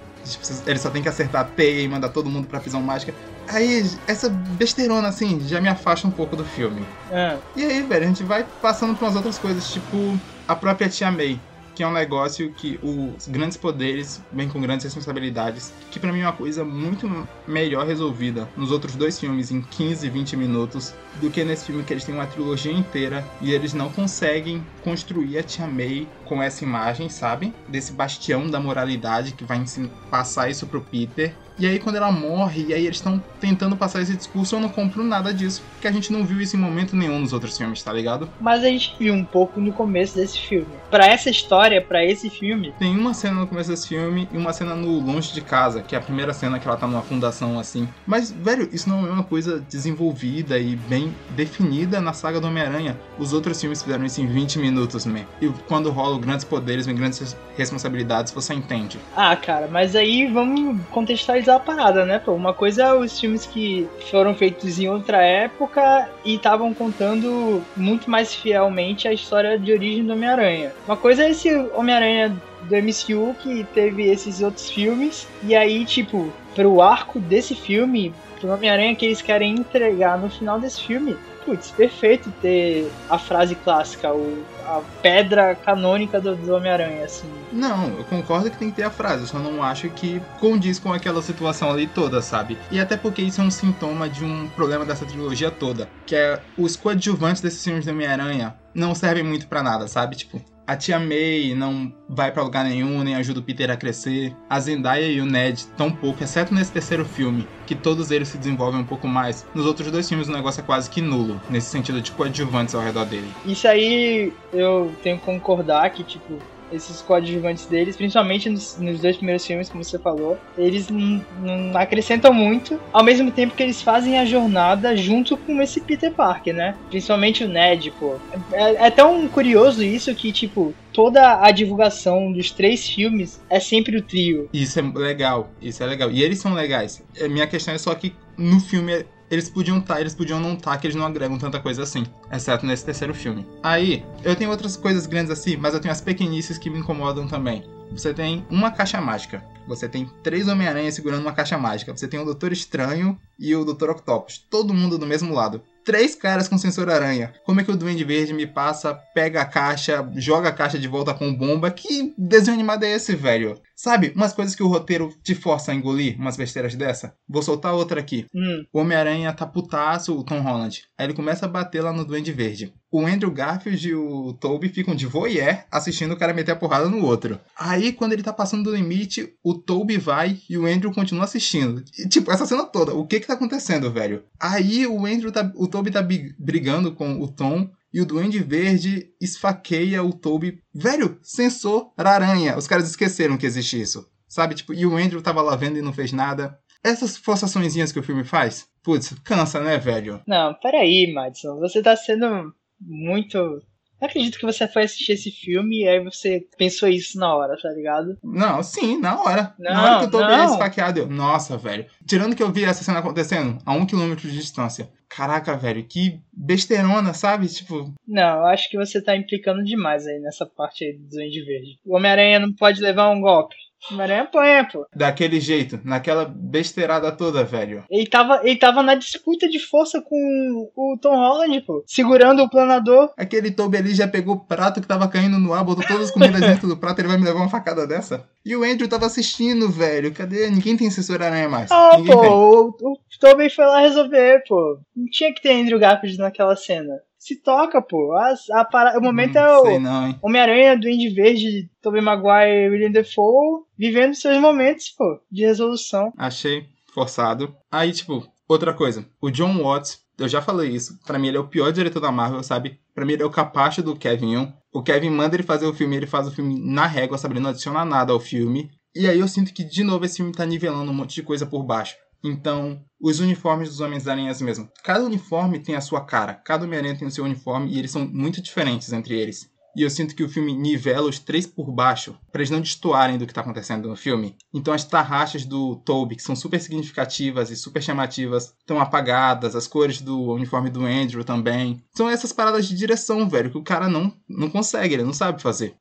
Ele 0.67 0.79
só 0.79 0.91
tem 0.91 1.01
que 1.01 1.09
acertar 1.09 1.43
a 1.43 1.45
teia 1.45 1.83
e 1.83 1.89
mandar 1.89 2.09
todo 2.09 2.29
mundo 2.29 2.49
pra 2.49 2.59
prisão 2.59 2.83
mágica. 2.83 3.15
Aí, 3.53 3.99
essa 4.07 4.29
besteirona 4.29 5.09
assim, 5.09 5.41
já 5.41 5.61
me 5.61 5.69
afasta 5.69 6.07
um 6.07 6.11
pouco 6.11 6.37
do 6.37 6.45
filme. 6.45 6.87
Ah, 7.11 7.39
E 7.57 7.65
aí, 7.65 7.83
velho, 7.83 8.05
a 8.05 8.09
gente 8.09 8.25
vai 8.25 8.47
passando 8.61 8.95
por 8.97 9.05
umas 9.05 9.17
outras 9.17 9.39
coisas, 9.39 9.67
tipo 9.69 10.19
a 10.47 10.57
própria 10.57 10.89
Tia 10.89 11.11
May, 11.11 11.41
que 11.75 11.83
é 11.83 11.87
um 11.87 11.93
negócio 11.93 12.53
que 12.53 12.79
os 12.83 13.27
grandes 13.29 13.57
poderes 13.57 14.21
vêm 14.33 14.49
com 14.49 14.61
grandes 14.61 14.85
responsabilidades, 14.85 15.73
que 15.91 15.99
pra 15.99 16.13
mim 16.13 16.21
é 16.21 16.25
uma 16.27 16.33
coisa 16.33 16.65
muito 16.65 17.09
melhor 17.47 17.87
resolvida 17.87 18.49
nos 18.57 18.71
outros 18.71 18.97
dois 18.97 19.19
filmes 19.19 19.51
em 19.51 19.63
15, 19.63 20.09
20 20.11 20.37
minutos, 20.37 20.93
do 21.21 21.31
que 21.31 21.45
nesse 21.45 21.67
filme 21.67 21.83
que 21.83 21.93
eles 21.93 22.05
têm 22.05 22.15
uma 22.15 22.27
trilogia 22.27 22.73
inteira 22.73 23.25
e 23.41 23.53
eles 23.53 23.73
não 23.73 23.91
conseguem 23.91 24.65
construir 24.83 25.39
a 25.39 25.43
Tia 25.43 25.67
May 25.67 26.09
com 26.25 26.43
essa 26.43 26.65
imagem, 26.65 27.09
sabe? 27.09 27.55
Desse 27.69 27.93
bastião 27.93 28.49
da 28.49 28.61
moralidade 28.61 29.33
que 29.33 29.45
vai 29.45 29.65
passar 30.11 30.51
isso 30.51 30.67
pro 30.67 30.81
Peter. 30.83 31.35
E 31.61 31.67
aí 31.67 31.79
quando 31.79 31.97
ela 31.97 32.11
morre, 32.11 32.65
e 32.69 32.75
aí 32.75 32.85
eles 32.87 32.97
estão 32.97 33.23
tentando 33.39 33.77
passar 33.77 34.01
esse 34.03 34.17
discurso, 34.17 34.57
eu 34.57 34.61
não 34.61 34.69
compro 34.71 35.05
nada 35.05 35.33
disso, 35.33 35.63
porque 35.73 35.87
a 35.87 35.93
gente 35.93 36.11
não 36.13 36.25
viu 36.25 36.41
isso 36.41 36.57
em 36.57 36.59
momento 36.59 36.97
nenhum 36.97 37.19
nos 37.21 37.33
outros 37.35 37.57
filmes, 37.57 37.83
tá 37.83 37.93
ligado? 37.93 38.29
Mas 38.41 38.65
a 38.65 38.69
gente 38.69 38.95
viu 38.99 39.13
um 39.15 39.25
pouco 39.25 39.61
no 39.61 39.73
começo 39.73 40.17
desse 40.17 40.39
filme. 40.41 40.67
Pra 40.91 41.07
essa 41.07 41.29
história, 41.31 41.81
pra 41.81 42.05
esse 42.05 42.29
filme, 42.31 42.73
Tem 42.79 42.97
uma 42.97 43.13
cena 43.15 43.41
no 43.41 43.47
começo 43.47 43.69
desse 43.71 43.89
filme 43.89 44.27
e 44.33 44.37
uma 44.39 44.53
cena 44.53 44.75
no 44.75 44.99
Longe 45.01 45.33
de 45.33 45.41
Casa, 45.43 45.83
que 45.83 45.95
é 45.95 45.99
a 45.99 46.01
primeira 46.03 46.33
cena 46.33 46.59
que 46.59 46.67
ela 46.67 46.77
tá 46.77 46.87
numa 46.87 47.03
fundação 47.03 47.59
assim. 47.59 47.87
Mas, 48.07 48.31
velho, 48.31 48.69
isso 48.73 48.89
não 48.89 49.07
é 49.07 49.11
uma 49.11 49.23
coisa 49.23 49.61
desenvolvida 49.61 50.59
e 50.59 50.77
bem 50.77 51.15
definida 51.31 52.01
na 52.01 52.13
saga 52.13 52.41
do 52.41 52.47
Homem-Aranha. 52.47 52.97
Os 53.19 53.33
outros 53.33 53.61
filmes 53.61 53.83
fizeram 53.83 54.05
isso 54.05 54.21
em 54.21 54.27
20 54.27 54.59
minutos, 54.59 55.05
man. 55.05 55.21
E 55.43 55.49
quando 55.69 55.91
rolam 55.91 56.19
grandes 56.21 56.45
poderes, 56.45 56.87
vem 56.87 56.95
grandes 56.95 57.19
res- 57.19 57.37
responsabilidades, 57.57 58.33
você 58.33 58.55
entende. 58.55 58.99
Ah, 59.17 59.35
cara, 59.37 59.69
mas 59.71 59.95
aí 59.97 60.27
vamos 60.27 60.81
contextualizar 60.91 61.50
a 61.57 61.61
parada, 61.61 62.05
né, 62.05 62.19
pô? 62.19 62.33
Uma 62.33 62.53
coisa 62.53 62.83
é 62.85 62.95
os 62.95 63.19
filmes 63.19 63.47
que 63.47 63.89
foram 64.11 64.35
feitos 64.35 64.79
em 64.79 64.89
outra 64.89 65.23
época 65.23 66.09
e 66.25 66.35
estavam 66.35 66.73
contando 66.75 67.63
muito 67.77 68.11
mais 68.11 68.35
fielmente 68.35 69.09
a 69.09 69.13
história 69.13 69.59
de 69.59 69.73
origem 69.73 70.05
do 70.05 70.13
Homem-Aranha. 70.13 70.73
Uma 70.87 70.97
coisa 70.97 71.25
é 71.25 71.31
esse 71.31 71.55
Homem-Aranha 71.75 72.37
do 72.63 72.77
MCU 72.77 73.35
que 73.41 73.65
teve 73.75 74.09
esses 74.09 74.43
outros 74.43 74.71
filmes, 74.71 75.27
e 75.43 75.55
aí, 75.55 75.85
tipo, 75.85 76.33
pro 76.55 76.81
arco 76.81 77.19
desse 77.19 77.55
filme, 77.55 78.15
pro 78.41 78.53
Homem-Aranha 78.53 78.95
que 78.95 79.07
eles 79.07 79.23
querem 79.23 79.55
entregar 79.55 80.19
no 80.19 80.31
final 80.31 80.59
desse 80.59 80.83
filme, 80.83 81.17
putz, 81.45 81.71
perfeito 81.71 82.33
ter 82.41 82.91
a 83.09 83.19
frase 83.19 83.55
clássica, 83.55 84.13
o, 84.13 84.45
a 84.65 84.81
pedra 85.03 85.55
canônica 85.55 86.21
do, 86.21 86.37
do 86.37 86.55
Homem-Aranha, 86.55 87.05
assim. 87.05 87.29
Não, 87.53 87.89
eu 87.99 88.05
concordo 88.05 88.51
que 88.51 88.57
tem 88.57 88.71
que 88.71 88.77
ter 88.77 88.85
a 88.85 88.91
frase, 88.91 89.27
só 89.27 89.39
não 89.39 89.63
acho 89.63 89.89
que 89.91 90.21
condiz 90.39 90.79
com 90.79 90.93
aquela 90.93 91.23
situação 91.23 91.71
ali 91.71 91.87
toda, 91.87 92.23
sabe? 92.23 92.59
E 92.71 92.79
até 92.79 92.97
porque 92.97 93.23
isso 93.23 93.41
é 93.41 93.45
um 93.45 93.51
sintoma 93.51 94.09
de 94.09 94.25
um 94.25 94.49
problema 94.51 94.85
dessa 94.85 95.05
trilogia 95.05 95.51
toda, 95.51 95.89
que 96.07 96.15
é 96.15 96.41
os 96.57 96.77
coadjuvantes 96.77 97.43
desses 97.43 97.63
filmes 97.63 97.85
do 97.85 97.91
Homem-Aranha 97.91 98.55
não 98.75 98.95
servem 98.95 99.25
muito 99.25 99.47
para 99.49 99.63
nada, 99.63 99.89
sabe? 99.89 100.17
Tipo, 100.17 100.41
a 100.71 100.77
tia 100.77 101.01
May 101.01 101.53
não 101.53 101.93
vai 102.09 102.31
para 102.31 102.45
lugar 102.45 102.65
nenhum, 102.65 103.03
nem 103.03 103.17
ajuda 103.17 103.41
o 103.41 103.43
Peter 103.43 103.69
a 103.73 103.77
crescer. 103.77 104.33
A 104.49 104.61
Zendaya 104.61 105.05
e 105.05 105.21
o 105.21 105.27
Ned 105.27 105.67
tão 105.77 105.91
pouco, 105.91 106.23
exceto 106.23 106.55
nesse 106.55 106.71
terceiro 106.71 107.05
filme, 107.05 107.45
que 107.67 107.75
todos 107.75 108.13
eles 108.13 108.29
se 108.29 108.39
desenvolvem 108.39 108.81
um 108.81 108.85
pouco 108.85 109.09
mais. 109.09 109.45
Nos 109.53 109.67
outros 109.67 109.91
dois 109.91 110.09
filmes 110.09 110.29
o 110.29 110.33
negócio 110.33 110.61
é 110.61 110.63
quase 110.63 110.89
que 110.89 111.01
nulo, 111.01 111.41
nesse 111.51 111.71
sentido 111.71 112.01
de 112.01 112.13
coadjuvantes 112.13 112.73
ao 112.77 112.83
redor 112.83 113.05
dele. 113.05 113.29
Isso 113.45 113.67
aí 113.67 114.33
eu 114.53 114.95
tenho 115.03 115.19
que 115.19 115.25
concordar 115.25 115.91
que, 115.91 116.05
tipo, 116.05 116.39
esses 116.73 117.03
coadjuvantes 117.03 117.67
deles, 117.67 117.97
principalmente 117.97 118.49
nos, 118.49 118.79
nos, 118.79 119.01
dois 119.01 119.17
primeiros 119.17 119.47
filmes, 119.47 119.69
como 119.69 119.83
você 119.83 119.99
falou, 119.99 120.39
eles 120.57 120.89
não 120.89 121.77
acrescentam 121.77 122.33
muito, 122.33 122.81
ao 122.93 123.05
mesmo 123.05 123.31
tempo 123.31 123.55
que 123.55 123.63
eles 123.63 123.83
fazem 123.83 124.19
a 124.19 124.25
jornada 124.25 124.97
junto 124.97 125.37
com 125.37 125.61
esse 125.61 125.81
Peter 125.81 126.13
Parker, 126.13 126.55
né? 126.55 126.77
Principalmente 126.89 127.45
o 127.45 127.49
Ned, 127.49 127.93
pô. 127.99 128.17
É, 128.53 128.87
é 128.87 128.91
tão 128.91 129.27
curioso 129.29 129.83
isso 129.83 130.15
que, 130.15 130.33
tipo, 130.33 130.75
toda 130.93 131.43
a 131.43 131.51
divulgação 131.51 132.33
dos 132.33 132.51
três 132.51 132.89
filmes 132.89 133.41
é 133.49 133.61
sempre 133.61 133.97
o 133.97 134.03
trio. 134.03 134.49
Isso 134.53 134.79
é 134.79 134.83
legal, 134.83 135.51
isso 135.61 135.83
é 135.83 135.87
legal. 135.87 136.11
E 136.11 136.23
eles 136.23 136.39
são 136.39 136.55
legais. 136.55 137.03
A 137.23 137.29
minha 137.29 137.47
questão 137.47 137.75
é 137.75 137.79
só 137.79 137.95
que 137.95 138.15
no 138.37 138.61
filme 138.61 139.05
eles 139.31 139.49
podiam 139.49 139.79
estar, 139.79 139.95
tá, 139.95 140.01
eles 140.01 140.15
podiam 140.15 140.41
não 140.41 140.55
estar, 140.55 140.73
tá, 140.73 140.79
que 140.79 140.87
eles 140.87 140.97
não 140.97 141.07
agregam 141.07 141.39
tanta 141.39 141.61
coisa 141.61 141.83
assim, 141.83 142.05
exceto 142.33 142.67
nesse 142.67 142.85
terceiro 142.85 143.15
filme. 143.15 143.47
Aí, 143.63 144.05
eu 144.25 144.35
tenho 144.35 144.51
outras 144.51 144.77
coisas 144.77 145.07
grandes 145.07 145.31
assim, 145.31 145.57
mas 145.57 145.73
eu 145.73 145.81
tenho 145.81 145.93
as 145.93 146.01
pequenices 146.01 146.59
que 146.59 146.69
me 146.69 146.79
incomodam 146.79 147.29
também. 147.29 147.65
Você 147.93 148.15
tem 148.15 148.45
uma 148.51 148.71
caixa 148.71 149.01
mágica. 149.01 149.45
Você 149.67 149.89
tem 149.89 150.09
três 150.23 150.49
Homem-Aranha 150.49 150.91
segurando 150.91 151.23
uma 151.23 151.33
caixa 151.33 151.59
mágica. 151.59 151.97
Você 151.97 152.07
tem 152.07 152.21
o 152.21 152.25
Doutor 152.25 152.53
Estranho 152.53 153.19
e 153.39 153.55
o 153.55 153.65
Doutor 153.65 153.91
Octopus. 153.91 154.39
Todo 154.39 154.75
mundo 154.75 154.97
do 154.97 155.07
mesmo 155.07 155.35
lado 155.35 155.63
três 155.85 156.15
caras 156.15 156.49
com 156.49 156.59
sensor 156.59 156.89
aranha. 156.89 157.33
Como 157.45 157.61
é 157.61 157.65
que 157.65 157.71
o 157.71 157.77
Duende 157.77 158.05
Verde 158.05 158.33
me 158.33 158.47
passa, 158.47 158.95
pega 159.15 159.41
a 159.41 159.45
caixa, 159.45 160.09
joga 160.15 160.49
a 160.49 160.53
caixa 160.53 160.79
de 160.79 160.89
volta 160.89 161.15
com 161.15 161.35
bomba? 161.35 161.71
Que 161.71 162.15
desenho 162.17 162.55
animado 162.55 162.85
é 162.85 162.93
esse, 162.93 163.15
velho? 163.15 163.61
Sabe, 163.81 164.13
umas 164.15 164.35
coisas 164.35 164.55
que 164.55 164.63
o 164.63 164.69
roteiro 164.69 165.11
te 165.23 165.35
força 165.35 165.73
a 165.73 165.75
engolir, 165.75 166.15
umas 166.19 166.37
besteiras 166.37 166.75
dessa. 166.75 167.15
Vou 167.27 167.43
soltar 167.43 167.73
outra 167.73 167.99
aqui. 167.99 168.27
Hum. 168.35 168.63
O 168.71 168.81
Homem-Aranha 168.81 169.33
tá 169.33 169.47
putaço, 169.47 170.15
o 170.15 170.23
Tom 170.23 170.41
Holland. 170.41 170.83
Aí 170.99 171.07
ele 171.07 171.15
começa 171.15 171.47
a 171.47 171.49
bater 171.49 171.83
lá 171.83 171.91
no 171.91 172.05
Duende 172.05 172.31
Verde. 172.31 172.75
O 172.93 173.07
Andrew 173.07 173.31
Garfield 173.31 173.89
e 173.89 173.95
o 173.95 174.35
Toby 174.35 174.69
ficam 174.69 174.95
de 174.95 175.07
voyeur 175.07 175.65
assistindo 175.71 176.13
o 176.13 176.17
cara 176.19 176.35
meter 176.35 176.53
a 176.53 176.57
porrada 176.57 176.91
no 176.91 177.03
outro. 177.07 177.41
Aí, 177.59 177.91
quando 177.91 178.13
ele 178.13 178.23
tá 178.23 178.35
passando 178.35 178.65
do 178.65 178.77
limite, 178.77 179.33
o 179.43 179.55
Toby 179.55 179.97
vai 179.97 180.39
e 180.51 180.59
o 180.59 180.67
Andrew 180.67 180.93
continua 180.93 181.25
assistindo. 181.25 181.83
E, 181.99 182.07
tipo, 182.07 182.31
essa 182.31 182.45
cena 182.45 182.67
toda, 182.67 182.93
o 182.93 183.07
que 183.07 183.19
que 183.19 183.27
tá 183.27 183.33
acontecendo, 183.33 183.91
velho? 183.91 184.25
Aí 184.39 184.87
o 184.87 185.07
Andrew 185.07 185.33
tá. 185.33 185.51
O 185.55 185.67
Toby 185.67 185.91
tá 185.91 186.07
brigando 186.39 186.93
com 186.93 187.19
o 187.19 187.29
Tom 187.29 187.71
e 187.93 188.01
o 188.01 188.07
Duende 188.07 188.39
Verde 188.39 189.13
esfaqueia 189.21 190.03
o 190.03 190.13
Toby. 190.13 190.63
Velho, 190.75 191.19
sensor 191.23 191.93
aranha. 191.97 192.57
Os 192.57 192.67
caras 192.67 192.89
esqueceram 192.89 193.37
que 193.37 193.47
existe 193.47 193.81
isso. 193.81 194.09
Sabe? 194.29 194.55
Tipo, 194.55 194.73
e 194.73 194.87
o 194.87 194.97
Andrew 194.97 195.21
tava 195.21 195.43
lá 195.43 195.57
vendo 195.57 195.79
e 195.79 195.83
não 195.83 195.93
fez 195.93 196.13
nada. 196.13 196.59
Essas 196.83 197.17
forçaçõezinhas 197.17 197.93
que 197.93 197.99
o 197.99 198.03
filme 198.03 198.25
faz, 198.25 198.67
putz, 198.83 199.15
cansa, 199.25 199.61
né, 199.61 199.77
velho? 199.77 200.23
Não, 200.27 200.55
peraí, 200.55 201.13
Madison. 201.13 201.59
Você 201.59 201.83
tá 201.83 201.95
sendo 201.97 202.55
muito 202.81 203.61
não 204.01 204.09
acredito 204.09 204.39
que 204.39 204.47
você 204.47 204.67
foi 204.67 204.85
assistir 204.85 205.13
esse 205.13 205.31
filme 205.31 205.83
e 205.83 205.89
aí 205.89 206.03
você 206.03 206.47
pensou 206.57 206.89
isso 206.89 207.19
na 207.19 207.35
hora, 207.35 207.57
tá 207.61 207.69
ligado? 207.71 208.19
Não, 208.23 208.63
sim, 208.63 208.99
na 208.99 209.21
hora. 209.21 209.55
Não, 209.59 209.73
na 209.73 209.83
hora 209.83 209.99
que 209.99 210.05
eu 210.07 210.11
tô 210.11 210.27
vendo 210.27 210.53
esfaqueado, 210.53 211.01
eu, 211.01 211.07
nossa, 211.07 211.59
velho. 211.59 211.87
Tirando 212.07 212.35
que 212.35 212.43
eu 212.43 212.51
vi 212.51 212.65
essa 212.65 212.83
cena 212.83 213.01
acontecendo 213.01 213.59
a 213.65 213.73
um 213.73 213.85
quilômetro 213.85 214.29
de 214.29 214.37
distância. 214.37 214.91
Caraca, 215.09 215.57
velho, 215.57 215.85
que 215.85 216.21
besteirona, 216.33 217.13
sabe? 217.13 217.49
Tipo. 217.49 217.93
Não, 218.07 218.39
eu 218.39 218.47
acho 218.47 218.71
que 218.71 218.79
você 218.79 219.03
tá 219.03 219.17
implicando 219.17 219.63
demais 219.65 220.07
aí 220.07 220.21
nessa 220.21 220.47
parte 220.47 220.85
aí 220.85 220.93
do 220.93 221.09
Duende 221.09 221.43
Verde. 221.45 221.79
O 221.85 221.97
Homem-Aranha 221.97 222.39
não 222.39 222.53
pode 222.55 222.81
levar 222.81 223.11
um 223.11 223.21
golpe. 223.21 223.57
Homem-Aranha 223.91 224.23
apanha, 224.23 224.69
pô. 224.71 224.87
Daquele 224.95 225.41
jeito, 225.41 225.81
naquela 225.85 226.25
besteirada 226.25 227.11
toda, 227.13 227.45
velho. 227.45 227.85
Ele 227.91 228.07
tava, 228.07 228.41
ele 228.45 228.57
tava 228.57 228.83
na 228.83 228.95
disputa 228.95 229.49
de 229.49 229.59
força 229.59 230.03
com 230.03 230.71
o 230.77 230.99
Tom 231.01 231.17
Holland, 231.17 231.61
pô. 231.63 231.83
Segurando 231.87 232.43
o 232.43 232.51
planador. 232.51 233.11
Aquele 233.17 233.51
Toby 233.51 233.79
ali 233.79 233.95
já 233.95 234.07
pegou 234.07 234.35
o 234.35 234.41
prato 234.41 234.81
que 234.81 234.87
tava 234.87 235.09
caindo 235.09 235.39
no 235.39 235.55
ar, 235.55 235.65
botou 235.65 235.87
todas 235.87 236.05
as 236.05 236.11
comidas 236.11 236.41
dentro 236.41 236.69
do 236.69 236.77
prato, 236.77 237.01
ele 237.01 237.09
vai 237.09 237.19
me 237.19 237.25
levar 237.25 237.41
uma 237.41 237.49
facada 237.49 237.87
dessa? 237.87 238.29
E 238.45 238.57
o 238.57 238.65
Andrew 238.65 238.89
tava 238.89 239.07
assistindo, 239.07 239.69
velho. 239.69 240.13
Cadê? 240.13 240.51
Ninguém 240.51 240.77
tem 240.77 240.89
assessor 240.89 241.23
aranha 241.23 241.49
mais. 241.49 241.71
Ah, 241.71 241.97
Ninguém 241.97 242.15
pô, 242.15 242.23
o, 242.23 242.69
o 242.69 242.99
Toby 243.21 243.51
foi 243.51 243.65
lá 243.65 243.81
resolver, 243.81 244.43
pô. 244.47 244.79
Não 244.97 245.07
tinha 245.11 245.33
que 245.35 245.43
ter 245.43 245.53
Andrew 245.53 245.79
Garfield 245.79 246.19
naquela 246.19 246.57
cena 246.57 247.01
se 247.21 247.37
toca, 247.37 247.83
pô. 247.83 248.15
A, 248.15 248.35
a 248.53 248.65
para... 248.65 248.99
O 248.99 249.03
momento 249.03 249.37
hum, 249.37 249.43
é 249.43 249.59
o 249.59 250.17
Homem-Aranha, 250.23 250.79
Duende 250.79 251.11
Verde, 251.11 251.71
Tobey 251.83 252.01
Maguire 252.01 252.67
e 252.67 252.71
William 252.71 252.91
Defoe 252.91 253.63
vivendo 253.79 254.15
seus 254.15 254.41
momentos, 254.41 254.89
pô, 254.89 255.21
de 255.31 255.45
resolução. 255.45 256.13
Achei 256.17 256.67
forçado. 256.95 257.55
Aí, 257.71 257.93
tipo, 257.93 258.27
outra 258.49 258.73
coisa. 258.73 259.07
O 259.21 259.31
John 259.31 259.63
Watts, 259.63 260.01
eu 260.19 260.27
já 260.27 260.41
falei 260.41 260.71
isso, 260.71 260.99
para 261.07 261.19
mim 261.19 261.29
ele 261.29 261.37
é 261.37 261.41
o 261.41 261.49
pior 261.49 261.71
diretor 261.73 262.01
da 262.01 262.11
Marvel, 262.11 262.43
sabe? 262.43 262.81
Pra 262.95 263.05
mim 263.05 263.13
ele 263.13 263.23
é 263.23 263.27
o 263.27 263.31
capacho 263.31 263.83
do 263.83 263.95
Kevin 263.95 264.53
O 264.73 264.83
Kevin 264.83 265.11
manda 265.11 265.37
ele 265.37 265.43
fazer 265.43 265.67
o 265.67 265.75
filme, 265.75 265.97
ele 265.97 266.07
faz 266.07 266.27
o 266.27 266.33
filme 266.33 266.59
na 266.59 266.87
régua, 266.87 267.19
sabe? 267.19 267.35
Ele 267.35 267.41
não 267.41 267.51
adiciona 267.51 267.85
nada 267.85 268.13
ao 268.13 268.21
filme. 268.21 268.71
E 268.95 269.07
aí 269.07 269.21
eu 269.21 269.29
sinto 269.29 269.53
que, 269.53 269.63
de 269.63 269.85
novo, 269.85 270.05
esse 270.05 270.17
filme 270.17 270.33
tá 270.33 270.45
nivelando 270.45 270.91
um 270.91 270.95
monte 270.95 271.15
de 271.15 271.23
coisa 271.23 271.47
por 271.47 271.63
baixo. 271.63 271.95
Então, 272.23 272.85
os 273.01 273.21
uniformes 273.21 273.69
dos 273.69 273.81
Homens-Aranhas 273.81 274.41
mesmo. 274.43 274.69
Cada 274.85 275.05
uniforme 275.05 275.59
tem 275.59 275.75
a 275.75 275.81
sua 275.81 276.05
cara. 276.05 276.35
Cada 276.35 276.65
Homem-Aranha 276.65 276.99
tem 276.99 277.09
o 277.09 277.11
seu 277.11 277.25
uniforme 277.25 277.73
e 277.73 277.79
eles 277.79 277.91
são 277.91 278.07
muito 278.07 278.43
diferentes 278.43 278.93
entre 278.93 279.19
eles. 279.19 279.51
E 279.77 279.83
eu 279.83 279.91
sinto 279.91 280.17
que 280.17 280.25
o 280.25 280.29
filme 280.29 280.53
nivela 280.53 281.09
os 281.09 281.19
três 281.19 281.47
por 281.47 281.71
baixo, 281.71 282.17
para 282.33 282.41
eles 282.41 282.51
não 282.51 282.61
destoarem 282.61 283.17
do 283.17 283.27
que 283.27 283.33
tá 283.33 283.41
acontecendo 283.41 283.89
no 283.89 283.97
filme. 283.97 284.37
Então 284.53 284.75
as 284.75 284.85
tarraxas 284.85 285.45
do 285.45 285.77
Toby, 285.77 286.17
que 286.17 286.23
são 286.23 286.35
super 286.35 286.61
significativas 286.61 287.51
e 287.51 287.57
super 287.57 287.81
chamativas, 287.81 288.53
estão 288.59 288.81
apagadas, 288.81 289.55
as 289.55 289.69
cores 289.69 290.01
do 290.01 290.33
uniforme 290.33 290.71
do 290.71 290.85
Andrew 290.85 291.23
também. 291.23 291.81
São 291.95 292.09
essas 292.09 292.33
paradas 292.33 292.67
de 292.67 292.77
direção, 292.77 293.29
velho, 293.29 293.51
que 293.51 293.59
o 293.59 293.63
cara 293.63 293.89
não, 293.89 294.13
não 294.29 294.51
consegue, 294.51 294.95
ele 294.95 295.05
não 295.05 295.13
sabe 295.13 295.41
fazer. 295.41 295.77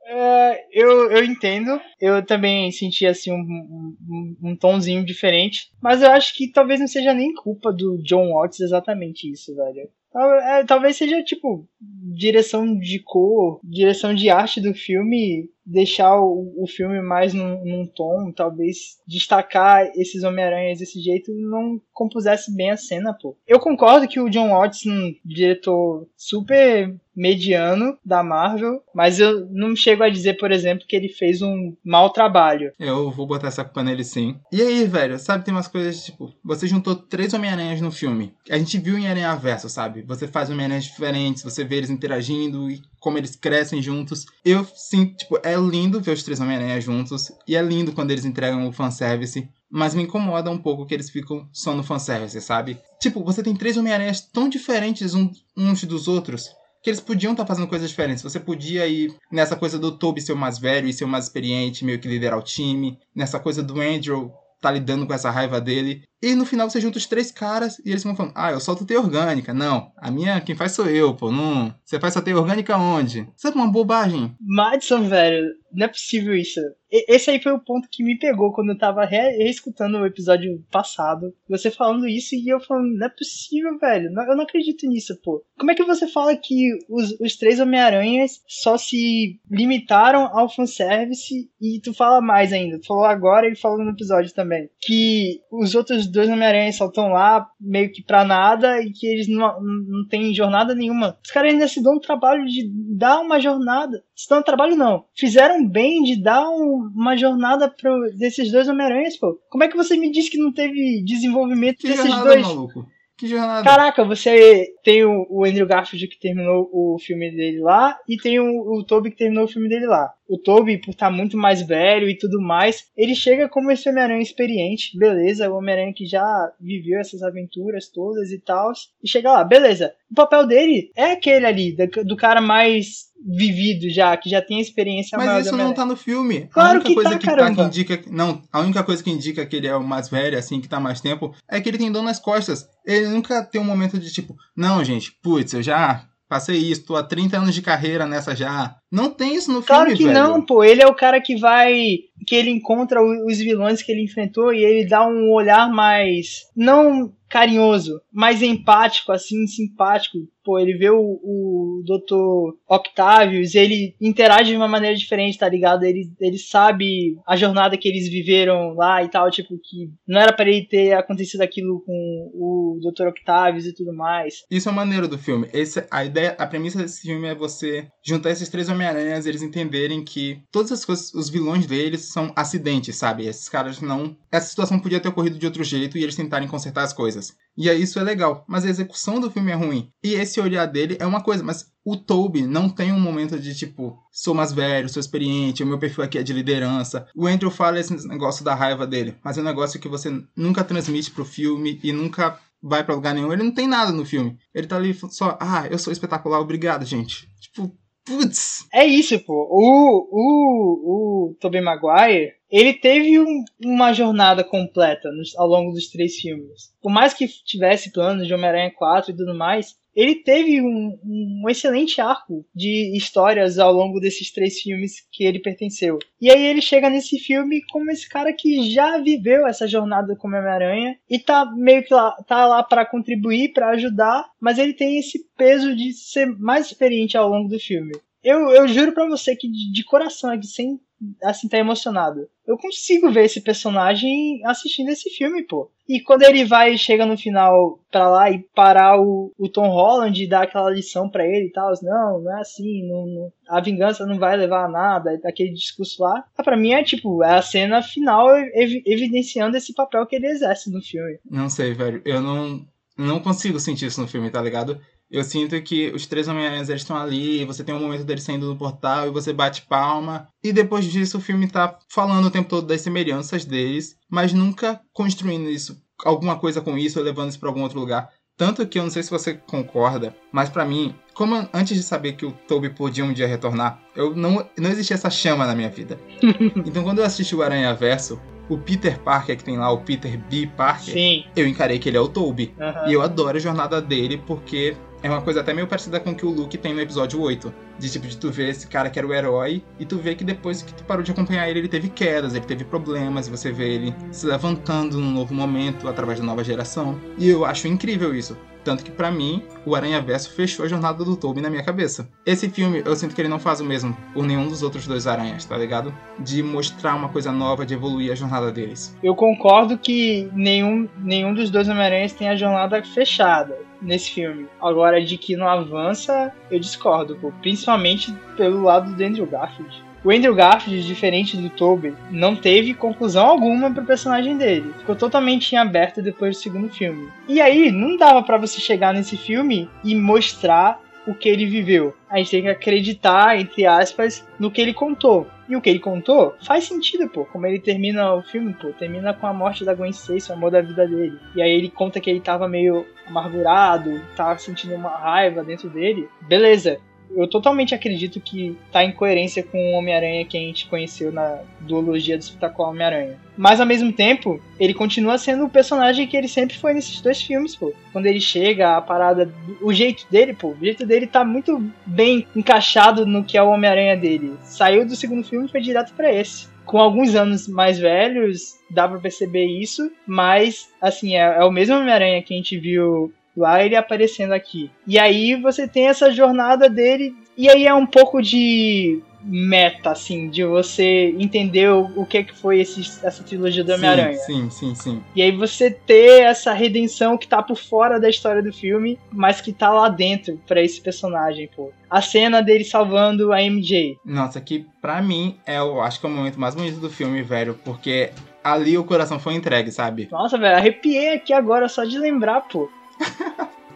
Eu, 0.80 1.12
eu 1.12 1.24
entendo. 1.24 1.80
Eu 2.00 2.26
também 2.26 2.72
senti 2.72 3.06
assim 3.06 3.32
um, 3.32 3.96
um, 4.10 4.38
um 4.44 4.56
tomzinho 4.56 5.06
diferente. 5.06 5.72
Mas 5.82 6.02
eu 6.02 6.10
acho 6.12 6.36
que 6.36 6.52
talvez 6.52 6.80
não 6.80 6.88
seja 6.88 7.14
nem 7.14 7.34
culpa 7.34 7.72
do 7.72 8.02
John 8.04 8.34
Watts 8.34 8.62
exatamente 8.62 9.30
isso, 9.30 9.56
velho. 9.56 9.90
É, 10.16 10.64
talvez 10.64 10.98
seja, 10.98 11.22
tipo, 11.22 11.68
direção 11.80 12.78
de 12.80 13.00
cor, 13.00 13.60
direção 13.64 14.14
de 14.14 14.30
arte 14.30 14.60
do 14.60 14.74
filme 14.74 15.50
deixar 15.64 16.20
o, 16.20 16.52
o 16.58 16.68
filme 16.68 17.00
mais 17.00 17.32
num, 17.32 17.64
num, 17.64 17.86
tom, 17.86 18.32
talvez 18.32 18.98
destacar 19.08 19.86
esses 19.96 20.24
Homem-Aranhas 20.24 20.80
desse 20.80 21.00
jeito 21.00 21.32
não 21.32 21.80
compusesse 22.00 22.56
bem 22.56 22.72
a 22.72 22.78
cena, 22.78 23.14
pô. 23.14 23.36
Eu 23.46 23.60
concordo 23.60 24.08
que 24.08 24.22
o 24.22 24.30
John 24.30 24.52
Watson, 24.52 25.14
diretor 25.26 26.08
super 26.16 26.96
mediano 27.14 27.98
da 28.06 28.24
Marvel, 28.24 28.82
mas 28.96 29.20
eu 29.20 29.46
não 29.52 29.76
chego 29.76 30.04
a 30.04 30.10
dizer, 30.10 30.38
por 30.38 30.54
exemplo, 30.54 30.86
que 30.88 30.96
ele 30.96 31.10
fez 31.10 31.42
um 31.42 31.76
mau 31.84 32.10
trabalho. 32.12 32.72
Eu 32.80 33.12
vou 33.12 33.28
botar 33.28 33.50
essa 33.50 33.66
culpa 33.66 33.84
nele 33.84 34.06
sim. 34.06 34.40
E 34.54 34.62
aí, 34.62 34.86
velho, 34.86 35.20
sabe, 35.20 35.44
tem 35.44 35.54
umas 35.54 35.68
coisas 35.68 36.06
tipo, 36.06 36.34
você 36.42 36.66
juntou 36.66 36.96
três 36.96 37.34
Homem-Aranhas 37.34 37.82
no 37.82 37.92
filme. 37.92 38.34
A 38.50 38.58
gente 38.58 38.78
viu 38.78 38.98
em 38.98 39.10
Aranha 39.10 39.36
Verso, 39.36 39.68
sabe? 39.68 40.02
Você 40.04 40.26
faz 40.26 40.50
Homem-Aranhas 40.50 40.86
diferentes, 40.86 41.44
você 41.44 41.66
vê 41.66 41.76
eles 41.76 41.90
interagindo 41.90 42.72
e 42.72 42.82
como 43.02 43.18
eles 43.18 43.36
crescem 43.36 43.82
juntos. 43.82 44.26
Eu 44.46 44.66
sim, 44.74 45.08
tipo, 45.08 45.38
é 45.44 45.56
lindo 45.56 46.00
ver 46.00 46.14
os 46.14 46.24
três 46.24 46.40
Homem-Aranha 46.40 46.80
juntos. 46.80 47.34
E 47.46 47.58
é 47.58 47.62
lindo 47.62 47.92
quando 47.92 48.12
eles 48.12 48.24
entregam 48.24 48.66
o 48.66 48.72
fanservice. 48.72 49.50
Mas 49.72 49.94
me 49.94 50.04
incomoda 50.04 50.50
um 50.50 50.58
pouco 50.58 50.86
que 50.86 50.94
eles 50.94 51.10
ficam 51.10 51.48
só 51.54 51.76
no 51.76 51.84
fanservice, 51.84 52.42
sabe? 52.42 52.80
Tipo, 53.00 53.24
você 53.24 53.44
tem 53.44 53.56
três 53.56 53.78
Homem-Aranhas 53.78 54.22
tão 54.22 54.50
diferentes 54.50 55.14
uns 55.14 55.84
dos 55.84 56.08
outros. 56.08 56.50
Que 56.82 56.90
eles 56.90 57.02
podiam 57.02 57.34
estar 57.34 57.44
tá 57.44 57.48
fazendo 57.48 57.68
coisas 57.68 57.90
diferentes. 57.90 58.24
Você 58.24 58.40
podia 58.40 58.88
ir 58.88 59.14
nessa 59.32 59.56
coisa 59.56 59.78
do 59.78 59.92
Toby 59.92 60.22
ser 60.22 60.34
o 60.34 60.38
mais 60.38 60.58
velho 60.58 60.88
e 60.88 60.94
ser 60.94 61.04
o 61.04 61.08
mais 61.10 61.26
experiente, 61.26 61.84
meio 61.86 62.00
que 62.00 62.08
liderar 62.08 62.40
o 62.40 62.44
time. 62.44 62.98
Nessa 63.14 63.40
coisa 63.40 63.62
do 63.62 63.80
Andrew 63.82 64.32
tá 64.62 64.72
lidando 64.72 65.06
com 65.06 65.14
essa 65.14 65.30
raiva 65.30 65.60
dele. 65.60 66.04
E 66.22 66.36
no 66.36 66.46
final 66.46 66.70
você 66.70 66.82
junta 66.82 66.98
os 66.98 67.06
três 67.06 67.32
caras 67.32 67.80
e 67.86 67.90
eles 67.92 68.04
vão 68.04 68.16
falando: 68.16 68.34
Ah, 68.36 68.52
eu 68.52 68.60
solto 68.60 68.86
teia 68.86 69.00
orgânica. 69.00 69.54
Não, 69.54 69.92
a 69.98 70.12
minha, 70.12 70.42
quem 70.42 70.56
faz 70.56 70.74
sou 70.74 70.86
eu, 70.88 71.14
pô. 71.16 71.32
Não. 71.32 71.74
Você 71.86 72.00
faz 72.00 72.14
essa 72.16 72.22
teia 72.24 72.38
orgânica 72.38 72.78
onde? 72.78 73.28
Sabe 73.36 73.56
uma 73.58 73.72
bobagem? 73.72 74.36
Madison, 74.42 75.08
velho, 75.08 75.46
não 75.74 75.86
é 75.86 75.88
possível 75.88 76.36
isso. 76.36 76.60
Esse 76.92 77.30
aí 77.30 77.40
foi 77.42 77.52
o 77.52 77.60
ponto 77.64 77.88
que 77.92 78.04
me 78.04 78.18
pegou 78.18 78.52
quando 78.52 78.72
eu 78.72 78.78
tava 78.78 79.06
re- 79.06 79.38
reescutando 79.38 79.98
o 80.00 80.06
episódio 80.08 80.64
passado. 80.72 81.32
Você 81.48 81.70
falando 81.70 82.08
isso 82.08 82.34
e 82.34 82.50
eu 82.50 82.60
falando, 82.60 82.96
não 82.98 83.06
é 83.06 83.10
possível, 83.10 83.78
velho. 83.80 84.12
Não- 84.12 84.24
Eu 84.28 84.36
não 84.36 84.44
acredito 84.44 84.88
nisso, 84.88 85.16
pô. 85.24 85.44
Como 85.58 85.70
é 85.70 85.76
que 85.76 85.84
você 85.84 86.08
fala 86.08 86.36
que 86.36 86.72
os, 86.90 87.12
os 87.22 87.36
três 87.38 87.60
Homem-Aranhas 87.60 88.42
só 88.48 88.76
se 88.76 89.40
limitaram 89.52 90.36
ao 90.36 90.50
fanservice 90.50 91.50
e 91.62 91.80
tu 91.80 91.94
fala 91.94 92.22
mais 92.22 92.52
ainda? 92.52 92.80
Tu 92.80 92.88
falou 92.88 93.06
agora 93.06 93.48
e 93.48 93.56
falou 93.56 93.78
no 93.84 93.92
episódio 93.92 94.34
também. 94.34 94.68
Que 94.82 95.42
os 95.52 95.76
outros 95.76 96.08
dois 96.12 96.30
Homem-Aranhas 96.30 96.76
só 96.78 96.88
estão 96.88 97.10
lá 97.10 97.48
meio 97.60 97.92
que 97.92 98.04
pra 98.04 98.24
nada 98.26 98.82
e 98.82 98.92
que 98.92 99.08
eles 99.08 99.28
não, 99.28 99.62
não 99.62 100.08
têm 100.08 100.34
jornada 100.34 100.74
nenhuma. 100.76 101.18
Os 101.24 101.32
caras 101.32 101.54
ainda 101.54 101.68
se 101.68 101.82
dão 101.82 101.96
o 101.96 102.00
trabalho 102.02 102.46
de 102.46 102.70
dar 102.98 103.20
uma 103.20 103.40
jornada. 103.40 104.02
Se 104.16 104.28
dão 104.30 104.42
trabalho, 104.44 104.76
não. 104.76 105.06
Fizeram 105.16 105.66
bem 105.68 106.04
de 106.04 106.22
dar 106.22 106.50
um- 106.50 106.92
uma 106.96 107.16
jornada 107.18 107.70
pro, 107.70 108.10
desses 108.18 108.52
dois 108.52 108.68
Homem-Aranhas, 108.68 109.18
pô. 109.18 109.40
Como 109.50 109.64
é 109.64 109.68
que 109.68 109.78
você 109.78 109.96
me 109.98 110.12
disse 110.12 110.30
que 110.32 110.38
não 110.38 110.52
teve 110.54 111.04
desenvolvimento 111.04 111.78
Que 111.80 111.88
desses 111.88 112.06
jornada, 112.06 112.30
dois? 112.30 112.42
maluco? 112.48 112.86
Que 113.18 113.28
jornada? 113.28 113.64
Caraca, 113.64 114.06
você 114.06 114.68
tem 114.82 115.04
o, 115.04 115.28
o 115.30 115.44
Andrew 115.44 115.68
Garfield 115.68 116.08
que 116.08 116.18
terminou 116.20 116.70
o 116.72 116.98
filme 117.00 117.30
dele 117.32 117.60
lá 117.60 117.98
e 118.08 118.16
tem 118.16 118.40
o, 118.40 118.46
o 118.78 118.84
Toby 118.86 119.12
que 119.12 119.18
terminou 119.18 119.44
o 119.44 119.48
filme 119.48 119.68
dele 119.68 119.88
lá. 119.88 120.10
O 120.30 120.38
Toby, 120.38 120.78
por 120.78 120.92
estar 120.92 121.10
muito 121.10 121.36
mais 121.36 121.62
velho 121.62 122.08
e 122.08 122.18
tudo 122.18 122.40
mais, 122.40 122.86
ele 122.96 123.16
chega 123.16 123.50
como 123.50 123.72
esse 123.72 123.90
Homem-Aranha 123.90 124.22
experiente, 124.22 124.98
beleza, 124.98 125.50
o 125.50 125.58
Homem-Aranha 125.58 125.94
que 125.94 126.06
já 126.06 126.52
viveu 126.62 127.00
essas 127.00 127.24
aventuras 127.24 127.90
todas 127.90 128.32
e 128.32 128.40
tal, 128.40 128.72
e 129.04 129.10
chega 129.10 129.32
lá, 129.32 129.44
beleza. 129.44 129.92
O 130.12 130.16
papel 130.16 130.46
dele 130.46 130.92
é 130.96 131.12
aquele 131.14 131.46
ali, 131.46 131.76
do 132.06 132.16
cara 132.16 132.42
mais 132.42 133.10
vivido 133.26 133.90
já, 133.90 134.16
que 134.16 134.30
já 134.30 134.42
tem 134.42 134.58
a 134.58 134.62
experiência 134.62 135.18
maior 135.18 135.34
Mas 135.34 135.44
do 135.44 135.48
isso 135.48 135.58
não 135.58 135.74
tá 135.74 135.86
no 135.86 135.96
filme. 135.96 136.48
Claro 136.52 136.70
a 136.70 136.74
única 136.74 136.88
que 136.88 136.96
coisa 136.96 137.10
tá, 137.10 137.18
que, 137.18 137.26
tá, 137.26 137.56
que 137.56 137.62
indica. 137.62 138.02
Não, 138.10 138.42
a 138.52 138.60
única 138.62 138.84
coisa 138.84 139.04
que 139.04 139.10
indica 139.10 139.46
que 139.46 139.56
ele 139.56 139.68
é 139.68 139.76
o 139.76 139.84
mais 139.84 140.10
velho, 140.10 140.38
assim, 140.38 140.62
que 140.62 140.70
tá 140.70 140.80
mais 140.80 141.02
tempo, 141.02 141.34
é 141.48 141.60
que 141.60 141.68
ele 141.68 141.78
tem 141.78 141.92
dor 141.92 142.04
nas 142.04 142.20
costas. 142.20 142.68
Ele 142.86 143.08
nunca 143.08 143.44
tem 143.44 143.60
um 143.60 143.66
momento 143.66 144.00
de 144.00 144.12
tipo, 144.12 144.36
não, 144.56 144.84
gente, 144.84 145.12
putz, 145.22 145.54
eu 145.54 145.62
já 145.62 146.06
passei 146.30 146.58
isso, 146.58 146.86
tô 146.86 146.96
há 146.96 147.04
30 147.04 147.38
anos 147.38 147.56
de 147.56 147.62
carreira 147.62 148.06
nessa 148.06 148.36
já. 148.36 148.76
Não 148.92 149.10
tem 149.12 149.36
isso 149.36 149.52
no 149.52 149.62
Claro 149.62 149.92
filme, 149.92 149.98
que 149.98 150.04
velho. 150.06 150.20
não, 150.20 150.42
pô. 150.42 150.64
Ele 150.64 150.82
é 150.82 150.88
o 150.88 150.96
cara 150.96 151.22
que 151.22 151.36
vai. 151.38 152.00
que 152.28 152.36
ele 152.36 152.50
encontra 152.50 153.02
os 153.02 153.38
vilões 153.38 153.82
que 153.82 153.92
ele 153.92 154.04
enfrentou 154.04 154.54
e 154.54 154.64
ele 154.64 154.88
dá 154.88 155.06
um 155.08 155.32
olhar 155.32 155.70
mais. 155.72 156.48
não 156.56 157.14
carinhoso, 157.30 158.02
mais 158.12 158.42
empático, 158.42 159.12
assim, 159.12 159.46
simpático. 159.46 160.18
Pô, 160.44 160.58
ele 160.58 160.74
vê 160.76 160.90
o, 160.90 160.98
o 161.00 161.84
Dr. 161.86 162.58
Octavius, 162.68 163.54
ele 163.54 163.96
interage 164.02 164.50
de 164.50 164.56
uma 164.58 164.68
maneira 164.68 164.96
diferente, 164.96 165.38
tá 165.38 165.48
ligado? 165.48 165.84
Ele, 165.84 166.12
ele 166.20 166.40
sabe 166.40 167.16
a 167.28 167.36
jornada 167.36 167.78
que 167.78 167.88
eles 167.88 168.10
viveram 168.10 168.74
lá 168.74 169.04
e 169.04 169.10
tal, 169.10 169.30
tipo, 169.30 169.50
que 169.64 169.92
não 170.08 170.20
era 170.20 170.34
pra 170.34 170.50
ele 170.50 170.66
ter 170.66 170.94
acontecido 170.94 171.42
aquilo 171.42 171.84
com 171.86 172.32
o 172.34 172.80
Dr. 172.82 173.10
Octavius 173.10 173.68
e 173.68 173.76
tudo 173.76 173.94
mais. 173.94 174.44
Isso 174.50 174.68
é 174.68 174.72
maneiro 174.72 175.08
do 175.08 175.18
filme. 175.20 175.48
Esse, 175.54 175.86
a 175.92 176.04
ideia, 176.04 176.32
a 176.40 176.48
premissa 176.48 176.80
desse 176.80 177.02
filme 177.02 177.28
é 177.28 177.36
você 177.36 177.88
juntar 178.04 178.32
esses 178.32 178.50
três 178.50 178.68
Homem-Aranhas, 178.80 179.26
eles 179.26 179.42
entenderem 179.42 180.04
que 180.04 180.42
todas 180.52 180.72
as 180.72 180.86
coisas, 180.86 181.14
os 181.14 181.30
vilões 181.30 181.66
deles 181.66 182.06
são 182.06 182.32
acidentes, 182.36 182.96
sabe? 182.96 183.26
Esses 183.26 183.50
caras 183.50 183.82
não. 183.82 184.16
Essa 184.32 184.48
situação 184.48 184.80
podia 184.80 185.00
ter 185.00 185.10
ocorrido 185.10 185.38
de 185.38 185.46
outro 185.46 185.64
jeito 185.64 185.98
e 185.98 186.04
eles 186.04 186.16
tentarem 186.16 186.48
consertar 186.48 186.84
as 186.84 186.94
coisas. 186.94 187.36
E 187.58 187.70
aí 187.70 187.82
isso 187.82 188.00
é 188.00 188.04
legal. 188.04 188.46
Mas 188.48 188.64
a 188.64 188.70
execução 188.70 189.20
do 189.20 189.30
filme 189.30 189.52
é 189.52 189.56
ruim. 189.56 189.92
E 190.04 190.14
esse 190.14 190.40
olhar 190.40 190.66
dele 190.66 190.98
é 191.00 191.06
uma 191.06 191.22
coisa, 191.22 191.44
mas 191.44 191.72
o 191.84 191.98
Toby 191.98 192.44
não 192.44 192.70
tem 192.70 192.92
um 192.94 193.00
momento 193.00 193.38
de 193.40 193.54
tipo, 193.54 193.98
sou 194.12 194.34
mais 194.34 194.54
velho, 194.54 194.90
sou 194.90 195.00
experiente, 195.00 195.64
o 195.64 195.68
meu 195.68 195.80
perfil 195.80 196.04
aqui 196.04 196.18
é 196.18 196.24
de 196.24 196.34
liderança. 196.34 197.08
O 197.16 197.28
Andrew 197.28 197.52
fala 197.52 197.80
esse 197.80 198.08
negócio 198.08 198.46
da 198.46 198.56
raiva 198.56 198.88
dele, 198.88 199.16
mas 199.24 199.38
é 199.38 199.42
um 199.42 199.46
negócio 199.46 199.80
que 199.80 199.88
você 199.88 200.10
nunca 200.36 200.64
transmite 200.64 201.12
pro 201.12 201.26
filme 201.26 201.80
e 201.84 201.92
nunca 201.92 202.40
vai 202.62 202.84
pra 202.84 202.96
lugar 202.96 203.14
nenhum. 203.14 203.34
Ele 203.34 203.44
não 203.44 203.54
tem 203.54 203.68
nada 203.68 203.92
no 203.92 204.06
filme. 204.06 204.38
Ele 204.54 204.68
tá 204.68 204.76
ali 204.76 204.94
só, 205.10 205.38
ah, 205.42 205.68
eu 205.70 205.80
sou 205.80 205.92
espetacular, 205.92 206.40
obrigado, 206.40 206.86
gente. 206.86 207.30
Tipo, 207.40 207.76
putz. 208.10 208.68
É 208.74 208.86
isso, 208.86 209.20
pô. 209.20 209.48
O, 209.50 210.08
o, 210.12 211.30
o 211.30 211.36
Tobey 211.40 211.62
Maguire, 211.62 212.34
ele 212.52 212.74
teve 212.74 213.20
um- 213.20 213.44
uma 213.64 213.94
jornada 213.94 214.44
completa 214.44 215.12
nos- 215.12 215.36
ao 215.38 215.48
longo 215.48 215.72
dos 215.72 215.88
três 215.90 216.16
filmes. 216.16 216.74
Por 216.82 216.92
mais 216.92 217.14
que 217.14 217.28
tivesse 217.28 217.92
planos 217.92 218.28
de 218.28 218.34
Homem-Aranha 218.34 218.72
4 218.76 219.12
e 219.12 219.16
tudo 219.16 219.36
mais, 219.36 219.78
ele 219.96 220.16
teve 220.16 220.62
um, 220.62 220.98
um 221.04 221.44
excelente 221.50 222.00
arco 222.00 222.46
de 222.56 222.96
histórias 222.96 223.60
ao 223.60 223.74
longo 223.74 224.00
desses 224.00 224.32
três 224.32 224.60
filmes 224.62 225.06
que 225.12 225.24
ele 225.26 225.40
pertenceu. 225.40 226.00
E 226.22 226.30
aí 226.32 226.46
ele 226.46 226.62
chega 226.62 226.90
nesse 226.90 227.20
filme 227.20 227.62
como 227.72 227.92
esse 227.92 228.08
cara 228.08 228.32
que 228.32 228.70
já 228.70 228.98
viveu 229.00 229.46
essa 229.48 229.68
jornada 229.68 230.16
como 230.16 230.36
Homem-Aranha 230.38 230.96
e 231.10 231.20
tá 231.20 231.46
meio 231.54 231.84
que 231.84 231.94
lá, 231.94 232.12
tá 232.28 232.46
lá 232.46 232.64
para 232.64 232.86
contribuir, 232.86 233.52
para 233.52 233.72
ajudar, 233.72 234.26
mas 234.40 234.58
ele 234.58 234.74
tem 234.74 235.00
esse 235.00 235.20
peso 235.38 235.76
de 235.76 235.92
ser 235.92 236.28
mais 236.38 236.68
experiente 236.68 237.18
ao 237.18 237.28
longo 237.28 237.50
do 237.50 237.60
filme. 237.60 237.92
Eu, 238.24 238.50
eu 238.52 238.68
juro 238.68 238.92
pra 238.92 239.08
você 239.08 239.36
que 239.36 239.48
de, 239.50 239.72
de 239.72 239.84
coração, 239.84 240.32
aqui, 240.32 240.48
sem 240.48 240.80
assim 241.24 241.48
tá 241.48 241.58
emocionado. 241.58 242.28
Eu 242.46 242.58
consigo 242.58 243.10
ver 243.10 243.24
esse 243.24 243.40
personagem 243.40 244.42
assistindo 244.46 244.90
esse 244.90 245.10
filme, 245.12 245.44
pô. 245.44 245.72
E 245.88 246.02
quando 246.02 246.24
ele 246.24 246.44
vai 246.44 246.78
chega 246.78 247.06
no 247.06 247.18
final 247.18 247.80
pra 247.90 248.10
lá 248.10 248.30
e 248.30 248.40
parar 248.54 249.00
o, 249.00 249.32
o 249.38 249.48
Tom 249.48 249.70
Holland 249.70 250.22
e 250.22 250.28
dar 250.28 250.44
aquela 250.44 250.70
lição 250.70 251.10
pra 251.10 251.26
ele 251.26 251.46
e 251.48 251.52
tal, 251.54 251.72
não, 251.82 252.20
não 252.22 252.38
é 252.38 252.42
assim, 252.42 252.86
não, 252.88 253.06
não- 253.06 253.32
a 253.48 253.62
vingança 253.62 254.06
não 254.06 254.20
vai 254.20 254.36
levar 254.36 254.66
a 254.66 254.70
nada, 254.70 255.18
aquele 255.24 255.54
discurso 255.54 256.04
lá. 256.04 256.26
Ah, 256.38 256.44
Pra 256.44 256.58
mim 256.58 256.72
é 256.74 256.84
tipo, 256.84 257.24
é 257.24 257.36
a 257.38 257.42
cena 257.42 257.82
final 257.82 258.30
evi- 258.54 258.84
evidenciando 258.86 259.56
esse 259.56 259.74
papel 259.74 260.06
que 260.06 260.18
ele 260.18 260.28
exerce 260.28 260.70
no 260.70 260.82
filme. 260.82 261.18
Não 261.32 261.50
sei, 261.50 261.74
velho. 261.74 262.02
Eu 262.04 262.20
não, 262.22 262.66
não 262.98 263.22
consigo 263.22 263.58
sentir 263.60 263.86
isso 263.86 264.02
no 264.02 264.08
filme, 264.08 264.30
tá 264.30 264.42
ligado? 264.42 264.82
Eu 265.12 265.24
sinto 265.24 265.60
que 265.62 265.92
os 265.92 266.06
três 266.06 266.28
Homem-Aranhas 266.28 266.70
eles 266.70 266.84
estão 266.84 266.96
ali, 266.96 267.44
você 267.44 267.64
tem 267.64 267.74
um 267.74 267.80
momento 267.80 268.04
deles 268.04 268.24
saindo 268.24 268.48
do 268.48 268.56
portal 268.56 269.08
e 269.08 269.12
você 269.12 269.34
bate 269.34 269.64
palma. 269.64 270.28
E 270.44 270.54
depois 270.54 270.86
disso 270.86 271.18
o 271.18 271.22
filme 271.22 271.48
tá 271.48 271.80
falando 271.90 272.26
o 272.26 272.32
tempo 272.32 272.48
todo 272.48 272.68
das 272.68 272.82
semelhanças 272.82 273.44
deles, 273.44 273.96
mas 274.10 274.34
nunca 274.34 274.80
construindo 274.94 275.50
isso, 275.50 275.82
alguma 276.06 276.38
coisa 276.38 276.62
com 276.62 276.78
isso 276.78 277.00
ou 277.00 277.06
levando 277.06 277.30
isso 277.30 277.40
pra 277.40 277.50
algum 277.50 277.64
outro 277.64 277.80
lugar. 277.80 278.10
Tanto 278.38 278.66
que 278.66 278.80
eu 278.80 278.84
não 278.84 278.90
sei 278.90 279.04
se 279.04 279.10
você 279.10 279.34
concorda, 279.34 280.16
mas 280.32 280.48
pra 280.48 280.64
mim, 280.64 280.96
como 281.14 281.36
antes 281.54 281.76
de 281.76 281.84
saber 281.84 282.14
que 282.14 282.26
o 282.26 282.32
Toby 282.32 282.70
podia 282.70 283.04
um 283.04 283.12
dia 283.12 283.28
retornar, 283.28 283.82
eu 283.94 284.16
não, 284.16 284.48
não 284.58 284.70
existia 284.70 284.94
essa 284.94 285.10
chama 285.10 285.46
na 285.46 285.54
minha 285.54 285.70
vida. 285.70 286.00
então 286.66 286.84
quando 286.84 287.00
eu 287.00 287.06
assisti 287.06 287.36
o 287.36 287.44
Aranha 287.44 287.74
Verso, 287.74 288.18
o 288.48 288.58
Peter 288.58 288.98
Parker 289.00 289.36
que 289.36 289.44
tem 289.44 289.58
lá, 289.58 289.70
o 289.72 289.82
Peter 289.82 290.18
B. 290.18 290.50
Parker, 290.56 290.94
Sim. 290.94 291.26
eu 291.36 291.46
encarei 291.48 291.80
que 291.80 291.90
ele 291.90 291.98
é 291.98 292.00
o 292.00 292.08
Toby. 292.08 292.54
aham. 292.60 292.88
E 292.88 292.94
eu 292.94 293.02
adoro 293.02 293.36
a 293.36 293.42
jornada 293.42 293.82
dele 293.82 294.22
porque 294.26 294.78
é 295.02 295.10
uma 295.10 295.22
coisa 295.22 295.42
até 295.42 295.54
meio 295.54 295.68
parecida 295.68 296.00
com 296.00 296.12
o 296.12 296.16
que 296.16 296.26
o 296.26 296.30
Luke 296.30 296.58
tem 296.58 296.74
no 296.74 296.82
episódio 296.82 297.22
8. 297.22 297.54
De 297.78 297.90
tipo, 297.90 298.08
de 298.08 298.18
tu 298.18 298.30
ver 298.30 298.50
esse 298.50 298.68
cara 298.68 298.90
que 298.90 299.00
era 299.00 299.08
o 299.08 299.14
herói 299.14 299.64
e 299.80 299.86
tu 299.86 299.98
vê 299.98 300.16
que 300.16 300.24
depois 300.24 300.62
que 300.62 300.74
tu 300.74 300.84
parou 300.84 301.04
de 301.04 301.12
acompanhar 301.12 301.50
ele, 301.50 301.60
ele 301.60 301.68
teve 301.70 301.90
quedas, 301.90 302.36
ele 302.36 302.46
teve 302.46 302.66
problemas, 302.66 303.28
e 303.28 303.32
você 303.32 303.52
vê 303.52 303.70
ele 303.70 303.96
se 304.12 304.26
levantando 304.26 304.98
num 304.98 305.12
novo 305.12 305.34
momento 305.34 305.88
através 305.88 306.20
da 306.20 306.26
nova 306.26 306.44
geração. 306.44 307.00
E 307.18 307.30
eu 307.30 307.46
acho 307.46 307.68
incrível 307.68 308.14
isso. 308.14 308.38
Tanto 308.64 308.84
que 308.84 308.92
pra 308.92 309.12
mim, 309.12 309.44
o 309.66 309.76
Aranha 309.76 310.02
Verso 310.02 310.32
fechou 310.32 310.66
a 310.66 310.68
jornada 310.68 311.04
do 311.04 311.16
Toby 311.16 311.42
na 311.42 311.50
minha 311.50 311.64
cabeça. 311.64 312.10
Esse 312.26 312.50
filme, 312.50 312.82
eu 312.86 312.96
sinto 312.96 313.16
que 313.16 313.22
ele 313.22 313.30
não 313.30 313.40
faz 313.40 313.60
o 313.62 313.66
mesmo 313.66 313.96
por 314.14 314.26
nenhum 314.26 314.48
dos 314.48 314.62
outros 314.62 314.86
dois 314.86 315.08
aranhas, 315.08 315.46
tá 315.46 315.58
ligado? 315.58 315.94
De 316.20 316.44
mostrar 316.44 316.96
uma 316.96 317.10
coisa 317.10 317.32
nova, 317.32 317.66
de 317.66 317.74
evoluir 317.74 318.12
a 318.12 318.16
jornada 318.16 318.52
deles. 318.52 318.96
Eu 319.02 319.16
concordo 319.16 319.78
que 319.78 320.30
nenhum, 320.34 320.88
nenhum 320.98 321.34
dos 321.34 321.50
dois 321.50 321.68
Homem-Aranhas 321.70 322.14
tem 322.14 322.30
a 322.30 322.36
jornada 322.36 322.84
fechada 322.84 323.58
nesse 323.82 324.12
filme. 324.12 324.48
Agora, 324.62 325.04
de 325.04 325.18
que 325.18 325.36
não 325.36 325.48
avança, 325.48 326.34
eu 326.52 326.60
discordo, 326.60 327.16
pô. 327.16 327.32
Principalmente 327.42 328.14
pelo 328.36 328.64
lado 328.64 328.94
do 328.94 329.04
Andrew 329.04 329.26
Garfield. 329.26 329.89
O 330.04 330.12
Andrew 330.12 330.34
Garfield, 330.34 330.86
diferente 330.86 331.36
do 331.36 331.50
Tobey, 331.50 331.94
não 332.10 332.36
teve 332.36 332.74
conclusão 332.74 333.26
alguma 333.26 333.70
pro 333.70 333.84
personagem 333.84 334.38
dele. 334.38 334.74
Ficou 334.80 334.96
totalmente 334.96 335.54
em 335.54 335.58
aberto 335.58 336.02
depois 336.02 336.38
do 336.38 336.42
segundo 336.42 336.70
filme. 336.70 337.10
E 337.28 337.42
aí, 337.42 337.70
não 337.70 337.98
dava 337.98 338.24
pra 338.24 338.38
você 338.38 338.62
chegar 338.62 338.94
nesse 338.94 339.18
filme 339.18 339.70
e 339.84 339.94
mostrar 339.96 340.80
o 341.06 341.14
que 341.14 341.28
ele 341.28 341.46
viveu. 341.46 341.96
A 342.10 342.18
gente 342.18 342.32
tem 342.32 342.42
que 342.44 342.48
acreditar, 342.48 343.40
entre 343.40 343.66
aspas, 343.66 344.26
no 344.40 344.52
que 344.52 344.62
ele 344.62 344.74
contou. 344.74 345.28
E 345.50 345.56
o 345.56 345.62
que 345.62 345.70
ele 345.70 345.80
contou 345.80 346.36
faz 346.46 346.66
sentido, 346.66 347.10
pô. 347.10 347.26
Como 347.26 347.46
ele 347.48 347.60
termina 347.60 348.14
o 348.14 348.22
filme, 348.22 348.54
pô. 348.54 348.70
Termina 348.70 349.14
com 349.14 349.26
a 349.26 349.34
morte 349.34 349.66
da 349.66 349.74
Gwen 349.74 349.90
Stacy, 349.90 350.30
o 350.30 350.36
amor 350.36 350.52
da 350.52 350.62
vida 350.62 350.88
dele. 350.88 351.18
E 351.36 351.42
aí 351.42 351.52
ele 351.52 351.70
conta 351.70 352.00
que 352.00 352.10
ele 352.10 352.22
tava 352.22 352.48
meio 352.48 352.86
amargurado, 353.08 354.00
tava 354.16 354.38
sentindo 354.38 354.76
uma 354.76 354.96
raiva 354.96 355.44
dentro 355.44 355.68
dele. 355.70 356.08
Beleza. 356.22 356.80
Eu 357.16 357.28
totalmente 357.28 357.74
acredito 357.74 358.20
que 358.20 358.58
tá 358.72 358.84
em 358.84 358.92
coerência 358.92 359.44
com 359.44 359.58
o 359.58 359.78
Homem-Aranha 359.78 360.26
que 360.26 360.38
a 360.38 360.42
gente 360.42 360.68
conheceu 360.68 361.12
na 361.12 361.40
duologia 361.62 362.18
do 362.18 362.22
espetacular 362.22 362.70
Homem-Aranha. 362.70 363.18
Mas 363.38 363.60
ao 363.60 363.66
mesmo 363.66 363.92
tempo, 363.92 364.42
ele 364.60 364.74
continua 364.74 365.18
sendo 365.18 365.46
o 365.46 365.50
personagem 365.50 366.08
que 366.08 366.16
ele 366.16 366.28
sempre 366.28 366.58
foi 366.58 366.74
nesses 366.74 367.02
dois 367.02 367.22
filmes, 367.22 367.56
pô. 367.56 367.74
Quando 367.92 368.06
ele 368.06 368.20
chega, 368.20 368.78
a 368.78 368.82
parada, 368.82 369.34
o 369.62 369.74
jeito 369.74 370.06
dele, 370.10 370.34
pô, 370.34 370.50
o 370.50 370.60
jeito 370.60 370.86
dele 370.86 371.08
tá 371.08 371.24
muito 371.24 371.64
bem 371.86 372.28
encaixado 372.36 373.06
no 373.06 373.24
que 373.24 373.38
é 373.38 373.44
o 373.44 373.50
Homem-Aranha 373.50 373.96
dele. 373.96 374.34
Saiu 374.44 374.86
do 374.86 374.96
segundo 374.96 375.24
filme 375.24 375.48
e 375.48 375.52
foi 375.52 375.62
direto 375.62 375.94
para 375.94 376.14
esse 376.14 376.48
com 376.70 376.78
alguns 376.78 377.16
anos 377.16 377.48
mais 377.48 377.80
velhos, 377.80 378.60
dá 378.70 378.88
pra 378.88 379.00
perceber 379.00 379.44
isso, 379.44 379.92
mas, 380.06 380.70
assim, 380.80 381.16
é, 381.16 381.22
é 381.22 381.44
o 381.44 381.52
mesmo 381.52 381.76
Homem-Aranha 381.76 382.22
que 382.22 382.32
a 382.32 382.38
gente 382.38 382.60
viu 382.60 383.12
lá, 383.40 383.64
ele 383.64 383.76
aparecendo 383.76 384.34
aqui. 384.34 384.70
E 384.86 385.00
aí 385.00 385.36
você 385.36 385.68
tem 385.68 385.88
essa 385.88 386.12
jornada 386.12 386.70
dele, 386.70 387.16
e 387.38 387.50
aí 387.50 387.66
é 387.66 387.74
um 387.74 387.86
pouco 387.86 388.22
de 388.22 389.02
meta, 389.22 389.92
assim, 389.92 390.30
de 390.30 390.44
você 390.44 391.14
entender 391.18 391.70
o, 391.70 391.86
o 391.96 392.06
que, 392.06 392.24
que 392.24 392.36
foi 392.36 392.60
esse, 392.62 392.82
essa 393.06 393.24
trilogia 393.24 393.64
do 393.64 393.74
Homem-Aranha. 393.74 394.18
Sim, 394.18 394.50
sim, 394.50 394.74
sim. 394.76 395.04
E 395.16 395.22
aí 395.22 395.32
você 395.32 395.70
ter 395.70 396.24
essa 396.24 396.54
redenção 396.54 397.18
que 397.18 397.28
tá 397.28 397.42
por 397.44 397.58
fora 397.58 398.00
da 398.00 398.10
história 398.10 398.42
do 398.42 398.54
filme, 398.54 398.98
mas 399.12 399.42
que 399.42 399.52
tá 399.52 399.70
lá 399.72 399.90
dentro 399.90 400.40
para 400.48 400.62
esse 400.62 400.80
personagem, 400.82 401.50
pô. 401.56 401.72
A 401.90 402.02
cena 402.02 402.42
dele 402.42 402.64
salvando 402.64 403.34
a 403.34 403.42
MJ. 403.42 403.98
Nossa, 404.06 404.40
que 404.40 404.66
pra 404.82 405.02
mim 405.02 405.38
é, 405.46 405.58
eu 405.58 405.82
acho 405.82 406.00
que 406.00 406.06
é 406.06 406.10
o 406.10 406.12
momento 406.12 406.40
mais 406.40 406.56
bonito 406.56 406.80
do 406.80 406.90
filme, 406.90 407.22
velho, 407.22 407.60
porque 407.66 408.12
ali 408.44 408.78
o 408.78 408.84
coração 408.84 409.20
foi 409.20 409.34
entregue, 409.34 409.72
sabe? 409.72 410.08
Nossa, 410.12 410.38
velho, 410.38 410.56
arrepiei 410.56 411.14
aqui 411.14 411.34
agora 411.34 411.68
só 411.68 411.84
de 411.84 411.98
lembrar, 411.98 412.42
pô. 412.42 412.70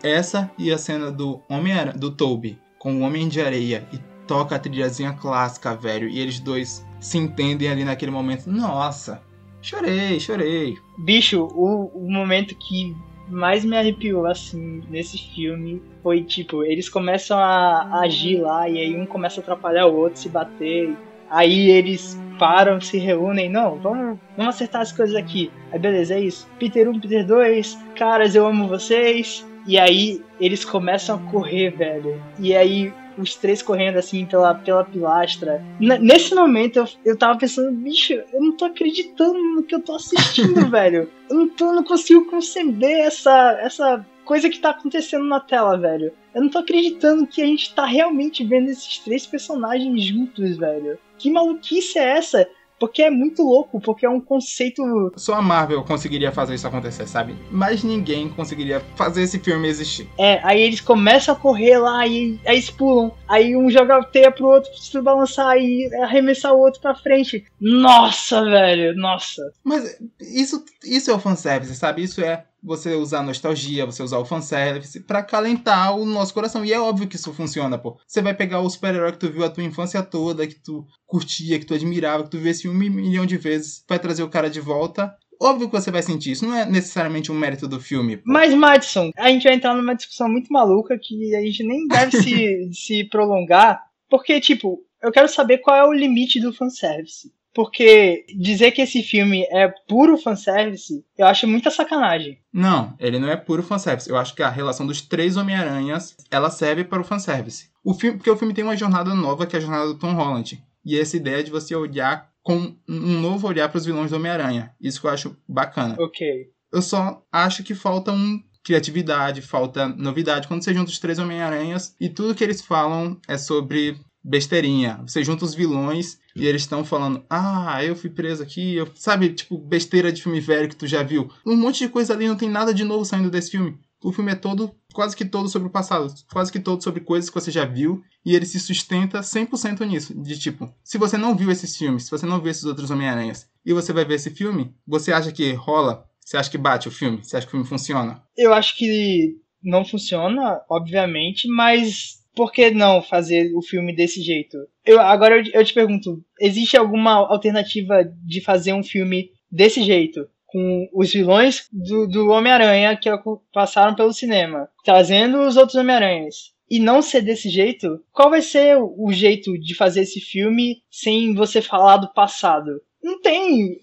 Essa 0.04 0.52
e 0.58 0.72
a 0.72 0.78
cena 0.78 1.12
do 1.12 1.42
Homem 1.50 1.74
do 1.96 2.12
Toby 2.12 2.60
com 2.78 2.98
o 2.98 3.02
Homem 3.02 3.30
de 3.30 3.42
Areia 3.42 3.88
e 3.94 3.98
toca 4.28 4.56
a 4.56 4.60
trilhazinha 4.60 5.14
clássica, 5.14 5.74
velho, 5.76 6.10
e 6.10 6.20
eles 6.20 6.40
dois 6.40 6.86
se 7.00 7.18
entendem 7.18 7.70
ali 7.70 7.86
naquele 7.86 8.12
momento. 8.12 8.50
Nossa, 8.50 9.22
chorei, 9.62 10.20
chorei. 10.20 10.78
Bicho, 10.98 11.48
o, 11.54 11.86
o 11.94 12.12
momento 12.12 12.54
que 12.56 12.94
mais 13.30 13.64
me 13.64 13.78
arrepiou, 13.78 14.26
assim, 14.26 14.82
nesse 14.90 15.18
filme 15.18 15.82
foi, 16.02 16.24
tipo, 16.24 16.64
eles 16.64 16.90
começam 16.90 17.38
a, 17.38 17.84
a 17.84 18.02
agir 18.02 18.42
lá 18.42 18.70
e 18.70 18.78
aí 18.78 18.96
um 18.96 19.06
começa 19.06 19.40
a 19.40 19.42
atrapalhar 19.42 19.88
o 19.88 19.96
outro, 19.96 20.20
se 20.20 20.30
bater. 20.30 20.96
Aí 21.34 21.72
eles 21.72 22.16
param, 22.38 22.80
se 22.80 23.00
reúnem, 23.00 23.50
não, 23.50 23.76
vamos, 23.80 24.20
vamos 24.38 24.56
acertar 24.56 24.82
as 24.82 24.92
coisas 24.92 25.16
aqui. 25.16 25.52
Aí 25.72 25.80
beleza, 25.80 26.14
é 26.14 26.20
isso. 26.20 26.48
Peter 26.60 26.88
1, 26.88 27.00
Peter 27.00 27.26
2, 27.26 27.76
caras, 27.96 28.36
eu 28.36 28.46
amo 28.46 28.68
vocês. 28.68 29.44
E 29.66 29.80
aí 29.80 30.22
eles 30.40 30.64
começam 30.64 31.16
a 31.16 31.32
correr, 31.32 31.72
velho. 31.72 32.22
E 32.38 32.56
aí 32.56 32.94
os 33.18 33.36
três 33.36 33.64
correndo 33.64 33.98
assim 33.98 34.28
pela, 34.28 34.54
pela 34.54 34.84
pilastra. 34.84 35.64
N 35.80 35.98
nesse 35.98 36.36
momento 36.36 36.78
eu, 36.78 36.88
eu 37.04 37.18
tava 37.18 37.40
pensando, 37.40 37.72
bicho, 37.72 38.14
eu 38.14 38.40
não 38.40 38.52
tô 38.52 38.66
acreditando 38.66 39.40
no 39.56 39.64
que 39.64 39.74
eu 39.74 39.82
tô 39.82 39.96
assistindo, 39.96 40.66
velho. 40.70 41.10
Eu 41.30 41.36
não, 41.36 41.50
tô, 41.50 41.74
não 41.74 41.84
consigo 41.84 42.26
conceber 42.26 43.08
essa, 43.08 43.58
essa 43.60 44.06
coisa 44.24 44.50
que 44.50 44.60
tá 44.60 44.70
acontecendo 44.70 45.26
na 45.26 45.40
tela, 45.40 45.78
velho. 45.78 46.12
Eu 46.34 46.42
não 46.42 46.50
tô 46.50 46.60
acreditando 46.60 47.28
que 47.28 47.42
a 47.42 47.46
gente 47.46 47.74
tá 47.74 47.86
realmente 47.86 48.44
vendo 48.44 48.70
esses 48.70 49.00
três 49.00 49.26
personagens 49.26 50.04
juntos, 50.04 50.58
velho. 50.58 50.98
Que 51.24 51.32
maluquice 51.32 51.98
é 51.98 52.18
essa? 52.18 52.46
Porque 52.78 53.02
é 53.02 53.10
muito 53.10 53.44
louco, 53.44 53.80
porque 53.80 54.06
é 54.06 54.10
um 54.10 54.20
conceito. 54.20 54.84
Só 55.16 55.36
a 55.36 55.42
Marvel 55.42 55.82
conseguiria 55.86 56.34
fazer 56.34 56.54
isso 56.54 56.68
acontecer, 56.68 57.08
sabe? 57.08 57.34
Mas 57.50 57.82
ninguém 57.82 58.28
conseguiria 58.28 58.82
fazer 58.98 59.22
esse 59.22 59.40
filme 59.40 59.70
existir. 59.70 60.06
É, 60.20 60.42
aí 60.44 60.62
eles 60.62 60.82
começam 60.82 61.34
a 61.34 61.38
correr 61.38 61.78
lá 61.78 62.06
e 62.06 62.38
aí 62.46 62.56
eles 62.56 62.70
pulam. 62.70 63.14
Aí 63.26 63.56
um 63.56 63.72
joga 63.72 64.00
a 64.00 64.04
teia 64.04 64.30
pro 64.30 64.48
outro 64.48 64.78
se 64.78 65.02
balançar 65.02 65.56
e 65.56 65.90
arremessar 66.04 66.54
o 66.54 66.60
outro 66.60 66.82
pra 66.82 66.94
frente. 66.94 67.46
Nossa, 67.58 68.44
velho, 68.44 68.94
nossa. 68.98 69.50
Mas 69.64 69.98
isso, 70.20 70.66
isso 70.84 71.10
é 71.10 71.14
o 71.14 71.20
fanservice, 71.20 71.74
sabe? 71.74 72.04
Isso 72.04 72.20
é 72.20 72.44
você 72.64 72.96
usar 72.96 73.20
a 73.20 73.24
nostalgia, 73.24 73.86
você 73.86 74.02
usar 74.02 74.18
o 74.18 74.26
fanservice 74.26 75.02
para 75.02 75.20
acalentar 75.20 75.96
o 75.96 76.06
nosso 76.06 76.34
coração. 76.34 76.64
E 76.64 76.72
é 76.72 76.80
óbvio 76.80 77.08
que 77.08 77.16
isso 77.16 77.34
funciona, 77.34 77.78
pô. 77.78 77.98
Você 78.08 78.22
vai 78.22 78.34
pegar 78.34 78.62
o 78.62 78.70
super-herói 78.70 79.12
que 79.12 79.20
tu 79.20 79.32
viu 79.32 79.44
a 79.44 79.50
tua 79.50 79.64
infância 79.64 80.02
toda, 80.02 80.48
que 80.48 80.56
tu 80.56 80.86
curtia, 81.06 81.60
que 81.60 81.66
tu 81.66 81.74
admirava, 81.74 82.24
que 82.24 82.30
tu 82.30 82.38
viu 82.38 82.50
esse 82.50 82.68
um 82.68 82.74
milhão 82.74 83.26
de 83.26 83.38
vezes, 83.38 83.84
vai 83.88 84.00
trazer 84.00 84.24
o 84.24 84.30
cara 84.30 84.50
de 84.50 84.60
volta. 84.60 85.14
Óbvio 85.42 85.68
que 85.68 85.76
você 85.76 85.92
vai 85.92 86.02
sentir 86.02 86.32
isso, 86.32 86.46
não 86.46 86.56
é 86.56 86.66
necessariamente 86.66 87.32
um 87.32 87.36
mérito 87.36 87.68
do 87.68 87.80
filme. 87.80 88.18
Pô. 88.18 88.24
Mas, 88.28 88.54
Madison, 88.54 89.12
a 89.18 89.30
gente 89.30 89.44
vai 89.44 89.54
entrar 89.54 89.76
numa 89.76 89.94
discussão 89.94 90.30
muito 90.30 90.52
maluca 90.54 90.98
que 90.98 91.36
a 91.36 91.42
gente 91.42 91.64
nem 91.64 91.86
deve 91.88 92.22
se, 92.22 92.70
se 92.72 93.04
prolongar, 93.10 93.84
porque, 94.10 94.40
tipo, 94.40 94.80
eu 95.02 95.12
quero 95.12 95.28
saber 95.28 95.58
qual 95.58 95.76
é 95.76 95.86
o 95.86 95.92
limite 95.92 96.40
do 96.40 96.54
fanservice. 96.54 97.34
Porque 97.54 98.26
dizer 98.36 98.72
que 98.72 98.82
esse 98.82 99.04
filme 99.04 99.46
é 99.52 99.68
puro 99.88 100.18
fanservice, 100.18 101.06
eu 101.18 101.28
acho 101.28 101.48
muita 101.48 101.70
sacanagem. 101.70 102.40
Não, 102.52 102.96
ele 103.00 103.20
não 103.20 103.30
é 103.30 103.36
puro 103.36 103.62
fanservice. 103.62 104.10
Eu 104.10 104.18
acho 104.18 104.36
que 104.36 104.42
a 104.42 104.50
relação 104.50 104.88
dos 104.88 105.02
três 105.02 105.38
Homem-Aranhas, 105.38 106.16
ela 106.32 106.50
serve 106.50 106.84
para 106.84 107.02
o 107.02 107.06
fanservice. 107.06 107.70
O 107.84 107.94
filme, 107.94 108.18
porque 108.18 108.30
o 108.30 108.38
filme 108.38 108.54
tem 108.54 108.64
uma 108.64 108.78
jornada 108.78 109.14
nova, 109.14 109.46
que 109.46 109.56
é 109.56 109.60
a 109.60 109.62
jornada 109.62 109.86
do 109.86 110.00
Tom 110.00 110.14
Holland. 110.14 110.64
E 110.86 111.00
essa 111.00 111.16
ideia 111.16 111.44
de 111.44 111.52
você 111.52 111.76
olhar 111.76 112.32
com 112.42 112.76
um 112.88 113.22
novo 113.22 113.48
olhar 113.48 113.70
para 113.70 113.78
os 113.78 113.86
vilões 113.86 114.10
do 114.10 114.18
Homem-Aranha. 114.18 114.74
Isso 114.82 115.00
que 115.00 115.08
eu 115.08 115.12
acho 115.12 115.38
bacana. 115.48 115.96
Ok. 116.00 116.50
Eu 116.72 116.82
só 116.82 117.24
acho 117.32 117.64
que 117.64 117.74
falta 117.74 118.12
um 118.12 118.42
criatividade, 118.64 119.42
falta 119.42 119.88
novidade 119.88 120.48
quando 120.48 120.64
você 120.64 120.74
junta 120.74 120.90
os 120.90 121.00
três 121.00 121.20
Homem-Aranhas 121.20 121.96
e 122.00 122.10
tudo 122.10 122.34
que 122.34 122.44
eles 122.44 122.62
falam 122.62 123.20
é 123.28 123.38
sobre 123.38 123.98
besteirinha. 124.24 125.02
Você 125.06 125.24
junta 125.24 125.44
os 125.44 125.54
vilões 125.54 126.20
e 126.36 126.48
eles 126.48 126.62
estão 126.62 126.86
falando: 126.86 127.24
Ah, 127.30 127.84
eu 127.84 127.96
fui 127.96 128.10
preso 128.10 128.42
aqui. 128.42 128.76
Eu... 128.76 128.88
Sabe, 128.96 129.30
tipo, 129.34 129.58
besteira 129.58 130.12
de 130.12 130.22
filme 130.22 130.40
velho 130.40 130.70
que 130.70 130.76
tu 130.76 130.88
já 130.88 131.04
viu. 131.04 131.30
Um 131.46 131.56
monte 131.56 131.80
de 131.80 131.90
coisa 131.90 132.14
ali, 132.14 132.28
não 132.28 132.38
tem 132.38 132.50
nada 132.50 132.74
de 132.74 132.84
novo 132.84 133.04
saindo 133.04 133.30
desse 133.30 133.52
filme. 133.52 133.78
O 134.04 134.12
filme 134.12 134.34
é 134.34 134.36
todo, 134.36 134.76
quase 134.94 135.16
que 135.16 135.24
todo 135.24 135.48
sobre 135.48 135.70
o 135.70 135.72
passado, 135.72 136.14
quase 136.30 136.52
que 136.52 136.60
todo 136.60 136.84
sobre 136.84 137.00
coisas 137.00 137.30
que 137.30 137.40
você 137.40 137.50
já 137.50 137.64
viu, 137.64 138.04
e 138.26 138.36
ele 138.36 138.46
se 138.46 138.60
sustenta 138.60 139.22
100% 139.22 139.88
nisso. 139.88 140.14
De 140.14 140.38
tipo, 140.38 140.74
se 140.84 140.98
você 140.98 141.18
não 141.18 141.34
viu 141.34 141.50
esses 141.50 141.76
filmes, 141.78 142.04
se 142.04 142.12
você 142.12 142.26
não 142.26 142.42
viu 142.42 142.52
esses 142.52 142.66
outros 142.66 142.92
Homem-Aranhas, 142.92 143.48
e 143.66 143.72
você 143.72 143.94
vai 143.94 144.04
ver 144.04 144.16
esse 144.16 144.30
filme, 144.30 144.76
você 144.86 145.14
acha 145.14 145.32
que 145.32 145.54
rola? 145.54 146.06
Você 146.20 146.36
acha 146.36 146.52
que 146.52 146.58
bate 146.58 146.90
o 146.90 146.92
filme? 146.92 147.24
Você 147.24 147.38
acha 147.38 147.46
que 147.46 147.52
o 147.52 147.56
filme 147.56 147.66
funciona? 147.66 148.22
Eu 148.38 148.54
acho 148.54 148.78
que 148.78 149.38
não 149.64 149.86
funciona, 149.86 150.62
obviamente, 150.70 151.48
mas 151.48 152.23
por 152.36 152.52
que 152.52 152.72
não 152.72 153.02
fazer 153.02 153.54
o 153.56 153.62
filme 153.62 153.96
desse 153.96 154.22
jeito? 154.22 154.58
Eu, 154.86 155.00
agora 155.00 155.38
eu, 155.38 155.44
eu 155.54 155.66
te 155.66 155.74
pergunto, 155.74 156.24
existe 156.40 156.76
alguma 156.78 157.14
alternativa 157.14 158.04
de 158.04 158.42
fazer 158.42 158.74
um 158.74 158.84
filme 158.84 159.32
desse 159.52 159.84
jeito? 159.84 160.28
Com 160.48 160.88
os 160.94 161.12
vilões 161.12 161.68
do, 161.72 162.08
do 162.08 162.30
Homem-Aranha 162.30 162.96
que 162.96 163.10
passaram 163.52 163.96
pelo 163.96 164.14
cinema, 164.14 164.70
trazendo 164.84 165.40
os 165.42 165.58
outros 165.58 165.76
Homem-Aranhas 165.76 166.54
e 166.70 166.80
não 166.80 167.02
ser 167.02 167.22
desse 167.22 167.50
jeito, 167.50 168.04
qual 168.12 168.30
vai 168.30 168.42
ser 168.42 168.78
o 168.78 169.12
jeito 169.12 169.58
de 169.60 169.76
fazer 169.76 170.02
esse 170.02 170.20
filme 170.20 170.82
sem 170.90 171.34
você 171.34 171.62
falar 171.62 171.98
do 171.98 172.14
passado? 172.14 172.82
Não 173.04 173.20
tem. 173.22 173.80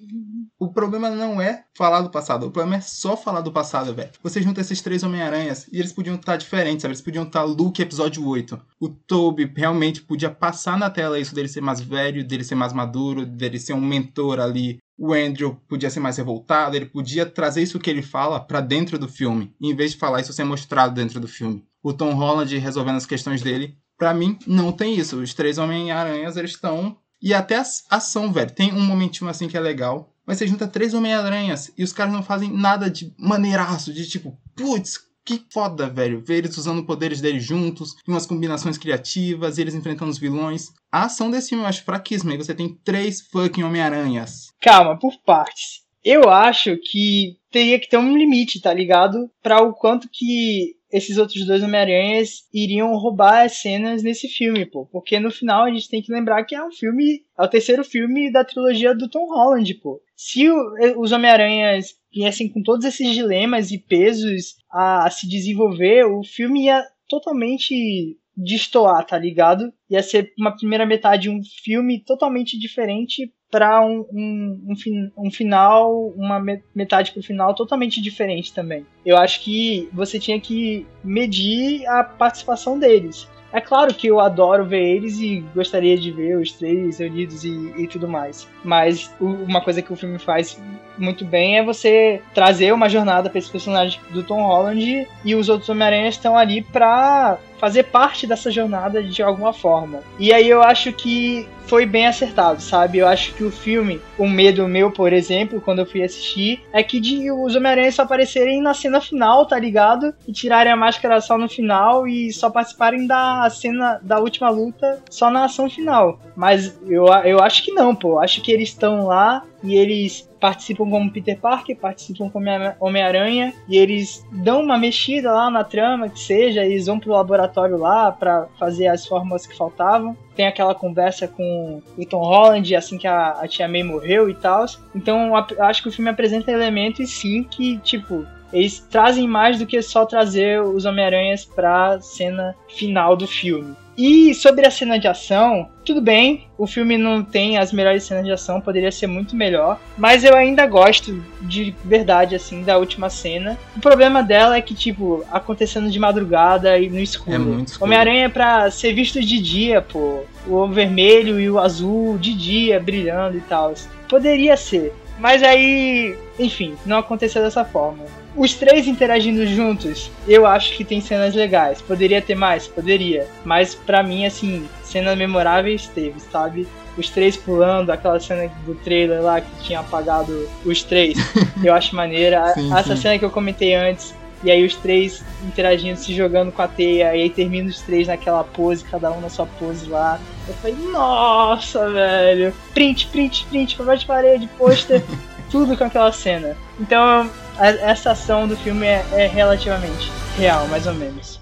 O 0.59 0.73
problema 0.73 1.11
não 1.11 1.41
é 1.41 1.65
falar 1.77 2.01
do 2.01 2.11
passado, 2.11 2.47
o 2.47 2.51
problema 2.51 2.77
é 2.77 2.81
só 2.81 3.17
falar 3.17 3.43
do 3.43 3.53
passado, 3.53 3.95
velho. 3.95 4.11
Você 4.23 4.43
junta 4.43 4.61
esses 4.61 4.81
três 4.81 5.03
Homem-Aranhas 5.03 5.67
e 5.71 5.79
eles 5.79 5.93
podiam 5.93 6.17
estar 6.17 6.37
diferentes, 6.37 6.83
sabe? 6.83 6.93
Eles 6.93 7.03
podiam 7.03 7.25
estar 7.25 7.45
Luke 7.45 7.81
episódio 7.81 8.27
8. 8.27 8.61
O 8.81 8.89
Toby 8.89 9.51
realmente 9.55 10.03
podia 10.03 10.31
passar 10.31 10.79
na 10.79 10.91
tela 10.91 11.19
isso 11.19 11.35
dele 11.35 11.49
ser 11.49 11.61
mais 11.61 11.81
velho, 11.81 12.27
dele 12.27 12.45
ser 12.45 12.55
mais 12.55 12.73
maduro, 12.73 13.27
dele 13.27 13.59
ser 13.59 13.75
um 13.75 13.81
mentor 13.81 14.41
ali. 14.41 14.79
O 14.99 15.13
Andrew 15.13 15.57
podia 15.67 15.91
ser 15.91 16.01
mais 16.01 16.19
revoltado, 16.19 16.77
ele 16.77 16.87
podia 16.87 17.25
trazer 17.25 17.63
isso 17.63 17.79
que 17.79 17.89
ele 17.89 18.03
fala 18.03 18.39
para 18.39 18.61
dentro 18.61 18.99
do 18.99 19.09
filme, 19.09 19.55
em 19.61 19.75
vez 19.75 19.93
de 19.93 19.99
falar 19.99 20.21
isso 20.21 20.33
ser 20.33 20.45
mostrado 20.45 20.95
dentro 20.95 21.19
do 21.19 21.29
filme. 21.29 21.65
O 21.83 21.93
Tom 21.93 22.13
Holland 22.13 22.55
resolvendo 22.59 22.97
as 22.97 23.07
questões 23.07 23.41
dele, 23.41 23.79
para 24.01 24.15
mim 24.15 24.39
não 24.47 24.73
tem 24.73 24.95
isso. 24.95 25.21
Os 25.21 25.35
três 25.35 25.59
Homem-Aranhas 25.59 26.37
eles 26.37 26.53
estão 26.53 26.97
e 27.23 27.35
até 27.35 27.57
a 27.57 27.65
ação, 27.91 28.33
velho. 28.33 28.51
Tem 28.51 28.73
um 28.73 28.81
momentinho 28.81 29.29
assim 29.29 29.49
que 29.49 29.57
é 29.57 29.61
legal. 29.61 30.13
Mas 30.27 30.39
você 30.39 30.47
junta 30.47 30.69
três 30.69 30.95
Homem-Aranhas 30.95 31.73
e 31.77 31.83
os 31.83 31.93
caras 31.93 32.13
não 32.13 32.23
fazem 32.23 32.53
nada 32.53 32.89
de 32.89 33.13
maneiraço, 33.19 33.93
de 33.93 34.09
tipo, 34.09 34.39
putz, 34.55 34.99
que 35.25 35.45
foda, 35.51 35.89
velho. 35.89 36.23
Ver 36.25 36.39
eles 36.39 36.57
usando 36.57 36.85
poderes 36.85 37.21
deles 37.21 37.45
juntos, 37.45 37.97
umas 38.07 38.27
combinações 38.27 38.79
criativas, 38.79 39.59
eles 39.59 39.75
enfrentando 39.75 40.11
os 40.11 40.19
vilões. 40.19 40.69
A 40.91 41.05
ação 41.05 41.31
desse 41.31 41.51
filme 41.51 41.65
eu 41.65 41.69
acho 41.69 41.85
fraquíssima. 41.85 42.35
E 42.35 42.37
você 42.37 42.55
tem 42.55 42.79
três 42.85 43.21
fucking 43.21 43.63
Homem-Aranhas. 43.63 44.53
Calma, 44.61 44.99
por 44.99 45.13
partes. 45.25 45.83
Eu 46.03 46.31
acho 46.31 46.77
que 46.79 47.37
teria 47.51 47.79
que 47.79 47.89
ter 47.89 47.99
um 47.99 48.17
limite, 48.17 48.61
tá 48.61 48.73
ligado? 48.73 49.31
Para 49.43 49.61
o 49.61 49.75
quanto 49.75 50.09
que 50.11 50.77
esses 50.93 51.19
outros 51.19 51.47
dois 51.47 51.63
Homem-Aranhas 51.63 52.49
iriam 52.53 52.97
roubar 52.97 53.45
as 53.45 53.59
cenas 53.59 54.03
nesse 54.03 54.29
filme, 54.29 54.67
pô. 54.67 54.87
Porque 54.87 55.19
no 55.21 55.31
final 55.31 55.65
a 55.65 55.71
gente 55.71 55.89
tem 55.89 56.03
que 56.03 56.13
lembrar 56.13 56.45
que 56.45 56.55
é 56.55 56.65
um 56.65 56.73
filme. 56.73 57.23
É 57.39 57.43
o 57.43 57.49
terceiro 57.49 57.85
filme 57.85 58.31
da 58.33 58.45
trilogia 58.45 58.95
do 58.95 59.09
Tom 59.09 59.27
Holland, 59.27 59.75
pô. 59.75 60.01
Se 60.17 60.49
o, 60.51 61.01
os 61.01 61.13
Homem-Aranhas 61.13 61.95
viessem 62.13 62.49
com 62.49 62.63
todos 62.63 62.85
esses 62.85 63.15
dilemas 63.15 63.71
e 63.71 63.79
pesos 63.79 64.57
a, 64.71 65.07
a 65.07 65.11
se 65.11 65.29
desenvolver, 65.29 66.05
o 66.05 66.23
filme 66.25 66.65
ia 66.65 66.85
totalmente 67.09 68.19
destoar, 68.43 69.05
tá 69.05 69.19
ligado? 69.19 69.73
Ia 69.89 70.03
ser 70.03 70.33
uma 70.39 70.57
primeira 70.57 70.87
metade 70.87 71.29
um 71.29 71.41
filme 71.65 72.03
totalmente 72.05 72.59
diferente 72.59 73.33
para 73.51 73.85
um, 73.85 74.07
um, 74.13 74.67
um, 74.69 75.27
um, 75.27 75.31
final, 75.31 76.09
uma 76.17 76.41
metade 76.75 77.13
pro 77.13 77.23
final 77.23 77.55
totalmente 77.55 78.01
diferente 78.01 78.55
também. 78.55 78.87
Eu 79.05 79.17
acho 79.17 79.41
que 79.41 79.89
você 79.93 80.21
tinha 80.21 80.41
que 80.41 80.87
medir 81.03 81.85
a 81.87 82.05
participação 82.05 82.79
deles. 82.79 83.29
É 83.53 83.61
claro 83.61 83.93
que 83.93 84.07
eu 84.07 84.21
adoro 84.21 84.65
ver 84.65 84.97
eles 84.97 85.19
e 85.19 85.45
gostaria 85.55 85.99
de 85.99 86.13
ver 86.13 86.39
os 86.39 86.53
três 86.53 86.99
reunidos 86.99 87.45
e, 87.45 87.51
e 87.77 87.87
tudo 87.89 88.07
mais. 88.07 88.47
Mas 88.65 89.13
uma 89.21 89.61
coisa 89.61 89.83
que 89.83 89.93
o 89.93 89.97
filme 89.97 90.19
faz 90.19 90.61
muito 90.97 91.25
bem 91.25 91.59
é 91.59 91.65
você 91.65 92.23
trazer 92.33 92.73
uma 92.73 92.89
jornada 92.89 93.29
para 93.29 93.39
esse 93.39 93.51
personagem 93.51 94.01
do 94.11 94.23
Tom 94.23 94.43
Holland 94.43 95.09
e 95.25 95.35
os 95.35 95.49
outros 95.49 95.69
Homem-Aranha 95.69 96.09
estão 96.09 96.37
ali 96.37 96.63
pra 96.63 97.39
fazer 97.61 97.85
parte 97.85 98.27
dessa 98.27 98.51
jornada 98.51 99.03
de 99.03 99.23
alguma 99.23 99.53
forma. 99.53 100.01
E 100.19 100.33
aí 100.33 100.49
eu 100.49 100.63
acho 100.63 100.93
que 100.93 101.47
foi 101.67 101.87
bem 101.87 102.07
acertado, 102.07 102.61
sabe? 102.61 102.99
Eu 102.99 103.07
acho 103.07 103.33
que 103.35 103.45
o 103.45 103.51
filme, 103.51 104.01
o 104.19 104.27
medo 104.27 104.67
meu, 104.67 104.91
por 104.91 105.13
exemplo, 105.13 105.61
quando 105.61 105.81
eu 105.81 105.87
fui 105.87 106.03
assistir, 106.03 106.65
é 106.73 106.83
que 106.83 106.99
de 106.99 107.31
os 107.31 107.55
Homem-Aranha 107.55 107.93
só 107.93 108.03
aparecerem 108.03 108.61
na 108.61 108.75
cena 108.75 109.01
final, 109.01 109.47
tá 109.47 109.57
ligado? 109.57 110.13
E 110.27 110.33
tirarem 110.33 110.73
a 110.73 110.77
máscara 110.77 111.21
só 111.21 111.39
no 111.39 111.49
final 111.49 112.09
e 112.09 112.33
só 112.33 112.51
participarem 112.51 113.07
da 113.07 113.49
cena 113.51 114.01
da 114.03 114.19
última 114.19 114.51
luta 114.51 115.01
só 115.09 115.31
na 115.31 115.45
ação 115.45 115.71
final. 115.71 116.19
Mas 116.35 116.77
eu, 116.89 117.07
eu 117.25 117.41
acho 117.41 117.63
que 117.63 117.73
não, 117.73 117.95
pô. 117.95 118.19
Acho 118.19 118.43
que 118.43 118.51
eles 118.51 118.71
estão 118.71 119.07
lá 119.07 119.45
e 119.63 119.75
eles 119.75 120.29
participam 120.41 120.89
como 120.89 121.13
Peter 121.13 121.39
Parker, 121.39 121.77
participam 121.77 122.31
como 122.31 122.47
Homem-Aranha 122.81 123.53
e 123.69 123.77
eles 123.77 124.27
dão 124.33 124.63
uma 124.63 124.79
mexida 124.79 125.33
lá 125.33 125.51
na 125.51 125.63
trama, 125.63 126.09
que 126.09 126.19
seja, 126.19 126.65
eles 126.65 126.87
vão 126.87 126.99
pro 126.99 127.13
laboratório 127.13 127.77
lá 127.77 128.11
para 128.11 128.47
fazer 128.59 128.87
as 128.87 129.07
fórmulas 129.07 129.47
que 129.47 129.57
faltavam. 129.57 130.17
Tem 130.35 130.47
aquela 130.47 130.75
conversa 130.75 131.29
com 131.29 131.83
o 131.97 132.07
Tom 132.07 132.23
Holland 132.23 132.75
assim 132.75 132.97
que 132.97 133.07
a, 133.07 133.33
a 133.33 133.47
Tia 133.47 133.69
May 133.69 133.83
morreu 133.83 134.31
e 134.31 134.35
tal. 134.35 134.65
Então 134.95 135.33
acho 135.37 135.83
que 135.83 135.89
o 135.89 135.93
filme 135.93 136.11
apresenta 136.11 136.51
elementos 136.51 137.11
sim 137.11 137.45
que, 137.45 137.79
tipo, 137.79 138.27
eles 138.53 138.81
trazem 138.81 139.29
mais 139.29 139.59
do 139.59 139.67
que 139.67 139.81
só 139.83 140.05
trazer 140.05 140.61
os 140.61 140.85
Homem-Aranhas 140.85 141.45
pra 141.45 142.01
cena 142.01 142.57
final 142.69 143.17
do 143.17 143.27
filme. 143.27 143.77
E 143.97 144.35
sobre 144.35 144.67
a 144.67 144.71
cena 144.71 144.99
de 144.99 145.07
ação, 145.07 145.69
tudo 145.85 146.01
bem, 146.01 146.47
o 146.57 146.67
filme 146.67 146.97
não 146.97 147.23
tem 147.23 147.59
as 147.59 147.73
melhores 147.73 148.05
cenas 148.05 148.25
de 148.25 148.33
ação, 148.33 148.61
poderia 148.61 148.91
ser 148.91 149.07
muito 149.07 149.37
melhor, 149.37 149.79
mas 149.99 150.25
eu 150.25 150.35
ainda 150.35 150.67
gosto 150.67 151.23
de 151.43 151.75
verdade, 151.85 152.35
assim, 152.35 152.63
da 152.63 152.79
última 152.79 153.11
cena. 153.11 153.59
O 153.77 153.81
problema 153.81 154.23
dela 154.23 154.57
é 154.57 154.63
que, 154.63 154.75
tipo, 154.75 155.25
acontecendo 155.31 155.91
de 155.91 155.99
madrugada 155.99 156.79
e 156.79 156.89
no 156.89 156.99
escuro. 156.99 157.35
É 157.35 157.39
muito 157.39 157.69
escuro. 157.69 157.85
Homem-Aranha 157.85 158.25
é 158.27 158.29
pra 158.29 158.71
ser 158.71 158.93
visto 158.95 159.21
de 159.21 159.41
dia, 159.41 159.83
pô. 159.83 160.25
O 160.47 160.67
vermelho 160.69 161.39
e 161.39 161.51
o 161.51 161.59
azul 161.59 162.17
de 162.17 162.33
dia, 162.35 162.81
brilhando 162.81 163.37
e 163.37 163.41
tal. 163.43 163.75
Poderia 164.09 164.57
ser. 164.57 164.95
Mas 165.19 165.43
aí, 165.43 166.17
enfim, 166.39 166.75
não 166.87 166.99
aconteceu 166.99 167.43
dessa 167.43 167.65
forma. 167.65 168.05
Os 168.37 168.55
três 168.55 168.87
interagindo 168.87 169.47
juntos, 169.47 170.11
eu 170.27 170.47
acho 170.47 170.77
que 170.77 170.85
tem 170.85 171.01
cenas 171.01 171.35
legais. 171.35 171.83
Poderia 171.83 172.23
ter 172.23 172.35
mais? 172.35 172.67
Poderia. 172.67 173.27
Mas 173.45 173.75
para 173.75 174.03
mim, 174.03 174.25
assim, 174.25 174.69
cenas 174.85 175.17
memoráveis 175.19 175.89
teve, 175.89 176.21
sabe? 176.21 176.67
Os 176.97 177.09
três 177.11 177.37
pulando, 177.37 177.91
aquela 177.91 178.21
cena 178.21 178.51
do 178.65 178.75
trailer 178.75 179.23
lá 179.23 179.41
que 179.41 179.63
tinha 179.63 179.81
apagado 179.81 180.49
os 180.65 180.83
três. 180.83 181.19
eu 181.63 181.75
acho 181.75 181.95
maneira. 181.95 182.53
Sim, 182.55 182.73
Essa 182.73 182.95
sim. 182.95 183.03
cena 183.03 183.19
que 183.19 183.25
eu 183.25 183.31
comentei 183.31 183.75
antes, 183.75 184.15
e 184.43 184.51
aí 184.51 184.65
os 184.65 184.75
três 184.75 185.23
interagindo, 185.45 185.99
se 185.99 186.15
jogando 186.15 186.51
com 186.51 186.63
a 186.63 186.69
teia, 186.69 187.15
e 187.15 187.23
aí 187.23 187.31
termina 187.31 187.69
os 187.69 187.81
três 187.81 188.09
naquela 188.09 188.43
pose, 188.43 188.85
cada 188.85 189.11
um 189.11 189.21
na 189.21 189.29
sua 189.29 189.47
pose 189.47 189.89
lá. 189.89 190.19
Eu 190.49 190.55
falei, 190.55 190.77
nossa, 190.91 191.91
velho. 191.91 192.55
Print, 192.73 193.07
print, 193.09 193.47
print, 193.51 193.77
papel 193.77 193.97
de 193.97 194.07
parede, 194.07 194.49
pôster, 194.57 195.03
tudo 195.51 195.77
com 195.77 195.85
aquela 195.85 196.11
cena. 196.11 196.57
Então, 196.79 197.29
essa 197.59 198.13
ação 198.13 198.47
do 198.47 198.57
filme 198.57 198.87
é, 198.87 199.05
é 199.13 199.27
relativamente 199.27 200.11
real, 200.37 200.67
mais 200.69 200.87
ou 200.87 200.95
menos. 200.95 201.41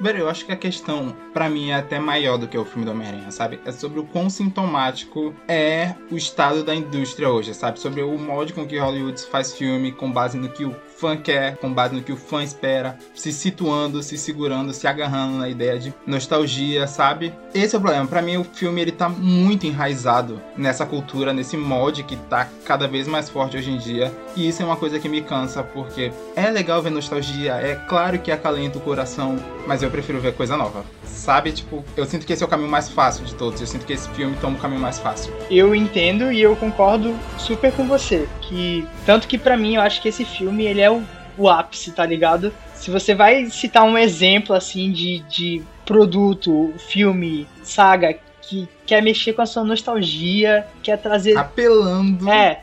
Velho, 0.00 0.20
eu 0.20 0.28
acho 0.28 0.46
que 0.46 0.52
a 0.52 0.56
questão, 0.56 1.12
para 1.34 1.50
mim, 1.50 1.70
é 1.70 1.74
até 1.74 1.98
maior 1.98 2.38
do 2.38 2.46
que 2.46 2.56
o 2.56 2.64
filme 2.64 2.84
do 2.84 2.92
Homem-Aranha, 2.92 3.32
sabe? 3.32 3.58
É 3.64 3.72
sobre 3.72 3.98
o 3.98 4.04
quão 4.04 4.30
sintomático 4.30 5.34
é 5.48 5.92
o 6.08 6.16
estado 6.16 6.62
da 6.62 6.72
indústria 6.72 7.28
hoje, 7.28 7.52
sabe? 7.52 7.80
Sobre 7.80 8.02
o 8.02 8.16
modo 8.16 8.52
com 8.52 8.64
que 8.64 8.78
Hollywood 8.78 9.20
faz 9.22 9.54
filme 9.54 9.90
com 9.90 10.12
base 10.12 10.38
no 10.38 10.48
que 10.50 10.64
o 10.64 10.72
fã 10.98 11.16
quer, 11.16 11.56
com 11.56 11.72
base 11.72 11.94
no 11.94 12.02
que 12.02 12.12
o 12.12 12.16
fã 12.16 12.42
espera, 12.42 12.98
se 13.14 13.32
situando, 13.32 14.02
se 14.02 14.18
segurando, 14.18 14.74
se 14.74 14.86
agarrando 14.86 15.38
na 15.38 15.48
ideia 15.48 15.78
de 15.78 15.94
nostalgia, 16.06 16.86
sabe? 16.86 17.32
Esse 17.54 17.76
é 17.76 17.78
o 17.78 17.80
problema. 17.80 18.06
Para 18.06 18.20
mim, 18.20 18.36
o 18.36 18.44
filme 18.44 18.80
ele 18.80 18.92
tá 18.92 19.08
muito 19.08 19.66
enraizado 19.66 20.40
nessa 20.56 20.84
cultura, 20.84 21.32
nesse 21.32 21.56
molde 21.56 22.02
que 22.02 22.16
tá 22.16 22.48
cada 22.64 22.88
vez 22.88 23.06
mais 23.06 23.28
forte 23.28 23.56
hoje 23.56 23.70
em 23.70 23.78
dia. 23.78 24.12
E 24.36 24.48
isso 24.48 24.62
é 24.62 24.64
uma 24.64 24.76
coisa 24.76 24.98
que 24.98 25.08
me 25.08 25.22
cansa, 25.22 25.62
porque 25.62 26.12
é 26.34 26.50
legal 26.50 26.82
ver 26.82 26.90
nostalgia, 26.90 27.54
é 27.54 27.74
claro 27.74 28.18
que 28.18 28.32
acalenta 28.32 28.78
o 28.78 28.80
coração, 28.80 29.36
mas 29.66 29.82
eu 29.82 29.90
prefiro 29.90 30.20
ver 30.20 30.34
coisa 30.34 30.56
nova. 30.56 30.84
Sabe? 31.04 31.52
Tipo, 31.52 31.84
eu 31.96 32.04
sinto 32.04 32.26
que 32.26 32.32
esse 32.32 32.42
é 32.42 32.46
o 32.46 32.48
caminho 32.48 32.70
mais 32.70 32.88
fácil 32.88 33.24
de 33.24 33.34
todos. 33.34 33.60
Eu 33.60 33.66
sinto 33.66 33.86
que 33.86 33.92
esse 33.92 34.08
filme 34.10 34.36
toma 34.40 34.56
o 34.56 34.60
caminho 34.60 34.80
mais 34.80 34.98
fácil. 34.98 35.32
Eu 35.50 35.74
entendo 35.74 36.32
e 36.32 36.40
eu 36.40 36.54
concordo 36.56 37.14
super 37.38 37.72
com 37.72 37.86
você. 37.86 38.28
Que 38.48 38.86
tanto 39.04 39.28
que 39.28 39.36
para 39.36 39.56
mim 39.56 39.74
eu 39.74 39.82
acho 39.82 40.00
que 40.00 40.08
esse 40.08 40.24
filme 40.24 40.64
ele 40.64 40.80
é 40.80 40.90
o, 40.90 41.02
o 41.36 41.48
ápice, 41.48 41.92
tá 41.92 42.06
ligado? 42.06 42.52
Se 42.74 42.90
você 42.90 43.14
vai 43.14 43.46
citar 43.50 43.84
um 43.84 43.98
exemplo 43.98 44.54
assim 44.54 44.90
de, 44.90 45.18
de 45.28 45.62
produto, 45.84 46.72
filme, 46.78 47.46
saga 47.62 48.18
que 48.48 48.66
quer 48.86 49.02
mexer 49.02 49.34
com 49.34 49.42
a 49.42 49.46
sua 49.46 49.62
nostalgia, 49.62 50.66
quer 50.82 50.96
trazer. 50.96 51.36
Apelando. 51.36 52.28
É. 52.30 52.62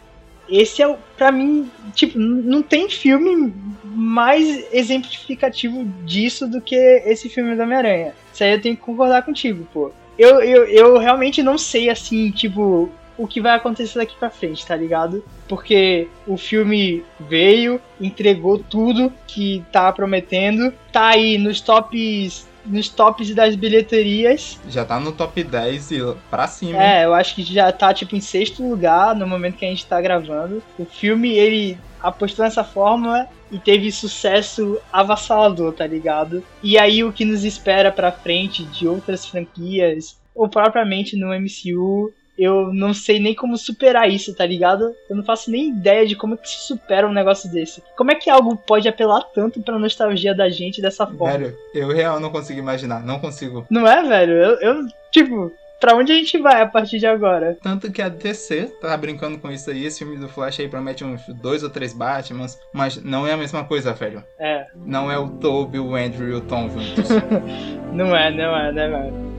Esse 0.49 0.81
é 0.81 0.87
o. 0.87 0.97
Pra 1.15 1.31
mim, 1.31 1.69
tipo, 1.93 2.17
não 2.17 2.61
tem 2.61 2.89
filme 2.89 3.53
mais 3.83 4.65
exemplificativo 4.73 5.85
disso 6.03 6.47
do 6.47 6.59
que 6.59 6.75
esse 6.75 7.29
filme 7.29 7.55
do 7.55 7.61
Homem-Aranha. 7.61 8.13
Isso 8.33 8.43
aí 8.43 8.51
eu 8.51 8.61
tenho 8.61 8.75
que 8.75 8.81
concordar 8.81 9.23
contigo, 9.23 9.67
pô. 9.73 9.91
Eu, 10.17 10.41
eu, 10.41 10.65
eu 10.65 10.97
realmente 10.97 11.41
não 11.43 11.57
sei, 11.57 11.89
assim, 11.89 12.31
tipo, 12.31 12.91
o 13.17 13.27
que 13.27 13.41
vai 13.41 13.55
acontecer 13.55 13.99
daqui 13.99 14.15
pra 14.17 14.29
frente, 14.29 14.65
tá 14.65 14.75
ligado? 14.75 15.23
Porque 15.47 16.07
o 16.27 16.37
filme 16.37 17.03
veio, 17.19 17.79
entregou 17.99 18.59
tudo 18.59 19.11
que 19.27 19.63
tá 19.71 19.91
prometendo, 19.91 20.73
tá 20.91 21.09
aí 21.09 21.37
nos 21.37 21.61
tops 21.61 22.47
nos 22.65 22.89
tops 22.89 23.33
das 23.35 23.55
bilheterias. 23.55 24.59
Já 24.67 24.83
tá 24.83 24.99
no 24.99 25.11
top 25.11 25.43
10 25.43 25.91
e 25.91 25.99
pra 26.29 26.47
cima. 26.47 26.81
É, 26.81 27.05
eu 27.05 27.13
acho 27.13 27.35
que 27.35 27.43
já 27.43 27.71
tá 27.71 27.93
tipo 27.93 28.15
em 28.15 28.21
sexto 28.21 28.67
lugar 28.67 29.15
no 29.15 29.27
momento 29.27 29.57
que 29.57 29.65
a 29.65 29.69
gente 29.69 29.85
tá 29.85 30.01
gravando. 30.01 30.63
O 30.77 30.85
filme, 30.85 31.31
ele 31.31 31.77
apostou 32.01 32.43
nessa 32.43 32.63
fórmula 32.63 33.27
e 33.51 33.59
teve 33.59 33.91
sucesso 33.91 34.79
avassalador, 34.91 35.73
tá 35.73 35.85
ligado? 35.85 36.43
E 36.61 36.77
aí 36.77 37.03
o 37.03 37.13
que 37.13 37.25
nos 37.25 37.43
espera 37.43 37.91
pra 37.91 38.11
frente 38.11 38.63
de 38.63 38.87
outras 38.87 39.25
franquias, 39.25 40.17
ou 40.33 40.49
propriamente 40.49 41.15
no 41.15 41.27
MCU, 41.27 42.11
eu 42.37 42.73
não 42.73 42.93
sei 42.93 43.19
nem 43.19 43.33
como 43.33 43.57
superar 43.57 44.09
isso, 44.09 44.35
tá 44.35 44.45
ligado? 44.45 44.93
Eu 45.09 45.15
não 45.15 45.23
faço 45.23 45.49
nem 45.49 45.69
ideia 45.69 46.05
de 46.05 46.15
como 46.15 46.37
que 46.37 46.49
se 46.49 46.67
supera 46.67 47.07
um 47.07 47.13
negócio 47.13 47.49
desse. 47.49 47.81
Como 47.95 48.11
é 48.11 48.15
que 48.15 48.29
algo 48.29 48.57
pode 48.57 48.87
apelar 48.87 49.21
tanto 49.33 49.61
pra 49.61 49.79
nostalgia 49.79 50.35
da 50.35 50.49
gente 50.49 50.81
dessa 50.81 51.07
forma? 51.07 51.37
Velho, 51.37 51.57
eu 51.73 51.87
real 51.89 52.19
não 52.19 52.29
consigo 52.29 52.59
imaginar, 52.59 53.03
não 53.03 53.19
consigo. 53.19 53.65
Não 53.69 53.87
é, 53.87 54.03
velho? 54.03 54.33
Eu, 54.33 54.59
eu 54.59 54.85
tipo, 55.11 55.51
pra 55.79 55.95
onde 55.95 56.11
a 56.11 56.15
gente 56.15 56.37
vai 56.37 56.61
a 56.61 56.67
partir 56.67 56.99
de 56.99 57.07
agora? 57.07 57.57
Tanto 57.61 57.91
que 57.91 58.01
a 58.01 58.09
DC 58.09 58.73
tá 58.81 58.95
brincando 58.97 59.37
com 59.37 59.51
isso 59.51 59.69
aí. 59.69 59.85
Esse 59.85 59.99
filme 59.99 60.17
do 60.17 60.27
Flash 60.27 60.59
aí 60.59 60.67
promete 60.67 61.03
uns 61.03 61.25
dois 61.27 61.63
ou 61.63 61.69
três 61.69 61.93
Batmans, 61.93 62.59
mas 62.73 63.01
não 63.03 63.25
é 63.25 63.33
a 63.33 63.37
mesma 63.37 63.63
coisa, 63.63 63.93
velho. 63.93 64.23
É. 64.39 64.65
Não 64.75 65.11
é 65.11 65.17
o 65.17 65.29
Toby, 65.29 65.79
o 65.79 65.95
Andrew 65.95 66.29
e 66.29 66.33
o 66.33 66.41
Tom 66.41 66.69
juntos. 66.69 67.09
não 67.93 68.15
é, 68.15 68.31
não 68.31 68.55
é, 68.55 68.71
não 68.71 68.97
é. 68.97 69.34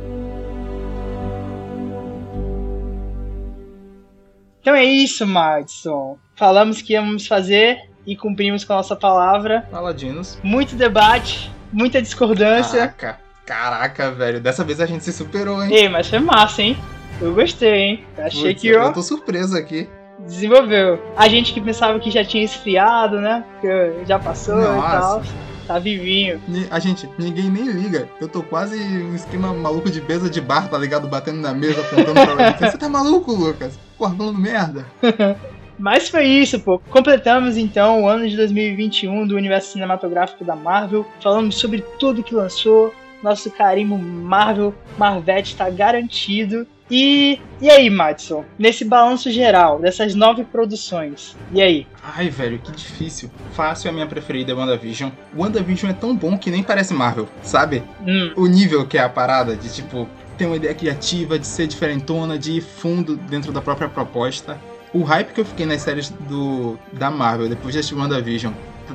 Então 4.67 4.75
é 4.75 4.85
isso, 4.85 5.25
Madison. 5.25 6.19
Falamos 6.35 6.83
que 6.83 6.95
íamos 6.95 7.25
fazer 7.25 7.89
e 8.05 8.17
cumprimos 8.17 8.65
com 8.65 8.73
a 8.73 8.77
nossa 8.79 8.97
palavra. 8.97 9.65
Paladinos. 9.71 10.41
Muito 10.43 10.75
debate, 10.75 11.53
muita 11.73 12.03
discordância. 12.03 12.89
Caraca, 12.89 13.21
caraca, 13.47 14.11
velho. 14.11 14.41
Dessa 14.41 14.65
vez 14.65 14.81
a 14.81 14.87
gente 14.87 15.05
se 15.05 15.13
superou, 15.13 15.63
hein? 15.63 15.73
Ei, 15.73 15.89
mas 15.89 16.09
foi 16.09 16.19
massa, 16.19 16.63
hein? 16.63 16.77
Eu 17.21 17.33
gostei, 17.33 17.75
hein? 17.75 18.05
Achei 18.19 18.55
Putz, 18.55 18.61
que 18.61 18.67
eu. 18.67 18.83
Eu 18.83 18.93
tô 18.93 19.03
surpreso 19.03 19.57
aqui. 19.57 19.89
Desenvolveu. 20.19 21.01
A 21.17 21.29
gente 21.29 21.55
que 21.55 21.61
pensava 21.61 22.01
que 22.01 22.11
já 22.11 22.25
tinha 22.25 22.43
esfriado, 22.43 23.21
né? 23.21 23.45
Que 23.61 24.05
já 24.05 24.19
passou 24.19 24.57
Nossa. 24.57 24.79
e 24.79 24.91
tal. 24.91 25.23
Tá 25.67 25.79
vivinho. 25.79 26.41
A 26.71 26.79
gente, 26.79 27.09
ninguém 27.19 27.51
nem 27.51 27.65
liga. 27.65 28.09
Eu 28.21 28.29
tô 28.29 28.43
quase 28.43 28.79
um 28.79 29.15
esquema 29.15 29.53
maluco 29.53 29.91
de 29.91 30.01
mesa 30.01 30.31
de 30.31 30.41
bar, 30.41 30.69
tá 30.69 30.79
ligado? 30.79 31.09
Batendo 31.09 31.41
na 31.41 31.53
mesa, 31.53 31.81
apontando 31.81 32.15
pra. 32.15 32.71
Você 32.71 32.79
tá 32.79 32.89
maluco, 32.89 33.33
Lucas? 33.33 33.79
Porra, 33.99 34.15
falando 34.15 34.39
merda. 34.39 34.87
Mas 35.79 36.09
foi 36.09 36.25
isso, 36.25 36.59
pô. 36.61 36.79
Completamos 36.79 37.57
então 37.57 38.03
o 38.03 38.09
ano 38.09 38.29
de 38.29 38.37
2021 38.37 39.27
do 39.27 39.37
universo 39.37 39.73
cinematográfico 39.73 40.45
da 40.45 40.57
Marvel. 40.57 41.07
Falamos 41.21 41.57
sobre 41.57 41.85
tudo 41.99 42.23
que 42.23 42.35
lançou. 42.35 42.95
Nosso 43.23 43.51
carimbo 43.51 43.99
Marvel, 43.99 44.75
Marvete 44.97 45.57
tá 45.57 45.69
garantido. 45.69 46.67
E, 46.91 47.41
e 47.61 47.69
aí, 47.69 47.91
Madison? 47.91 48.45
Nesse 48.59 48.85
balanço 48.85 49.31
geral 49.31 49.81
dessas 49.81 50.15
nove 50.15 50.45
produções, 50.45 51.37
e 51.53 51.61
aí? 51.61 51.87
Ai, 52.03 52.29
velho, 52.29 52.59
que 52.61 52.71
difícil. 52.71 53.31
Fácil 53.53 53.89
é 53.89 53.91
a 53.91 53.95
minha 53.95 54.07
preferida, 54.07 54.55
WandaVision. 54.55 55.11
WandaVision 55.37 55.91
é 55.91 55.95
tão 55.95 56.15
bom 56.15 56.39
que 56.39 56.51
nem 56.51 56.63
parece 56.63 56.95
Marvel, 56.95 57.29
sabe? 57.43 57.83
Hum, 58.07 58.33
O 58.37 58.47
nível 58.47 58.87
que 58.87 58.97
é 58.97 59.03
a 59.03 59.09
parada 59.09 59.57
de, 59.57 59.69
tipo, 59.73 60.09
ter 60.39 60.47
uma 60.47 60.57
ideia 60.57 60.75
criativa, 60.75 61.39
de 61.39 61.47
ser 61.47 61.67
diferentona, 61.67 62.39
de 62.39 62.53
ir 62.53 62.61
fundo 62.61 63.17
dentro 63.17 63.51
da 63.51 63.61
própria 63.61 63.89
proposta. 63.89 64.57
O 64.93 65.03
hype 65.03 65.33
que 65.33 65.41
eu 65.41 65.45
fiquei 65.45 65.67
nas 65.67 65.83
séries 65.83 66.11
do, 66.11 66.79
da 66.93 67.11
Marvel 67.11 67.49
depois 67.49 67.73
de 67.73 67.81
assistir 67.81 67.97
WandaVision 67.97 68.53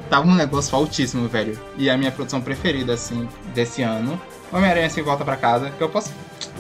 tava 0.10 0.26
um 0.26 0.34
negócio 0.34 0.74
altíssimo, 0.76 1.28
velho. 1.28 1.60
E 1.78 1.90
a 1.90 1.98
minha 1.98 2.12
produção 2.12 2.40
preferida, 2.42 2.94
assim, 2.94 3.28
desse 3.54 3.82
ano. 3.82 4.20
Homem-Aranha 4.52 4.90
sem 4.90 5.04
volta 5.04 5.26
pra 5.26 5.36
casa, 5.36 5.70
que 5.72 5.82
eu 5.84 5.90
posso. 5.90 6.14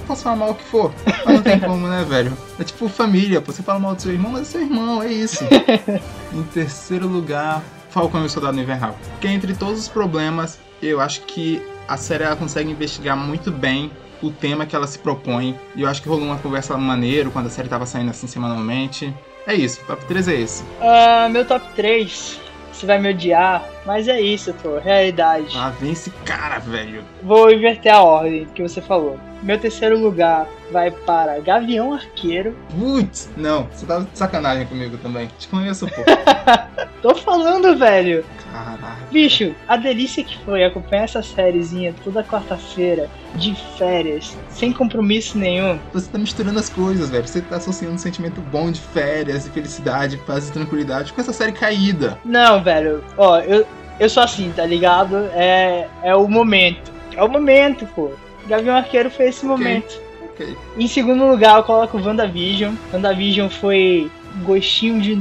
Posso 0.07 0.23
falar 0.23 0.35
mal 0.35 0.51
o 0.51 0.55
que 0.55 0.63
for, 0.63 0.91
mas 1.25 1.35
não 1.35 1.41
tem 1.41 1.59
como, 1.61 1.87
né, 1.87 2.03
velho? 2.07 2.35
É 2.59 2.63
tipo 2.63 2.87
família, 2.89 3.39
pô. 3.41 3.51
Você 3.51 3.63
fala 3.63 3.79
mal 3.79 3.95
do 3.95 4.01
seu 4.01 4.11
irmão, 4.11 4.31
mas 4.31 4.41
é 4.41 4.45
seu 4.45 4.61
irmão, 4.61 5.01
é 5.01 5.07
isso. 5.11 5.43
em 6.33 6.43
terceiro 6.53 7.07
lugar, 7.07 7.61
Falcão 7.89 8.23
e 8.23 8.25
o 8.25 8.29
Soldado 8.29 8.59
Invernal. 8.59 8.95
Porque 9.11 9.27
entre 9.27 9.53
todos 9.55 9.79
os 9.79 9.87
problemas, 9.87 10.59
eu 10.81 10.99
acho 10.99 11.21
que 11.21 11.61
a 11.87 11.97
série 11.97 12.23
ela 12.23 12.35
consegue 12.35 12.71
investigar 12.71 13.15
muito 13.17 13.51
bem 13.51 13.91
o 14.21 14.29
tema 14.31 14.65
que 14.65 14.75
ela 14.75 14.87
se 14.87 14.99
propõe. 14.99 15.57
E 15.75 15.81
eu 15.81 15.89
acho 15.89 16.01
que 16.01 16.09
rolou 16.09 16.25
uma 16.25 16.37
conversa 16.37 16.77
maneiro 16.77 17.31
quando 17.31 17.47
a 17.47 17.49
série 17.49 17.67
tava 17.67 17.85
saindo 17.85 18.11
assim 18.11 18.27
semanalmente. 18.27 19.13
É 19.47 19.55
isso, 19.55 19.81
top 19.87 20.05
3 20.05 20.27
é 20.27 20.33
esse. 20.35 20.63
ah, 20.81 21.27
meu 21.29 21.45
top 21.45 21.65
3. 21.75 22.39
Você 22.71 22.85
vai 22.85 22.99
me 22.99 23.09
odiar, 23.09 23.63
mas 23.85 24.07
é 24.07 24.19
isso, 24.21 24.53
pô. 24.61 24.77
Realidade. 24.79 25.47
Ah, 25.55 25.71
vem 25.79 25.91
esse 25.91 26.09
cara, 26.25 26.59
velho. 26.59 27.03
Vou 27.21 27.51
inverter 27.51 27.93
a 27.93 28.01
ordem 28.01 28.47
que 28.55 28.61
você 28.61 28.81
falou. 28.81 29.19
Meu 29.41 29.57
terceiro 29.57 29.97
lugar 29.99 30.47
vai 30.71 30.91
para 30.91 31.39
Gavião 31.39 31.93
Arqueiro. 31.93 32.55
Putz, 32.77 33.29
não, 33.35 33.67
você 33.71 33.85
tá 33.85 33.99
de 33.99 34.17
sacanagem 34.17 34.67
comigo 34.67 34.97
também. 34.97 35.29
Te 35.39 35.47
conheço, 35.47 35.87
pô. 35.87 36.01
Tô 37.01 37.15
falando, 37.15 37.75
velho. 37.75 38.23
Caraca. 38.51 38.97
Bicho, 39.11 39.55
a 39.67 39.75
delícia 39.77 40.23
que 40.23 40.37
foi 40.45 40.63
acompanhar 40.63 41.05
essa 41.05 41.23
sériezinha 41.23 41.95
toda 42.03 42.23
quarta-feira, 42.23 43.09
de 43.35 43.55
férias, 43.77 44.37
sem 44.49 44.71
compromisso 44.71 45.37
nenhum. 45.37 45.79
Você 45.93 46.09
tá 46.09 46.19
misturando 46.19 46.59
as 46.59 46.69
coisas, 46.69 47.09
velho. 47.09 47.27
Você 47.27 47.41
tá 47.41 47.55
associando 47.55 47.95
um 47.95 47.97
sentimento 47.97 48.39
bom 48.41 48.71
de 48.71 48.79
férias, 48.79 49.45
de 49.45 49.49
felicidade, 49.49 50.17
paz 50.17 50.49
e 50.49 50.51
tranquilidade 50.51 51.13
com 51.13 51.19
essa 51.19 51.33
série 51.33 51.51
caída. 51.51 52.19
Não, 52.23 52.61
velho, 52.61 53.03
ó, 53.17 53.39
eu, 53.39 53.65
eu 53.99 54.09
sou 54.09 54.21
assim, 54.21 54.51
tá 54.55 54.65
ligado? 54.65 55.17
É, 55.33 55.87
é 56.03 56.15
o 56.15 56.27
momento. 56.27 56.91
É 57.15 57.23
o 57.23 57.27
momento, 57.27 57.87
pô. 57.87 58.11
Gavião 58.47 58.75
Arqueiro 58.75 59.09
foi 59.09 59.29
esse 59.29 59.45
momento. 59.45 59.99
Ok. 60.31 60.55
Em 60.77 60.87
segundo 60.87 61.25
lugar, 61.27 61.57
eu 61.57 61.63
coloco 61.63 61.97
WandaVision. 61.97 62.75
WandaVision 62.93 63.49
foi 63.49 64.09
um 64.35 64.43
gostinho 64.43 65.01
de 65.01 65.15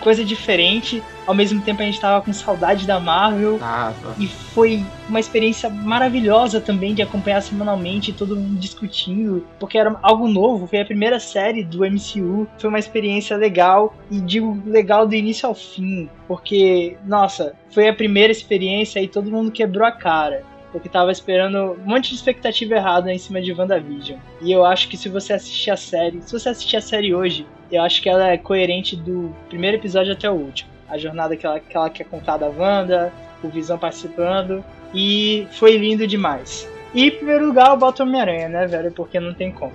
coisa 0.00 0.24
diferente. 0.24 1.02
Ao 1.26 1.34
mesmo 1.34 1.60
tempo, 1.62 1.80
a 1.82 1.84
gente 1.84 2.00
tava 2.00 2.24
com 2.24 2.32
saudade 2.32 2.86
da 2.86 2.98
Marvel. 2.98 3.58
Tava. 3.58 4.14
E 4.18 4.26
foi 4.26 4.84
uma 5.08 5.20
experiência 5.20 5.70
maravilhosa 5.70 6.60
também 6.60 6.94
de 6.94 7.02
acompanhar 7.02 7.40
semanalmente, 7.40 8.12
todo 8.12 8.34
mundo 8.36 8.58
discutindo, 8.58 9.46
porque 9.58 9.78
era 9.78 9.96
algo 10.02 10.26
novo, 10.26 10.66
foi 10.66 10.80
a 10.80 10.84
primeira 10.84 11.20
série 11.20 11.62
do 11.62 11.84
MCU, 11.84 12.48
foi 12.58 12.68
uma 12.68 12.78
experiência 12.78 13.36
legal, 13.36 13.94
e 14.10 14.20
digo 14.20 14.60
legal 14.66 15.06
do 15.06 15.14
início 15.14 15.48
ao 15.48 15.54
fim, 15.54 16.08
porque, 16.26 16.96
nossa, 17.06 17.54
foi 17.70 17.88
a 17.88 17.94
primeira 17.94 18.32
experiência 18.32 19.00
e 19.00 19.06
todo 19.06 19.30
mundo 19.30 19.52
quebrou 19.52 19.86
a 19.86 19.92
cara. 19.92 20.42
Porque 20.72 20.88
tava 20.88 21.10
esperando 21.10 21.72
um 21.72 21.88
monte 21.88 22.10
de 22.10 22.14
expectativa 22.14 22.74
errada 22.74 23.12
em 23.12 23.18
cima 23.18 23.40
de 23.40 23.52
WandaVision. 23.52 24.18
E 24.40 24.52
eu 24.52 24.64
acho 24.64 24.88
que 24.88 24.96
se 24.96 25.08
você 25.08 25.32
assistir 25.32 25.70
a 25.70 25.76
série, 25.76 26.22
se 26.22 26.32
você 26.32 26.48
assistir 26.48 26.76
a 26.76 26.80
série 26.80 27.14
hoje, 27.14 27.46
eu 27.70 27.82
acho 27.82 28.00
que 28.00 28.08
ela 28.08 28.28
é 28.28 28.38
coerente 28.38 28.96
do 28.96 29.34
primeiro 29.48 29.76
episódio 29.76 30.12
até 30.12 30.30
o 30.30 30.34
último. 30.34 30.70
A 30.88 30.98
jornada 30.98 31.36
que 31.36 31.46
ela, 31.46 31.60
que 31.60 31.76
ela 31.76 31.90
quer 31.90 32.04
contar 32.04 32.36
da 32.36 32.48
Wanda, 32.48 33.12
o 33.42 33.48
Visão 33.48 33.78
participando. 33.78 34.64
E 34.94 35.46
foi 35.52 35.76
lindo 35.76 36.06
demais. 36.06 36.68
E 36.92 37.04
em 37.04 37.10
primeiro 37.10 37.46
lugar 37.46 37.70
eu 37.70 37.76
boto 37.76 38.02
Homem-Aranha, 38.02 38.48
né, 38.48 38.66
velho? 38.66 38.90
Porque 38.90 39.20
não 39.20 39.32
tem 39.32 39.52
como. 39.52 39.72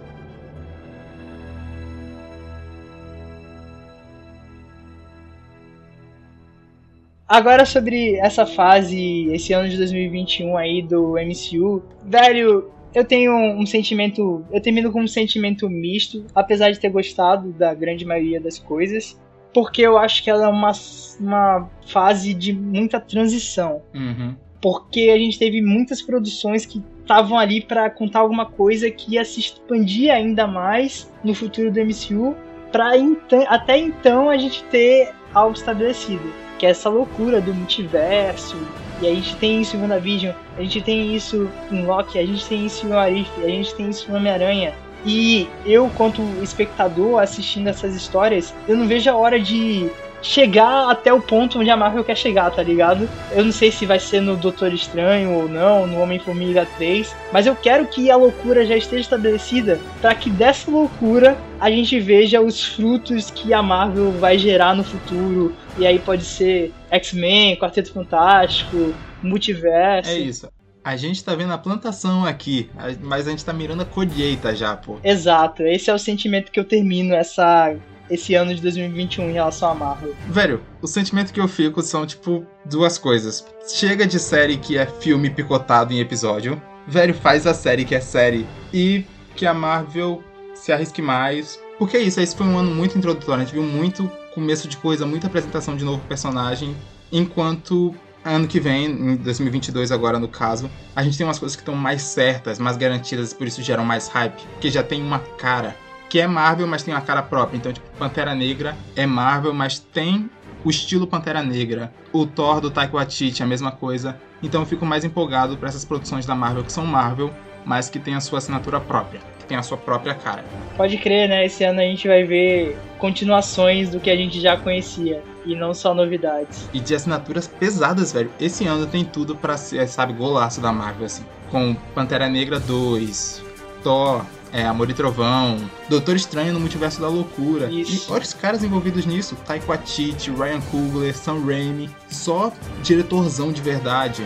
Agora 7.27 7.65
sobre 7.65 8.15
essa 8.17 8.45
fase, 8.45 9.27
esse 9.31 9.51
ano 9.51 9.67
de 9.67 9.77
2021 9.77 10.55
aí 10.55 10.81
do 10.83 11.13
MCU, 11.13 11.81
velho, 12.03 12.69
eu 12.93 13.03
tenho 13.03 13.33
um 13.35 13.65
sentimento, 13.65 14.45
eu 14.51 14.61
termino 14.61 14.91
com 14.91 15.01
um 15.01 15.07
sentimento 15.07 15.67
misto, 15.67 16.23
apesar 16.35 16.71
de 16.71 16.79
ter 16.79 16.89
gostado 16.89 17.51
da 17.51 17.73
grande 17.73 18.05
maioria 18.05 18.39
das 18.39 18.59
coisas, 18.59 19.19
porque 19.53 19.81
eu 19.81 19.97
acho 19.97 20.23
que 20.23 20.29
ela 20.29 20.45
é 20.45 20.47
uma, 20.47 20.71
uma 21.19 21.69
fase 21.87 22.33
de 22.33 22.53
muita 22.53 22.99
transição 22.99 23.81
Uhum. 23.93 24.35
porque 24.61 25.09
a 25.13 25.17
gente 25.17 25.39
teve 25.39 25.61
muitas 25.61 26.01
produções 26.01 26.65
que 26.65 26.83
estavam 27.01 27.37
ali 27.37 27.61
para 27.61 27.89
contar 27.89 28.19
alguma 28.19 28.45
coisa 28.45 28.89
que 28.89 29.15
ia 29.15 29.25
se 29.25 29.39
expandir 29.39 30.11
ainda 30.11 30.45
mais 30.47 31.11
no 31.23 31.33
futuro 31.33 31.71
do 31.71 31.79
MCU, 31.79 32.35
para 32.71 32.97
então, 32.97 33.45
até 33.47 33.77
então 33.77 34.29
a 34.29 34.37
gente 34.37 34.63
ter 34.65 35.11
algo 35.33 35.55
estabelecido, 35.55 36.44
que 36.57 36.65
é 36.65 36.69
essa 36.69 36.89
loucura 36.89 37.41
do 37.41 37.53
multiverso. 37.53 38.57
E 39.01 39.07
a 39.07 39.13
gente 39.13 39.35
tem 39.37 39.61
isso 39.61 39.75
em 39.75 39.81
WandaVision, 39.81 40.33
a 40.57 40.61
gente 40.61 40.81
tem 40.81 41.15
isso 41.15 41.49
em 41.71 41.85
Loki, 41.85 42.17
a 42.17 42.25
gente 42.25 42.45
tem 42.47 42.65
isso 42.65 42.87
em 42.87 42.93
Arif, 42.93 43.29
a 43.43 43.47
gente 43.47 43.75
tem 43.75 43.89
isso 43.89 44.09
em 44.09 44.15
Homem-Aranha. 44.15 44.73
E 45.05 45.47
eu, 45.65 45.91
quanto 45.95 46.21
espectador 46.41 47.21
assistindo 47.21 47.67
essas 47.67 47.93
histórias, 47.93 48.53
eu 48.67 48.75
não 48.75 48.87
vejo 48.87 49.09
a 49.09 49.15
hora 49.15 49.39
de 49.39 49.89
chegar 50.25 50.89
até 50.89 51.13
o 51.13 51.21
ponto 51.21 51.59
onde 51.59 51.69
a 51.69 51.77
Marvel 51.77 52.03
quer 52.03 52.17
chegar, 52.17 52.49
tá 52.49 52.63
ligado? 52.63 53.07
Eu 53.31 53.45
não 53.45 53.51
sei 53.51 53.71
se 53.71 53.85
vai 53.85 53.99
ser 53.99 54.21
no 54.21 54.35
Doutor 54.35 54.73
Estranho 54.73 55.31
ou 55.31 55.47
não, 55.47 55.85
no 55.85 56.01
Homem-Formiga 56.01 56.67
3, 56.77 57.15
mas 57.31 57.45
eu 57.45 57.55
quero 57.55 57.85
que 57.85 58.09
a 58.09 58.15
loucura 58.15 58.65
já 58.65 58.75
esteja 58.75 59.01
estabelecida 59.01 59.79
para 60.01 60.15
que 60.15 60.31
dessa 60.31 60.69
loucura 60.69 61.37
a 61.59 61.69
gente 61.69 61.99
veja 61.99 62.41
os 62.41 62.63
frutos 62.63 63.29
que 63.29 63.53
a 63.53 63.61
Marvel 63.61 64.11
vai 64.13 64.39
gerar 64.39 64.75
no 64.75 64.83
futuro. 64.83 65.53
E 65.77 65.85
aí 65.85 65.99
pode 65.99 66.25
ser 66.25 66.73
X-Men, 66.89 67.57
Quarteto 67.57 67.93
Fantástico, 67.93 68.95
Multiverso. 69.21 70.09
É 70.09 70.17
isso. 70.17 70.49
A 70.83 70.95
gente 70.95 71.23
tá 71.23 71.35
vendo 71.35 71.51
a 71.51 71.57
plantação 71.57 72.25
aqui, 72.25 72.69
mas 73.01 73.27
a 73.27 73.31
gente 73.31 73.43
tá 73.43 73.51
mirando 73.51 73.81
a 73.81 73.85
colheita 73.85 74.55
já, 74.55 74.75
pô. 74.75 74.97
Exato, 75.03 75.63
esse 75.63 75.89
é 75.89 75.93
o 75.93 75.99
sentimento 75.99 76.51
que 76.51 76.59
eu 76.59 76.63
termino 76.63 77.13
essa 77.15 77.75
esse 78.09 78.35
ano 78.35 78.53
de 78.53 78.61
2021 78.61 79.29
em 79.29 79.33
relação 79.33 79.71
à 79.71 79.75
Marvel. 79.75 80.15
Velho, 80.27 80.61
o 80.81 80.87
sentimento 80.87 81.33
que 81.33 81.39
eu 81.39 81.47
fico 81.47 81.81
são, 81.81 82.05
tipo, 82.05 82.45
duas 82.65 82.97
coisas. 82.97 83.45
Chega 83.67 84.05
de 84.05 84.19
série 84.19 84.57
que 84.57 84.77
é 84.77 84.85
filme 84.85 85.29
picotado 85.29 85.93
em 85.93 85.99
episódio. 85.99 86.61
Velho, 86.87 87.13
faz 87.13 87.47
a 87.47 87.53
série 87.53 87.85
que 87.85 87.95
é 87.95 87.99
série. 87.99 88.45
E 88.73 89.03
que 89.35 89.45
a 89.45 89.53
Marvel 89.53 90.23
se 90.53 90.71
arrisque 90.71 91.01
mais. 91.01 91.59
Porque 91.77 91.97
é 91.97 92.01
isso, 92.01 92.21
esse 92.21 92.35
foi 92.35 92.45
um 92.45 92.57
ano 92.57 92.73
muito 92.73 92.97
introdutório. 92.97 93.41
A 93.41 93.45
gente 93.45 93.53
viu 93.53 93.63
muito 93.63 94.09
começo 94.33 94.67
de 94.67 94.77
coisa, 94.77 95.05
muita 95.05 95.27
apresentação 95.27 95.75
de 95.75 95.83
novo 95.83 96.01
personagem. 96.07 96.75
Enquanto 97.11 97.93
ano 98.23 98.47
que 98.47 98.59
vem, 98.59 98.85
em 98.85 99.15
2022 99.17 99.91
agora 99.91 100.17
no 100.17 100.27
caso, 100.27 100.69
a 100.95 101.03
gente 101.03 101.17
tem 101.17 101.25
umas 101.25 101.37
coisas 101.37 101.55
que 101.55 101.61
estão 101.61 101.75
mais 101.75 102.01
certas, 102.01 102.57
mais 102.57 102.75
garantidas, 102.75 103.33
por 103.33 103.45
isso 103.45 103.61
geram 103.61 103.85
mais 103.85 104.07
hype. 104.07 104.41
Que 104.59 104.69
já 104.69 104.83
tem 104.83 105.01
uma 105.01 105.19
cara 105.19 105.75
que 106.15 106.19
é 106.21 106.27
Marvel, 106.27 106.65
mas 106.65 106.81
tem 106.81 106.93
uma 106.93 107.01
cara 107.01 107.21
própria. 107.21 107.57
Então, 107.57 107.73
tipo, 107.73 107.85
Pantera 107.99 108.33
Negra 108.33 108.73
é 108.95 109.05
Marvel, 109.05 109.53
mas 109.53 109.79
tem 109.79 110.29
o 110.63 110.69
estilo 110.69 111.05
Pantera 111.05 111.43
Negra. 111.43 111.91
O 112.13 112.25
Thor 112.25 112.61
do 112.61 112.71
Taika 112.71 112.95
Waititi, 112.95 113.43
a 113.43 113.45
mesma 113.45 113.69
coisa. 113.69 114.17
Então 114.41 114.61
eu 114.61 114.65
fico 114.65 114.85
mais 114.85 115.03
empolgado 115.03 115.57
para 115.57 115.67
essas 115.67 115.83
produções 115.83 116.25
da 116.25 116.33
Marvel 116.33 116.63
que 116.63 116.71
são 116.71 116.85
Marvel, 116.85 117.33
mas 117.65 117.89
que 117.89 117.99
tem 117.99 118.15
a 118.15 118.21
sua 118.21 118.37
assinatura 118.37 118.79
própria, 118.79 119.19
que 119.39 119.45
tem 119.45 119.57
a 119.57 119.61
sua 119.61 119.75
própria 119.75 120.13
cara. 120.13 120.45
Pode 120.77 120.97
crer, 120.99 121.27
né? 121.27 121.45
Esse 121.45 121.65
ano 121.65 121.81
a 121.81 121.83
gente 121.83 122.07
vai 122.07 122.23
ver 122.23 122.77
continuações 122.97 123.89
do 123.89 123.99
que 123.99 124.09
a 124.09 124.15
gente 124.15 124.39
já 124.39 124.55
conhecia 124.55 125.21
e 125.45 125.53
não 125.53 125.73
só 125.73 125.93
novidades. 125.93 126.69
E 126.73 126.79
de 126.79 126.95
assinaturas 126.95 127.45
pesadas, 127.45 128.13
velho. 128.13 128.31
Esse 128.39 128.65
ano 128.65 128.87
tem 128.87 129.03
tudo 129.03 129.35
pra 129.35 129.57
ser, 129.57 129.85
sabe, 129.89 130.13
golaço 130.13 130.61
da 130.61 130.71
Marvel, 130.71 131.07
assim. 131.07 131.25
Com 131.51 131.75
Pantera 131.93 132.29
Negra 132.29 132.57
2, 132.57 133.43
Thor, 133.83 134.25
é, 134.51 134.65
Amor 134.65 134.89
e 134.89 134.93
Trovão, 134.93 135.57
Doutor 135.89 136.15
Estranho 136.15 136.53
no 136.53 136.59
Multiverso 136.59 137.01
da 137.01 137.07
Loucura. 137.07 137.69
Isso. 137.71 138.09
E 138.09 138.13
olha 138.13 138.23
os 138.23 138.33
caras 138.33 138.63
envolvidos 138.63 139.05
nisso: 139.05 139.35
Taiko 139.45 139.67
Waititi, 139.67 140.31
Ryan 140.31 140.61
Coogler, 140.71 141.15
Sam 141.15 141.43
Raimi, 141.45 141.89
só 142.09 142.51
diretorzão 142.81 143.51
de 143.51 143.61
verdade. 143.61 144.25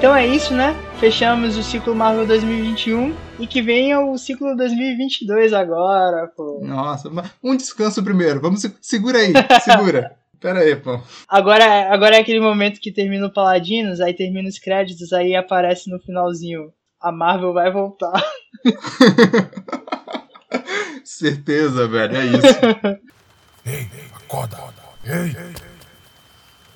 Então 0.00 0.16
é 0.16 0.26
isso, 0.26 0.54
né? 0.54 0.74
Fechamos 1.00 1.56
o 1.56 1.62
ciclo 1.62 1.94
Marvel 1.94 2.26
2021 2.26 3.16
e 3.38 3.46
que 3.46 3.62
venha 3.62 4.00
o 4.00 4.18
ciclo 4.18 4.54
2022 4.54 5.52
agora, 5.54 6.26
pô. 6.36 6.60
Nossa, 6.62 7.10
um 7.42 7.56
descanso 7.56 8.02
primeiro. 8.04 8.38
Vamos 8.40 8.60
se- 8.60 8.76
segura 8.82 9.18
aí, 9.18 9.32
segura. 9.62 10.14
Pera 10.38 10.60
aí, 10.60 10.76
pô. 10.76 11.00
Agora, 11.28 11.92
agora 11.92 12.16
é 12.16 12.20
aquele 12.20 12.40
momento 12.40 12.80
que 12.80 12.92
termina 12.92 13.26
o 13.26 13.32
Paladinos, 13.32 14.00
aí 14.00 14.12
termina 14.14 14.48
os 14.48 14.58
créditos, 14.58 15.12
aí 15.12 15.34
aparece 15.34 15.90
no 15.90 15.98
finalzinho. 16.00 16.70
A 17.00 17.10
Marvel 17.10 17.52
vai 17.54 17.70
voltar. 17.72 18.22
Certeza, 21.04 21.88
velho, 21.88 22.16
é 22.16 22.24
isso. 22.26 23.00
Ei, 23.66 23.88
acorda. 24.14 24.58
Ei, 25.04 25.34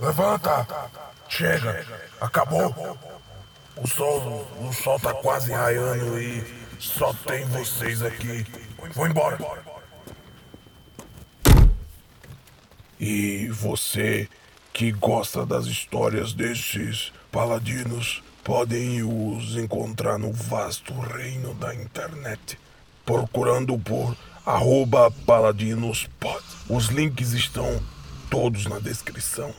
levanta. 0.01 0.67
Chega. 1.29 1.85
Acabou. 2.21 2.75
O 3.77 3.89
sol, 3.89 4.47
o 4.61 4.73
sol 4.73 5.01
tá 5.01 5.13
quase 5.15 5.53
raiando 5.53 6.21
e 6.21 6.45
só 6.79 7.13
tem 7.27 7.45
vocês 7.47 8.03
aqui. 8.03 8.47
Vou 8.95 9.07
embora. 9.07 9.39
E 13.01 13.49
você 13.49 14.29
que 14.73 14.93
gosta 14.93 15.45
das 15.45 15.67
histórias 15.67 16.33
desses 16.33 17.13
paladinos 17.33 18.23
podem 18.45 19.03
os 19.03 19.57
encontrar 19.57 20.19
no 20.19 20.33
vasto 20.33 20.93
reino 21.01 21.55
da 21.55 21.75
internet, 21.75 22.59
procurando 23.05 23.77
por 23.79 24.17
arroba 24.47 25.11
paladinospod. 25.11 26.45
Os 26.69 26.87
links 26.87 27.33
estão 27.33 27.83
todos 28.31 28.67
na 28.67 28.79
descrição. 28.79 29.53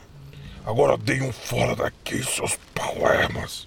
Agora 0.64 0.96
deem 0.96 1.22
um 1.22 1.32
fora 1.32 1.76
daqui, 1.76 2.22
seus 2.24 2.56
palermas. 2.74 3.66